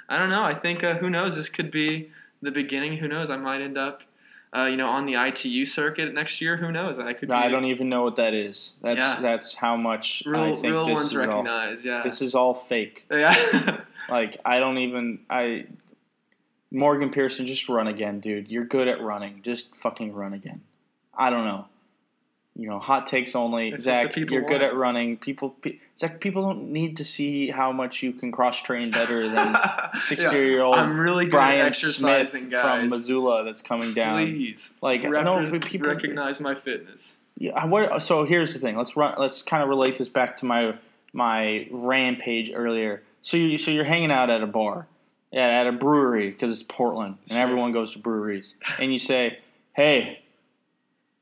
I 0.09 0.18
don't 0.18 0.30
know. 0.30 0.42
I 0.42 0.55
think 0.55 0.82
uh, 0.82 0.95
who 0.95 1.11
knows? 1.11 1.36
This 1.36 1.49
could 1.49 1.70
be 1.70 2.11
the 2.42 2.51
beginning. 2.51 2.97
Who 2.97 3.09
knows? 3.09 3.30
I 3.30 3.36
might 3.36 3.61
end 3.61 3.78
up, 3.78 4.03
uh, 4.55 4.65
you 4.67 4.77
know, 4.77 4.89
on 4.89 5.07
the 5.07 5.15
ITU 5.15 5.67
circuit 5.67 6.13
next 6.15 6.41
year. 6.41 6.57
Who 6.57 6.71
knows? 6.71 6.99
I 6.99 7.13
could. 7.13 7.29
Be 7.29 7.35
I 7.35 7.49
don't 7.49 7.65
even 7.65 7.89
know 7.89 8.03
what 8.05 8.17
that 8.17 8.35
is. 8.35 8.75
That's 8.83 8.99
Yeah. 8.99 9.19
that's 9.21 9.55
how 9.55 9.77
much 9.77 10.23
I 10.27 10.31
real 10.31 10.55
think 10.55 10.73
real 10.73 10.87
this 10.87 10.95
ones 10.95 11.07
is 11.07 11.13
all. 11.17 11.27
recognize. 11.27 11.85
Yeah. 11.85 12.03
This 12.03 12.23
is 12.23 12.35
all 12.35 12.55
fake. 12.55 13.07
yeah. 13.13 13.81
Like 14.09 14.37
I 14.45 14.59
don't 14.59 14.79
even 14.79 15.21
I. 15.29 15.67
Morgan 16.71 17.11
Pearson, 17.11 17.47
just 17.47 17.69
run 17.69 17.87
again, 17.87 18.19
dude. 18.21 18.51
You're 18.51 18.65
good 18.65 18.89
at 18.89 19.01
running. 19.01 19.43
Just 19.43 19.75
fucking 19.77 20.13
run 20.13 20.33
again. 20.33 20.61
I 21.17 21.31
don't 21.31 21.45
know. 21.45 21.67
You 22.57 22.69
know, 22.69 22.79
hot 22.79 23.09
takes 23.09 23.35
only. 23.35 23.73
The 23.73 23.79
Zach, 23.81 24.15
you're 24.17 24.27
good 24.43 24.51
want. 24.51 24.63
at 24.63 24.77
running. 24.77 25.17
People, 25.17 25.51
pe- 25.51 25.79
Zach, 25.99 26.21
people 26.21 26.43
don't 26.43 26.71
need 26.73 26.97
to 26.99 27.05
see 27.05 27.51
how 27.51 27.73
much 27.73 28.01
you 28.03 28.13
can 28.13 28.31
cross 28.31 28.63
train 28.63 28.93
better 28.93 29.23
than 29.29 29.35
Yeah. 29.55 29.91
sixty-year-old 29.99 30.77
I'm 30.77 30.99
really 30.99 31.25
good 31.25 31.33
Brian 31.33 31.73
Smith 31.73 32.33
guys. 32.51 32.63
from 32.63 32.89
Missoula 32.91 33.43
that's 33.45 33.61
coming 33.61 33.93
down. 33.93 34.19
Please, 34.25 34.75
Like 34.81 35.03
Rep- 35.03 35.25
no, 35.25 35.51
people 35.61 35.89
recognize 35.89 36.41
my 36.41 36.55
fitness. 36.55 37.17
Yeah, 37.39 37.65
what, 37.65 38.01
so 38.03 38.25
here's 38.25 38.53
the 38.55 38.61
thing. 38.61 38.77
Let's 38.77 38.97
run. 38.97 39.17
Let's 39.19 39.43
kind 39.43 39.61
of 39.63 39.69
relate 39.69 39.99
this 39.99 40.09
back 40.09 40.37
to 40.37 40.45
my 40.47 40.77
my 41.13 41.67
rampage 41.73 42.53
earlier. 42.55 43.03
So 43.23 43.37
you 43.37 43.59
so 43.59 43.73
you're 43.73 43.83
hanging 43.85 44.13
out 44.13 44.31
at 44.31 44.43
a 44.43 44.47
bar, 44.47 44.87
at 45.33 45.67
a 45.67 45.73
brewery 45.73 46.31
because 46.31 46.53
it's 46.53 46.63
Portland 46.63 47.17
and 47.29 47.37
everyone 47.39 47.73
goes 47.73 47.93
to 47.95 47.99
breweries, 47.99 48.55
and 48.79 48.93
you 48.93 48.99
say, 49.01 49.39
"Hey, 49.73 50.21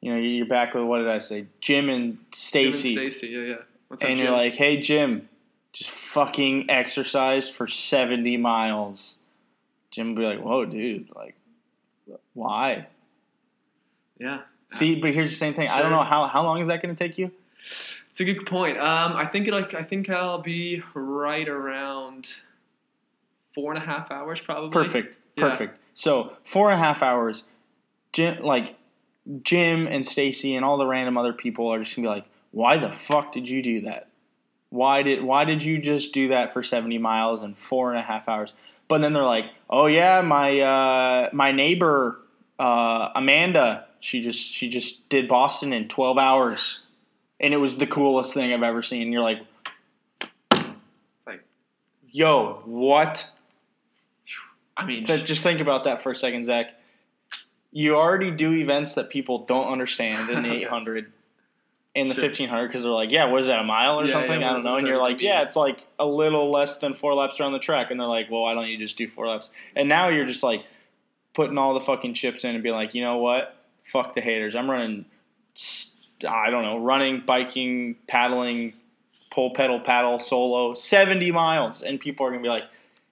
you 0.03 0.13
know, 0.13 0.19
you're 0.19 0.45
back 0.47 0.75
with 0.75 0.85
what 0.85 0.99
did 0.99 1.09
I 1.09 1.19
say? 1.19 1.47
Jim 1.61 1.89
and 1.89 2.19
Stacy, 2.33 2.95
Stacy, 2.95 3.29
yeah, 3.29 3.41
yeah. 3.41 3.57
What's 3.89 4.03
up, 4.03 4.11
and 4.11 4.19
you're 4.19 4.29
Jim? 4.29 4.37
like, 4.37 4.55
"Hey, 4.55 4.79
Jim, 4.79 5.29
just 5.73 5.91
fucking 5.91 6.69
exercise 6.69 7.49
for 7.49 7.67
70 7.67 8.37
miles." 8.37 9.17
Jim 9.93 10.09
would 10.09 10.17
be 10.17 10.27
like, 10.27 10.41
"Whoa, 10.41 10.65
dude, 10.67 11.09
like, 11.15 11.37
why?" 12.35 12.89
yeah. 14.19 14.41
See, 14.73 14.97
but 14.97 15.15
here's 15.15 15.31
the 15.31 15.37
same 15.37 15.55
thing. 15.55 15.69
I 15.69 15.81
don't 15.81 15.91
know 15.91 16.03
how 16.03 16.27
how 16.27 16.43
long 16.43 16.61
is 16.61 16.69
that 16.69 16.83
going 16.83 16.95
to 16.95 16.99
take 16.99 17.17
you? 17.17 17.31
It's 18.11 18.21
a 18.21 18.25
good 18.25 18.45
point. 18.45 18.79
Um, 18.79 19.15
I 19.15 19.27
think 19.27 19.49
like 19.49 19.75
I 19.75 19.83
think 19.83 20.11
I'll 20.11 20.43
be 20.43 20.83
right 20.95 21.49
around 21.49 22.29
four 23.55 23.73
and 23.73 23.83
a 23.83 23.87
half 23.87 24.11
hours, 24.11 24.41
probably. 24.41 24.71
Perfect. 24.71 25.17
Yeah. 25.37 25.51
Perfect. 25.51 25.79
So 25.95 26.33
four 26.45 26.71
and 26.71 26.81
a 26.81 26.85
half 26.85 27.03
hours. 27.03 27.45
Jim, 28.13 28.43
like 28.43 28.77
Jim 29.43 29.87
and 29.87 30.05
Stacy 30.05 30.57
and 30.57 30.65
all 30.65 30.77
the 30.77 30.87
random 30.87 31.17
other 31.17 31.33
people 31.33 31.73
are 31.73 31.83
just 31.83 31.95
gonna 31.95 32.07
be 32.07 32.15
like, 32.15 32.25
"Why 32.51 32.77
the 32.77 32.91
fuck 32.91 33.33
did 33.33 33.49
you 33.49 33.63
do 33.63 33.83
that? 33.83 34.09
Why 34.71 35.03
did 35.03 35.23
Why 35.23 35.45
did 35.45 35.63
you 35.63 35.79
just 35.79 36.13
do 36.13 36.29
that 36.29 36.53
for 36.53 36.63
seventy 36.63 36.99
miles 36.99 37.43
and 37.43 37.59
four 37.59 37.91
and 37.91 37.99
a 37.99 38.03
half 38.03 38.29
hours?" 38.29 38.53
But 38.89 39.01
then 39.01 39.13
they're 39.13 39.23
like, 39.25 39.47
"Oh 39.71 39.87
yeah, 39.87 40.21
my 40.23 40.61
uh, 40.61 41.31
my 41.33 41.53
neighbor 41.53 42.19
uh, 42.59 43.11
Amanda, 43.15 43.87
she 44.01 44.23
just 44.23 44.39
she 44.39 44.69
just 44.69 45.09
did 45.09 45.29
Boston 45.29 45.73
in 45.73 45.89
twelve 45.89 46.19
hours, 46.19 46.81
and 47.39 47.55
it 47.55 47.59
was 47.59 47.77
the 47.77 47.87
coolest 47.87 48.35
thing 48.35 48.53
I've 48.53 48.63
ever 48.63 48.83
seen." 48.83 49.03
And 49.03 49.13
you're 49.13 49.23
like, 49.23 49.41
like- 51.27 51.45
"Yo, 52.11 52.63
what?" 52.65 53.29
I 54.77 54.87
mean, 54.87 55.05
But 55.07 55.27
just 55.27 55.43
think 55.43 55.61
about 55.61 55.85
that 55.85 56.03
for 56.03 56.11
a 56.11 56.17
second, 56.17 56.45
Zach. 56.45 56.75
You 57.73 57.97
already 57.97 58.31
do 58.31 58.53
events 58.53 58.95
that 58.95 59.11
people 59.11 59.45
don't 59.47 59.69
understand 59.73 60.31
in 60.31 60.43
the 60.43 60.53
800 60.67 61.11
and 61.95 62.11
the 62.11 62.15
Sure. 62.15 62.25
1500 62.25 62.67
because 62.69 62.83
they're 62.83 62.93
like, 62.93 63.11
yeah, 63.11 63.25
what 63.31 63.41
is 63.41 63.47
that, 63.49 63.59
a 63.59 63.65
mile 63.65 64.01
or 64.01 64.07
Yeah, 64.07 64.13
something? 64.13 64.41
yeah, 64.41 64.51
I 64.51 64.53
don't 64.55 64.65
know. 64.65 64.77
And 64.77 64.87
you're 64.87 64.99
like, 64.99 65.21
yeah, 65.21 65.43
it's 65.43 65.57
like 65.57 65.79
a 65.99 66.07
little 66.07 66.51
less 66.51 66.79
than 66.79 66.95
four 66.95 67.15
laps 67.15 67.41
around 67.41 67.53
the 67.53 67.59
track. 67.59 67.91
And 67.91 67.99
they're 68.01 68.07
like, 68.07 68.31
well, 68.31 68.43
why 68.43 68.55
don't 68.55 68.69
you 68.69 68.79
just 68.79 68.97
do 68.97 69.09
four 69.09 69.27
laps? 69.29 69.51
And 69.77 69.89
now 69.89 70.09
you're 70.09 70.27
just 70.27 70.43
like 70.43 70.65
putting 71.35 71.59
all 71.59 71.75
the 71.75 71.81
fucking 71.81 72.15
chips 72.15 72.45
in 72.45 72.55
and 72.55 72.63
being 72.63 72.75
like, 72.75 72.95
you 72.95 73.03
know 73.03 73.19
what? 73.19 73.57
Fuck 73.91 74.15
the 74.15 74.21
haters. 74.21 74.55
I'm 74.55 74.71
running, 74.71 75.05
I 76.29 76.51
don't 76.51 76.63
know, 76.63 76.79
running, 76.79 77.23
biking, 77.27 77.97
paddling, 78.07 78.75
pull 79.31 79.51
pedal 79.55 79.81
paddle 79.81 80.19
solo 80.19 80.75
70 80.75 81.31
miles 81.33 81.81
and 81.81 81.99
people 81.99 82.27
are 82.27 82.31
gonna 82.31 82.43
be 82.43 82.51
like 82.51 82.65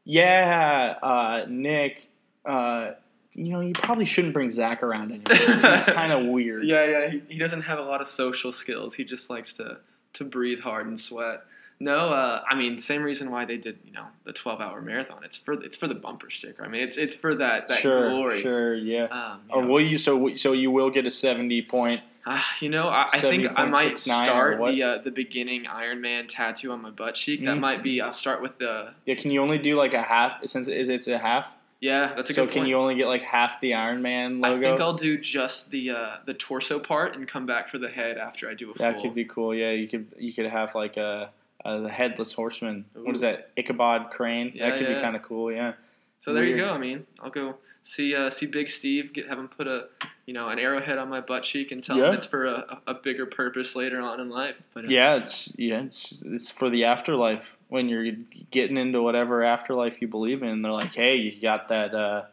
yeah 0.04 0.94
uh, 1.02 1.46
nick 1.48 2.08
uh, 2.44 2.90
you 3.35 3.53
know 3.53 3.61
you 3.61 3.72
probably 3.74 4.05
shouldn't 4.05 4.35
bring 4.35 4.51
zach 4.51 4.83
around 4.83 5.12
anymore 5.12 5.24
it's 5.31 5.87
kind 5.87 6.12
of 6.12 6.26
weird 6.26 6.64
yeah, 6.64 6.85
yeah. 6.87 7.11
He, 7.11 7.22
he 7.28 7.39
doesn't 7.39 7.62
have 7.62 7.78
a 7.78 7.83
lot 7.83 8.01
of 8.01 8.09
social 8.09 8.51
skills. 8.53 8.95
He 8.95 9.05
just 9.05 9.31
likes 9.31 9.53
to 9.55 9.78
to 10.14 10.24
breathe 10.24 10.61
hard 10.61 10.87
and 10.87 10.99
sweat. 10.99 11.45
No, 11.83 12.11
uh, 12.12 12.43
I 12.51 12.57
mean, 12.57 12.78
same 12.78 13.03
reason 13.03 13.31
why 13.31 13.47
they 13.47 13.57
did, 13.57 13.78
you 13.87 13.93
know, 13.93 14.05
the 14.24 14.33
twelve-hour 14.35 14.83
marathon. 14.83 15.24
It's 15.24 15.37
for 15.37 15.55
it's 15.55 15.76
for 15.78 15.87
the 15.89 15.95
bumper 15.95 16.28
sticker. 16.31 16.62
I 16.64 16.68
mean, 16.68 16.83
it's 16.83 16.97
it's 16.99 17.14
for 17.14 17.35
that 17.37 17.68
that 17.68 17.78
sure 17.78 18.11
glory. 18.11 18.43
sure 18.43 18.74
yeah 18.74 19.05
Um, 19.05 19.41
or 19.49 19.62
know. 19.62 19.68
will 19.68 19.81
you 19.81 19.97
so 19.97 20.37
so 20.37 20.53
you 20.53 20.70
will 20.70 20.91
get 20.91 21.07
a 21.07 21.11
70 21.11 21.62
point 21.62 22.03
Ah, 22.26 22.47
you 22.61 22.68
know, 22.68 22.87
I, 22.89 23.09
I 23.14 23.18
think 23.18 23.47
I 23.57 23.64
might 23.64 23.99
start 23.99 24.59
the 24.59 24.83
uh, 24.83 24.99
the 25.03 25.11
beginning 25.11 25.66
Iron 25.66 26.03
Man 26.03 26.26
tattoo 26.26 26.70
on 26.70 26.83
my 26.83 26.91
butt 26.91 27.14
cheek. 27.14 27.41
That 27.47 27.57
Mhm. 27.57 27.61
might 27.61 27.83
be. 27.83 27.99
I'll 28.03 28.12
start 28.12 28.43
with 28.43 28.59
the. 28.59 28.93
yeah 29.07 29.14
can 29.14 29.31
you 29.31 29.41
only 29.41 29.57
do 29.57 29.74
like 29.76 29.95
a 29.95 30.03
half 30.03 30.47
since 30.47 30.68
is 30.68 30.91
it's 30.91 31.09
a 31.09 31.16
half 31.18 31.47
Yeah, 31.81 32.12
that's 32.14 32.31
a 32.31 32.35
so 32.35 32.45
good 32.45 32.53
can 32.53 32.61
point. 32.62 32.68
you 32.68 32.76
only 32.76 32.95
get 32.95 33.07
like 33.07 33.22
half 33.22 33.61
the 33.61 33.74
iron 33.74 34.03
man 34.03 34.41
logo? 34.41 34.66
I 34.66 34.70
think 34.70 34.81
I'll 34.83 34.93
do 34.93 35.18
just 35.18 35.70
the 35.70 35.91
uh, 35.91 36.16
the 36.26 36.35
torso 36.35 36.78
part 36.78 37.16
and 37.16 37.26
come 37.26 37.47
back 37.47 37.70
for 37.70 37.78
the 37.78 37.89
head 37.89 38.18
after 38.18 38.49
I 38.51 38.55
do 38.55 38.70
a 38.70 38.78
that 38.78 38.95
full. 38.95 39.03
could 39.05 39.14
be 39.14 39.24
cool 39.24 39.55
yeah 39.55 39.70
you 39.70 39.89
could 39.89 40.07
you 40.18 40.33
could 40.33 40.47
have 40.47 40.74
like 40.74 40.97
a, 40.99 41.31
a 41.64 41.89
headless 41.89 42.33
horseman 42.35 42.85
what 42.95 43.14
is 43.14 43.22
that 43.22 43.51
ichabod 43.57 44.11
crane 44.11 44.53
Yeah, 44.55 44.68
that 44.70 44.78
could 44.78 44.89
yeah. 44.89 44.95
be 44.97 45.01
kind 45.01 45.16
of 45.16 45.22
cool 45.22 45.51
yeah 45.51 45.72
so 46.20 46.35
there 46.35 46.45
you 46.45 46.59
go. 46.59 46.68
I 46.68 46.76
mean, 46.76 47.07
I'll 47.20 47.31
go 47.31 47.55
see 47.83 48.14
uh, 48.14 48.28
see 48.28 48.45
Big 48.45 48.68
Steve, 48.68 49.14
get 49.14 49.26
have 49.28 49.39
him 49.39 49.49
put 49.49 49.66
a 49.66 49.87
you 50.26 50.35
know 50.35 50.51
an 50.51 50.59
arrowhead 50.59 50.99
on 50.99 51.09
my 51.09 51.22
butt 51.22 51.45
cheek 51.45 51.72
and 51.72 51.83
tell 51.83 51.97
Yeah. 51.97 52.09
him 52.11 52.14
it's 52.14 52.26
for 52.26 52.45
a, 52.45 52.78
a 52.87 52.93
bigger 52.93 53.24
purpose 53.24 53.74
later 53.74 54.03
on 54.03 54.20
in 54.20 54.28
life. 54.28 54.57
But 54.74 54.85
uh, 54.85 54.89
Yeah, 54.89 55.14
it's 55.14 55.51
yeah, 55.57 55.81
it's 55.81 56.22
it's 56.26 56.51
for 56.51 56.68
the 56.68 56.85
afterlife. 56.85 57.45
When 57.71 57.89
you're 57.89 58.12
getting 58.51 58.77
into 58.77 59.01
whatever 59.01 59.43
afterlife 59.43 60.03
you 60.03 60.09
believe 60.09 60.43
in, 60.43 60.61
they're 60.61 60.73
like, 60.73 60.95
"Hey, 60.95 61.16
you 61.16 61.41
got 61.41 61.68
that? 61.68 61.95
Uh, 61.95 62.25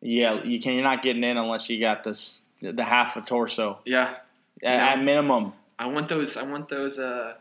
yeah, 0.00 0.42
you 0.42 0.60
can. 0.60 0.74
You're 0.74 0.84
not 0.84 1.02
getting 1.02 1.22
in 1.24 1.36
unless 1.36 1.68
you 1.68 1.78
got 1.78 2.04
this 2.04 2.42
the 2.62 2.84
half 2.84 3.16
a 3.16 3.20
torso 3.20 3.78
yeah, 3.84 4.10
at, 4.10 4.16
Yeah. 4.62 4.86
at 4.92 5.02
minimum." 5.02 5.52
I 5.78 5.86
want 5.86 6.08
those. 6.08 6.36
I 6.36 6.44
want 6.44 6.68
those. 6.68 6.98
Uh, 6.98 7.34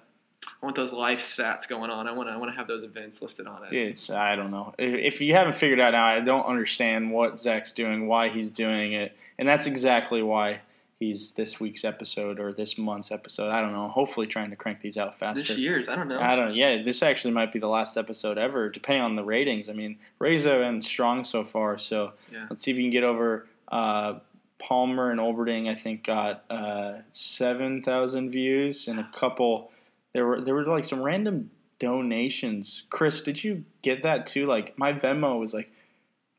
I 0.46 0.66
want 0.66 0.76
those 0.76 0.94
life 0.94 1.20
stats 1.20 1.68
going 1.68 1.90
on. 1.90 2.08
I 2.08 2.12
want 2.12 2.30
to. 2.30 2.34
I 2.34 2.38
want 2.38 2.52
to 2.52 2.58
have 2.58 2.68
those 2.68 2.84
events 2.84 3.22
listed 3.22 3.48
on 3.48 3.64
it. 3.66 3.74
It's 3.74 4.10
I 4.10 4.36
don't 4.36 4.52
know 4.52 4.74
if, 4.78 5.14
if 5.16 5.22
you 5.22 5.34
haven't 5.34 5.56
figured 5.56 5.80
out 5.80 5.92
now. 5.92 6.06
I 6.06 6.20
don't 6.20 6.46
understand 6.46 7.12
what 7.12 7.40
Zach's 7.40 7.72
doing, 7.72 8.08
why 8.08 8.30
he's 8.30 8.50
doing 8.52 8.94
it, 8.94 9.16
and 9.38 9.48
that's 9.48 9.66
exactly 9.68 10.22
why 10.22 10.62
he's 11.00 11.32
this 11.32 11.60
week's 11.60 11.84
episode 11.86 12.39
or 12.39 12.54
this 12.54 12.78
month's 12.78 13.12
episode. 13.12 13.50
I 13.50 13.62
don't 13.62 13.74
know. 13.74 13.88
Hopefully, 13.88 14.28
trying 14.28 14.50
to 14.50 14.56
crank 14.56 14.82
these 14.82 14.98
out 14.98 15.18
faster. 15.18 15.41
This 15.43 15.58
year's. 15.58 15.88
I 15.89 15.95
don't 15.95 16.08
know. 16.08 16.20
I 16.20 16.36
don't. 16.36 16.56
Yeah, 16.56 16.82
this 16.84 17.04
actually 17.04 17.32
might 17.34 17.52
be 17.54 17.60
the 17.60 17.68
last 17.68 17.98
episode 17.98 18.38
ever, 18.38 18.70
depending 18.70 19.04
on 19.04 19.16
the 19.16 19.24
ratings. 19.24 19.70
I 19.70 19.74
mean, 19.74 19.98
ratings 20.20 20.45
have 20.45 20.60
been 20.60 20.82
strong 20.82 21.24
so 21.24 21.43
far. 21.43 21.78
So 21.78 22.14
Yeah. 22.32 22.48
let's 22.50 22.64
see 22.64 22.72
if 22.72 22.78
we 22.78 22.84
can 22.84 22.91
get 22.91 23.04
over. 23.04 23.48
Uh, 23.68 24.20
Palmer 24.60 25.12
and 25.12 25.20
Olberding, 25.20 25.70
I 25.70 25.76
think, 25.76 26.04
got 26.04 26.43
uh, 26.50 26.93
seven 27.12 27.84
thousand 27.84 28.32
views 28.32 28.88
and 28.88 29.00
a 29.00 29.08
couple. 29.16 29.72
There 30.14 30.26
were 30.26 30.41
there 30.41 30.56
were 30.56 30.64
like 30.66 30.86
some 30.86 31.04
random 31.04 31.52
donations. 31.80 32.84
Chris, 32.89 33.22
did 33.22 33.43
you 33.43 33.66
get 33.82 34.02
that 34.04 34.26
too? 34.26 34.48
Like 34.48 34.78
my 34.78 34.93
Venmo 34.93 35.39
was 35.39 35.54
like, 35.54 35.70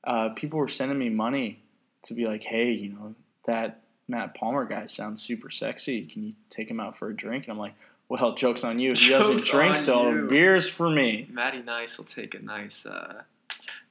uh, 0.05 0.31
people 0.31 0.59
were 0.59 0.67
sending 0.69 0.99
me 0.99 1.11
money 1.11 1.63
to 2.03 2.15
be 2.15 2.27
like, 2.27 2.43
hey, 2.43 2.71
you 2.73 2.89
know 2.93 3.15
that 3.47 3.83
Matt 4.09 4.35
Palmer 4.35 4.65
guy 4.65 4.87
sounds 4.87 5.23
super 5.23 5.51
sexy. 5.51 6.03
Can 6.03 6.25
you 6.25 6.33
take 6.51 6.71
him 6.71 6.81
out 6.81 6.99
for 6.99 7.11
a 7.11 7.15
drink? 7.15 7.45
And 7.45 7.53
I'm 7.53 7.59
like, 7.59 7.75
well, 8.09 8.35
joke's 8.35 8.65
on 8.65 8.79
you. 8.79 8.95
He 8.95 9.11
doesn't 9.11 9.45
drink, 9.45 9.77
so 9.77 10.11
you. 10.11 10.27
beers 10.29 10.69
for 10.69 10.89
me. 10.89 11.29
Matty 11.31 11.61
Nice 11.61 11.99
will 11.99 12.07
take 12.07 12.35
a 12.35 12.43
nice. 12.43 12.87
Uh, 12.87 13.23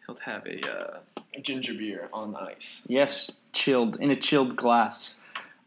he'll 0.05 0.17
have 0.17 0.45
a 0.47 0.67
uh, 0.67 0.99
ginger 1.41 1.73
beer 1.73 2.09
on 2.11 2.35
ice. 2.35 2.81
Yes, 2.87 3.31
chilled 3.53 3.97
in 3.97 4.09
a 4.09 4.15
chilled 4.15 4.55
glass. 4.55 5.15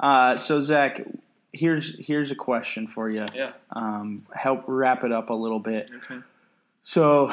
Uh, 0.00 0.36
so 0.36 0.58
Zach, 0.58 1.00
here's 1.52 1.96
here's 1.98 2.32
a 2.32 2.34
question 2.34 2.88
for 2.88 3.08
you. 3.08 3.26
Yeah. 3.34 3.52
Um, 3.72 4.26
help 4.34 4.64
wrap 4.66 5.04
it 5.04 5.12
up 5.12 5.30
a 5.30 5.34
little 5.34 5.60
bit. 5.60 5.88
Okay. 6.04 6.20
So, 6.82 7.32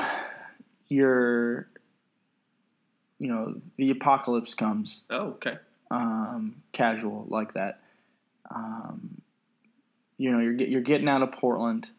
you're, 0.90 1.68
you 3.18 3.28
know, 3.28 3.56
the 3.78 3.90
apocalypse 3.92 4.54
comes. 4.54 5.02
Oh, 5.10 5.30
okay. 5.30 5.58
Um, 5.92 6.62
casual 6.72 7.26
like 7.30 7.54
that. 7.54 7.80
Um, 8.54 9.22
you 10.18 10.32
know, 10.32 10.40
you're 10.40 10.54
you're 10.54 10.82
getting 10.82 11.08
out 11.10 11.22
of 11.22 11.32
Portland. 11.32 11.90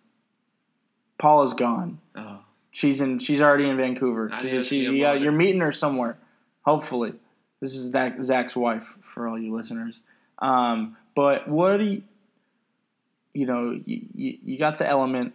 Paula's 1.18 1.54
gone. 1.54 2.00
Oh. 2.16 2.40
She's 2.70 3.00
in. 3.00 3.18
She's 3.18 3.40
already 3.40 3.68
in 3.68 3.76
Vancouver. 3.76 4.30
She- 4.40 4.62
she- 4.62 4.78
you 4.80 5.00
got, 5.02 5.20
you're 5.20 5.32
meeting 5.32 5.60
her 5.60 5.72
somewhere. 5.72 6.18
Hopefully, 6.62 7.14
this 7.60 7.74
is 7.74 7.90
Zach, 7.90 8.22
Zach's 8.22 8.54
wife 8.54 8.96
for 9.02 9.26
all 9.28 9.38
you 9.38 9.54
listeners. 9.54 10.00
Um, 10.38 10.96
but 11.14 11.48
what 11.48 11.78
do 11.78 11.84
you? 11.84 12.02
You 13.34 13.46
know, 13.46 13.80
you, 13.84 14.06
you, 14.14 14.38
you 14.42 14.58
got 14.58 14.78
the 14.78 14.88
element 14.88 15.34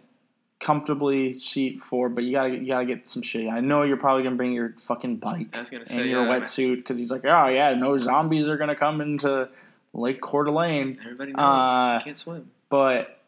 comfortably 0.64 1.34
seat 1.34 1.82
four, 1.82 2.08
but 2.08 2.24
you 2.24 2.32
gotta 2.32 2.56
you 2.56 2.66
gotta 2.66 2.86
get 2.86 3.06
some 3.06 3.20
shit. 3.20 3.48
I 3.48 3.60
know 3.60 3.82
you're 3.82 3.98
probably 3.98 4.22
gonna 4.24 4.36
bring 4.36 4.54
your 4.54 4.74
fucking 4.86 5.16
bike 5.16 5.48
I 5.52 5.60
was 5.60 5.68
gonna 5.68 5.86
say 5.86 5.98
and 5.98 6.08
your 6.08 6.24
yeah, 6.24 6.38
wetsuit 6.40 6.76
because 6.76 6.96
he's 6.96 7.10
like, 7.10 7.24
oh 7.24 7.48
yeah, 7.48 7.74
no 7.74 7.98
zombies 7.98 8.48
are 8.48 8.56
gonna 8.56 8.74
come 8.74 9.02
into 9.02 9.50
Lake 9.92 10.22
Coeur 10.22 10.44
d'Alene. 10.44 10.98
Everybody 11.02 11.32
knows 11.32 11.38
Uh, 11.38 11.98
you 11.98 12.04
can't 12.04 12.18
swim. 12.18 12.50
But 12.70 13.20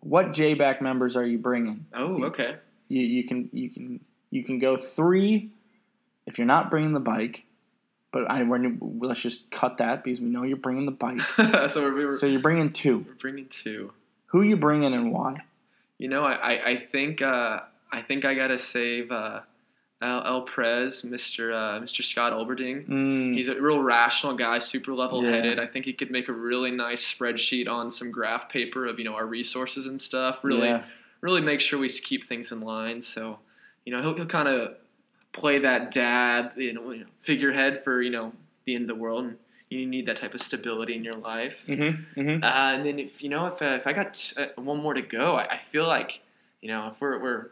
what 0.00 0.32
J-back 0.32 0.80
members 0.80 1.14
are 1.14 1.24
you 1.24 1.36
bringing? 1.36 1.84
Oh, 1.92 2.24
okay. 2.24 2.56
You 2.88 3.02
you 3.02 3.24
can 3.24 3.50
you 3.52 3.68
can 3.68 4.00
you 4.30 4.42
can 4.42 4.58
go 4.58 4.78
three 4.78 5.50
if 6.26 6.38
you're 6.38 6.46
not 6.46 6.70
bringing 6.70 6.94
the 6.94 7.00
bike. 7.00 7.44
But 8.10 8.30
I 8.30 8.42
we're, 8.42 8.72
let's 8.80 9.20
just 9.20 9.50
cut 9.50 9.76
that 9.76 10.02
because 10.02 10.18
we 10.18 10.28
know 10.30 10.42
you're 10.42 10.56
bringing 10.56 10.86
the 10.86 10.92
bike. 10.92 11.20
so 11.68 11.82
we're, 11.82 11.94
we're, 11.94 12.16
So 12.16 12.24
you're 12.24 12.40
bringing 12.40 12.72
two. 12.72 13.04
we're 13.06 13.12
bringing 13.12 13.48
two. 13.48 13.92
Who 14.28 14.40
you 14.40 14.56
bringing 14.56 14.94
and 14.94 15.12
why? 15.12 15.42
You 15.98 16.08
know, 16.08 16.24
I, 16.24 16.32
I, 16.32 16.70
I 16.70 16.76
think 16.76 17.22
uh, 17.22 17.60
I 17.90 18.02
think 18.02 18.24
I 18.24 18.34
gotta 18.34 18.58
save 18.58 19.10
uh, 19.10 19.40
El, 20.00 20.24
El 20.24 20.42
Prez, 20.42 21.02
Mr. 21.02 21.52
Uh, 21.52 21.80
Mr. 21.80 22.04
Scott 22.04 22.32
Olberding. 22.32 22.86
Mm, 22.88 23.34
He's 23.34 23.48
a 23.48 23.60
real 23.60 23.80
rational 23.82 24.34
guy, 24.34 24.60
super 24.60 24.94
level 24.94 25.22
headed. 25.22 25.58
I 25.58 25.66
think 25.66 25.84
he 25.84 25.92
could 25.92 26.10
make 26.10 26.28
a 26.28 26.32
really 26.32 26.70
nice 26.70 27.02
spreadsheet 27.04 27.68
on 27.68 27.90
some 27.90 28.10
graph 28.10 28.48
paper 28.48 28.86
of 28.86 28.98
you 28.98 29.04
know 29.04 29.14
our 29.14 29.26
resources 29.26 29.86
and 29.86 30.00
stuff. 30.00 30.44
Really, 30.44 30.68
yeah. 30.68 30.84
really 31.20 31.40
make 31.40 31.60
sure 31.60 31.78
we 31.78 31.88
keep 31.88 32.28
things 32.28 32.52
in 32.52 32.60
line. 32.60 33.02
So, 33.02 33.40
you 33.84 33.92
know, 33.92 34.00
he'll, 34.00 34.14
he'll 34.14 34.26
kind 34.26 34.48
of 34.48 34.74
play 35.32 35.58
that 35.58 35.90
dad, 35.90 36.52
you 36.56 36.72
know, 36.74 36.92
you 36.92 37.00
know, 37.00 37.10
figurehead 37.22 37.82
for 37.82 38.00
you 38.00 38.10
know 38.10 38.32
the 38.66 38.76
end 38.76 38.88
of 38.88 38.96
the 38.96 39.02
world. 39.02 39.24
And 39.24 39.36
you 39.70 39.86
need 39.86 40.06
that 40.06 40.16
type 40.16 40.34
of 40.34 40.40
stability 40.40 40.94
in 40.94 41.04
your 41.04 41.16
life. 41.16 41.58
Mm-hmm, 41.68 42.20
mm-hmm. 42.20 42.42
Uh, 42.44 42.46
and 42.46 42.86
then 42.86 42.98
if 42.98 43.22
you 43.22 43.28
know 43.28 43.46
if, 43.46 43.60
uh, 43.62 43.66
if 43.66 43.86
I 43.86 43.92
got 43.92 44.32
uh, 44.36 44.46
one 44.56 44.80
more 44.82 44.94
to 44.94 45.02
go, 45.02 45.36
I, 45.36 45.54
I 45.54 45.58
feel 45.58 45.86
like 45.86 46.20
you 46.60 46.68
know 46.68 46.88
if 46.92 47.00
we're, 47.00 47.18
we're 47.22 47.50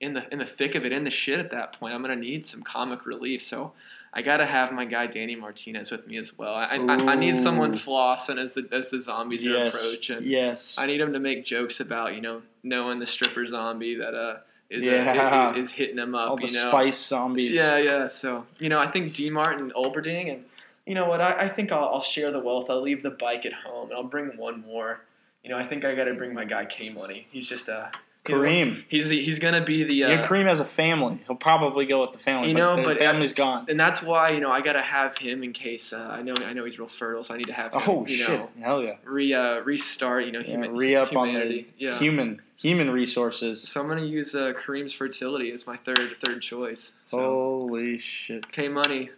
in 0.00 0.14
the 0.14 0.30
in 0.32 0.38
the 0.38 0.46
thick 0.46 0.74
of 0.74 0.84
it, 0.84 0.92
in 0.92 1.04
the 1.04 1.10
shit 1.10 1.38
at 1.38 1.50
that 1.50 1.78
point, 1.78 1.94
I'm 1.94 2.02
gonna 2.02 2.16
need 2.16 2.46
some 2.46 2.62
comic 2.62 3.06
relief. 3.06 3.42
So 3.42 3.72
I 4.14 4.22
gotta 4.22 4.46
have 4.46 4.72
my 4.72 4.84
guy 4.84 5.06
Danny 5.06 5.36
Martinez 5.36 5.90
with 5.90 6.06
me 6.06 6.18
as 6.18 6.36
well. 6.36 6.54
I, 6.54 6.64
I, 6.64 6.76
I 6.76 7.14
need 7.16 7.36
someone 7.36 7.72
flossing 7.72 8.38
as 8.42 8.52
the 8.52 8.66
as 8.72 8.90
the 8.90 8.98
zombies 9.00 9.46
are 9.46 9.50
Yes. 9.64 9.74
approaching. 9.74 10.18
Yes. 10.22 10.74
I 10.78 10.86
need 10.86 11.00
him 11.00 11.12
to 11.12 11.20
make 11.20 11.44
jokes 11.44 11.80
about 11.80 12.14
you 12.14 12.20
know 12.20 12.42
knowing 12.62 12.98
the 12.98 13.06
stripper 13.06 13.46
zombie 13.46 13.96
that 13.96 14.14
uh 14.14 14.38
is 14.70 14.84
Yeah. 14.84 15.52
uh, 15.52 15.58
is, 15.58 15.68
is 15.68 15.74
hitting 15.74 15.98
him 15.98 16.14
up. 16.14 16.30
All 16.30 16.36
the 16.36 16.46
you 16.46 16.54
know. 16.54 16.68
spice 16.68 16.98
zombies. 17.06 17.52
Yeah, 17.52 17.76
yeah. 17.78 18.06
So 18.08 18.46
you 18.58 18.68
know, 18.68 18.80
I 18.80 18.90
think 18.90 19.14
D 19.14 19.30
Martin, 19.30 19.70
Olberding, 19.76 20.32
and 20.32 20.44
you 20.86 20.94
know 20.94 21.06
what? 21.06 21.20
I, 21.20 21.42
I 21.42 21.48
think 21.48 21.72
I'll, 21.72 21.84
I'll 21.94 22.02
share 22.02 22.30
the 22.32 22.40
wealth. 22.40 22.70
I'll 22.70 22.82
leave 22.82 23.02
the 23.02 23.10
bike 23.10 23.46
at 23.46 23.52
home, 23.52 23.90
and 23.90 23.96
I'll 23.96 24.04
bring 24.04 24.36
one 24.36 24.60
more. 24.62 25.00
You 25.44 25.50
know, 25.50 25.58
I 25.58 25.66
think 25.66 25.84
I 25.84 25.94
got 25.94 26.04
to 26.04 26.14
bring 26.14 26.34
my 26.34 26.44
guy 26.44 26.64
K 26.64 26.90
Money. 26.90 27.26
He's 27.30 27.48
just 27.48 27.68
uh, 27.68 27.88
he's, 28.26 28.36
Kareem. 28.36 28.84
He's 28.88 29.08
the, 29.08 29.24
he's 29.24 29.38
gonna 29.38 29.64
be 29.64 29.82
the. 29.84 30.04
Uh, 30.04 30.08
yeah, 30.10 30.26
Kareem 30.26 30.46
has 30.46 30.60
a 30.60 30.64
family. 30.64 31.20
He'll 31.26 31.36
probably 31.36 31.86
go 31.86 32.00
with 32.02 32.12
the 32.12 32.18
family. 32.18 32.48
You 32.48 32.54
but 32.54 32.58
know, 32.60 32.76
the 32.76 32.82
but- 32.82 32.98
family's 32.98 33.32
gone. 33.32 33.66
and 33.68 33.78
that's 33.78 34.02
why 34.02 34.30
you 34.30 34.40
know 34.40 34.50
I 34.50 34.60
gotta 34.60 34.82
have 34.82 35.16
him 35.18 35.42
in 35.42 35.52
case 35.52 35.92
uh, 35.92 35.98
I 35.98 36.22
know 36.22 36.34
I 36.38 36.52
know 36.52 36.64
he's 36.64 36.78
real 36.78 36.88
fertile, 36.88 37.24
so 37.24 37.34
I 37.34 37.38
need 37.38 37.48
to 37.48 37.52
have 37.52 37.72
him. 37.72 37.82
Oh 37.86 38.06
you 38.06 38.16
shit! 38.18 38.28
know, 38.28 38.48
Hell 38.60 38.82
yeah! 38.82 38.96
re 39.04 39.34
uh, 39.34 39.60
restart. 39.60 40.26
You 40.26 40.32
know, 40.32 40.40
yeah 40.40 40.46
human, 40.46 40.76
re 40.76 40.94
up 40.96 41.14
on 41.16 41.34
the 41.34 41.66
yeah. 41.78 41.98
human 41.98 42.40
human 42.56 42.90
resources. 42.90 43.66
So 43.68 43.80
I'm 43.80 43.88
gonna 43.88 44.04
use 44.04 44.34
uh, 44.36 44.52
Kareem's 44.52 44.92
fertility 44.92 45.50
as 45.50 45.66
my 45.66 45.76
third 45.78 46.16
third 46.24 46.40
choice. 46.42 46.92
So 47.08 47.18
Holy 47.18 47.98
shit! 47.98 48.50
K 48.52 48.68
Money. 48.68 49.10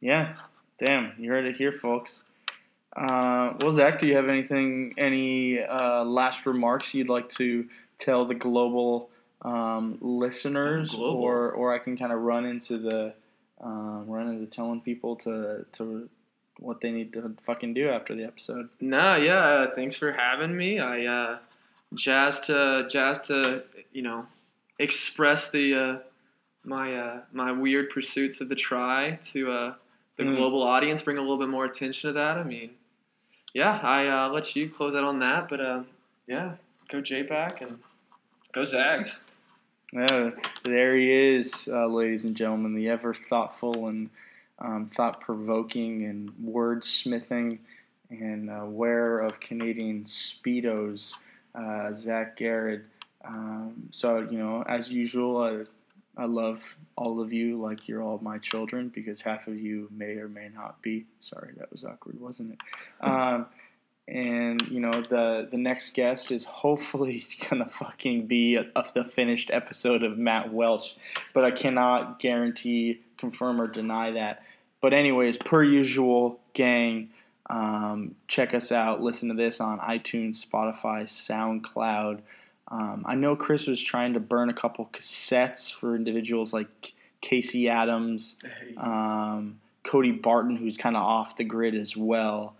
Yeah, 0.00 0.34
damn! 0.82 1.12
You 1.18 1.30
heard 1.30 1.46
it 1.46 1.56
here, 1.56 1.72
folks. 1.72 2.12
Uh, 2.94 3.54
well, 3.60 3.72
Zach, 3.72 3.98
do 3.98 4.06
you 4.06 4.16
have 4.16 4.28
anything, 4.28 4.94
any 4.98 5.62
uh, 5.62 6.04
last 6.04 6.44
remarks 6.44 6.92
you'd 6.92 7.08
like 7.08 7.30
to 7.30 7.66
tell 7.98 8.26
the 8.26 8.34
global 8.34 9.08
um, 9.42 9.98
listeners, 10.00 10.90
global. 10.90 11.22
or 11.22 11.50
or 11.52 11.74
I 11.74 11.78
can 11.78 11.96
kind 11.96 12.12
of 12.12 12.20
run 12.20 12.44
into 12.44 12.78
the 12.78 13.14
um, 13.60 14.06
run 14.08 14.28
into 14.28 14.46
telling 14.46 14.80
people 14.80 15.16
to 15.16 15.64
to 15.72 16.08
what 16.58 16.80
they 16.80 16.90
need 16.90 17.12
to 17.14 17.34
fucking 17.46 17.74
do 17.74 17.88
after 17.88 18.14
the 18.14 18.24
episode. 18.24 18.68
No, 18.80 19.16
yeah. 19.16 19.38
Uh, 19.38 19.70
thanks 19.74 19.96
for 19.96 20.12
having 20.12 20.56
me. 20.56 20.78
I 20.78 21.06
uh, 21.06 21.38
jazzed 21.94 22.44
to 22.44 22.86
jazzed 22.90 23.26
to 23.26 23.62
you 23.92 24.02
know 24.02 24.26
express 24.78 25.50
the 25.50 25.74
uh, 25.74 25.98
my 26.64 26.94
uh, 26.94 27.20
my 27.32 27.52
weird 27.52 27.90
pursuits 27.90 28.40
of 28.40 28.48
the 28.48 28.54
try 28.54 29.18
to 29.32 29.50
uh, 29.50 29.74
the 30.26 30.32
Mm. 30.32 30.36
global 30.38 30.62
audience. 30.62 31.02
Bring 31.02 31.18
a 31.18 31.20
little 31.20 31.38
bit 31.38 31.48
more 31.48 31.64
attention 31.64 32.08
to 32.08 32.12
that. 32.14 32.36
I 32.38 32.44
mean, 32.44 32.70
yeah. 33.54 33.78
I 33.82 34.06
uh, 34.08 34.28
let 34.30 34.54
you 34.56 34.68
close 34.68 34.94
out 34.94 35.04
on 35.04 35.18
that, 35.20 35.48
but 35.48 35.60
uh, 35.60 35.82
yeah, 36.26 36.54
go 36.88 37.00
J 37.00 37.22
back 37.22 37.60
and 37.60 37.78
go 38.52 38.64
Zags. 38.64 39.20
Yeah, 39.92 40.30
there 40.64 40.96
he 40.96 41.12
is, 41.12 41.68
uh, 41.70 41.86
ladies 41.86 42.24
and 42.24 42.34
gentlemen, 42.34 42.74
the 42.74 42.88
ever 42.88 43.12
thoughtful 43.12 43.88
and 43.88 44.08
um, 44.58 44.90
thought 44.96 45.20
provoking 45.20 46.04
and 46.04 46.30
wordsmithing 46.42 47.58
and 48.08 48.48
uh, 48.48 48.64
wearer 48.64 49.20
of 49.20 49.38
Canadian 49.40 50.04
Speedos, 50.04 51.12
uh, 51.54 51.92
Zach 51.94 52.36
Garrett. 52.36 52.84
Um, 53.24 53.88
so, 53.92 54.18
you 54.18 54.38
know, 54.38 54.62
as 54.62 54.90
usual, 54.90 55.66
I, 56.16 56.24
love 56.24 56.60
all 56.96 57.20
of 57.20 57.32
you 57.32 57.60
like 57.60 57.88
you're 57.88 58.02
all 58.02 58.18
my 58.22 58.38
children 58.38 58.90
because 58.94 59.20
half 59.20 59.46
of 59.46 59.58
you 59.58 59.88
may 59.90 60.16
or 60.16 60.28
may 60.28 60.48
not 60.54 60.80
be. 60.82 61.06
Sorry, 61.20 61.52
that 61.56 61.70
was 61.72 61.84
awkward, 61.84 62.20
wasn't 62.20 62.52
it? 62.52 62.58
Um, 63.06 63.46
and 64.08 64.60
you 64.68 64.80
know 64.80 65.02
the 65.02 65.48
the 65.50 65.56
next 65.56 65.94
guest 65.94 66.32
is 66.32 66.44
hopefully 66.44 67.24
gonna 67.48 67.68
fucking 67.68 68.26
be 68.26 68.56
a, 68.56 68.66
the 68.94 69.04
finished 69.04 69.50
episode 69.52 70.02
of 70.02 70.18
Matt 70.18 70.52
Welch, 70.52 70.96
but 71.32 71.44
I 71.44 71.50
cannot 71.50 72.18
guarantee, 72.18 73.00
confirm, 73.16 73.60
or 73.60 73.66
deny 73.66 74.10
that. 74.12 74.42
But 74.80 74.92
anyways, 74.92 75.38
per 75.38 75.62
usual, 75.62 76.40
gang, 76.54 77.10
um, 77.48 78.16
check 78.26 78.52
us 78.52 78.72
out. 78.72 79.00
Listen 79.00 79.28
to 79.28 79.34
this 79.34 79.60
on 79.60 79.78
iTunes, 79.78 80.44
Spotify, 80.44 81.04
SoundCloud. 81.04 82.20
Um, 82.72 83.04
I 83.06 83.14
know 83.14 83.36
Chris 83.36 83.66
was 83.66 83.82
trying 83.82 84.14
to 84.14 84.20
burn 84.20 84.48
a 84.48 84.54
couple 84.54 84.88
cassettes 84.92 85.72
for 85.72 85.94
individuals 85.94 86.54
like 86.54 86.94
Casey 87.20 87.68
Adams, 87.68 88.34
um, 88.78 89.60
Cody 89.84 90.10
Barton, 90.10 90.56
who's 90.56 90.78
kind 90.78 90.96
of 90.96 91.02
off 91.02 91.36
the 91.36 91.44
grid 91.44 91.74
as 91.74 91.96
well 91.96 92.54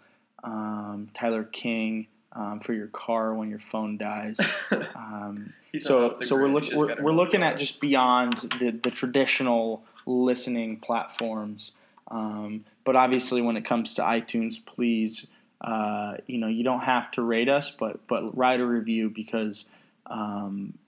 um, 0.44 1.08
Tyler 1.14 1.44
King 1.44 2.08
um, 2.32 2.60
for 2.60 2.72
your 2.72 2.88
car 2.88 3.34
when 3.34 3.50
your 3.50 3.60
phone 3.60 3.96
dies. 3.96 4.38
Um, 4.94 5.52
so 5.78 6.18
so 6.22 6.36
we're, 6.36 6.48
look, 6.48 6.64
we're, 6.72 7.02
we're 7.02 7.12
looking 7.12 7.42
at 7.42 7.58
just 7.58 7.80
beyond 7.80 8.38
the, 8.58 8.70
the 8.70 8.90
traditional 8.90 9.84
listening 10.06 10.78
platforms. 10.78 11.72
Um, 12.10 12.64
but 12.84 12.96
obviously, 12.96 13.42
when 13.42 13.56
it 13.56 13.64
comes 13.64 13.92
to 13.94 14.02
iTunes, 14.02 14.56
please, 14.64 15.26
uh, 15.60 16.14
you 16.26 16.38
know, 16.38 16.46
you 16.46 16.64
don't 16.64 16.80
have 16.80 17.10
to 17.12 17.22
rate 17.22 17.48
us, 17.48 17.70
but 17.70 18.06
but 18.06 18.36
write 18.36 18.60
a 18.60 18.66
review 18.66 19.10
because 19.10 19.66
um, 20.06 20.78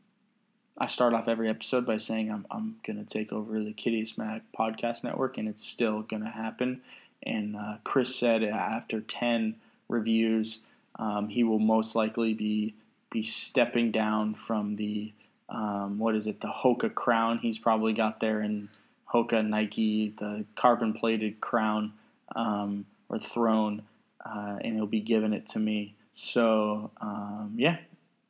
I 0.77 0.87
start 0.87 1.15
off 1.15 1.29
every 1.29 1.49
episode 1.49 1.87
by 1.87 1.99
saying 1.99 2.31
I'm, 2.31 2.47
I'm 2.51 2.77
going 2.85 3.05
to 3.05 3.05
take 3.05 3.33
over 3.33 3.61
the 3.61 3.73
Citius 3.73 4.19
Mag 4.19 4.43
podcast 4.59 5.05
network, 5.05 5.39
and 5.39 5.49
it's 5.49 5.65
still 5.65 6.03
going 6.03 6.23
to 6.25 6.31
happen. 6.31 6.81
And 7.23 7.57
uh, 7.57 7.77
Chris 7.85 8.17
said 8.17 8.43
after 8.43 9.01
10 9.01 9.55
reviews, 9.89 10.59
um, 10.99 11.29
he 11.29 11.45
will 11.45 11.59
most 11.59 11.95
likely 11.95 12.35
be 12.35 12.75
be 13.11 13.23
stepping 13.23 13.93
down 13.93 14.35
from 14.35 14.75
the 14.75 15.13
um, 15.49 15.99
what 15.99 16.17
is 16.17 16.27
it, 16.27 16.41
the 16.41 16.49
Hoka 16.49 16.93
crown 16.93 17.39
he's 17.39 17.59
probably 17.59 17.93
got 17.93 18.19
there 18.19 18.43
in 18.43 18.69
Hoka 19.13 19.47
Nike, 19.47 20.13
the 20.19 20.45
carbon 20.57 20.93
plated 20.93 21.41
crown 21.41 21.93
um, 22.35 22.87
or 23.09 23.21
throne, 23.21 23.83
uh, 24.25 24.59
and 24.63 24.75
he'll 24.75 24.87
be 24.87 25.01
giving 25.01 25.33
it 25.33 25.47
to 25.49 25.61
me. 25.61 25.95
So 26.13 26.91
um, 27.01 27.53
yeah, 27.57 27.77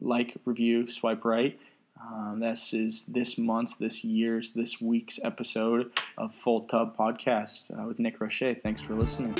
like, 0.05 0.37
review, 0.45 0.89
swipe 0.89 1.25
right. 1.25 1.59
Um, 2.01 2.41
this 2.41 2.75
is 2.75 3.05
this 3.05 3.39
month's, 3.39 3.75
this 3.77 4.05
year's, 4.05 4.51
this 4.51 4.81
week's 4.81 5.19
episode 5.23 5.91
of 6.19 6.35
Full 6.35 6.63
Tub 6.63 6.97
Podcast 6.97 7.71
uh, 7.71 7.87
with 7.87 7.99
Nick 7.99 8.21
Roche. 8.21 8.57
Thanks 8.63 8.83
for 8.83 8.95
listening. 8.95 9.37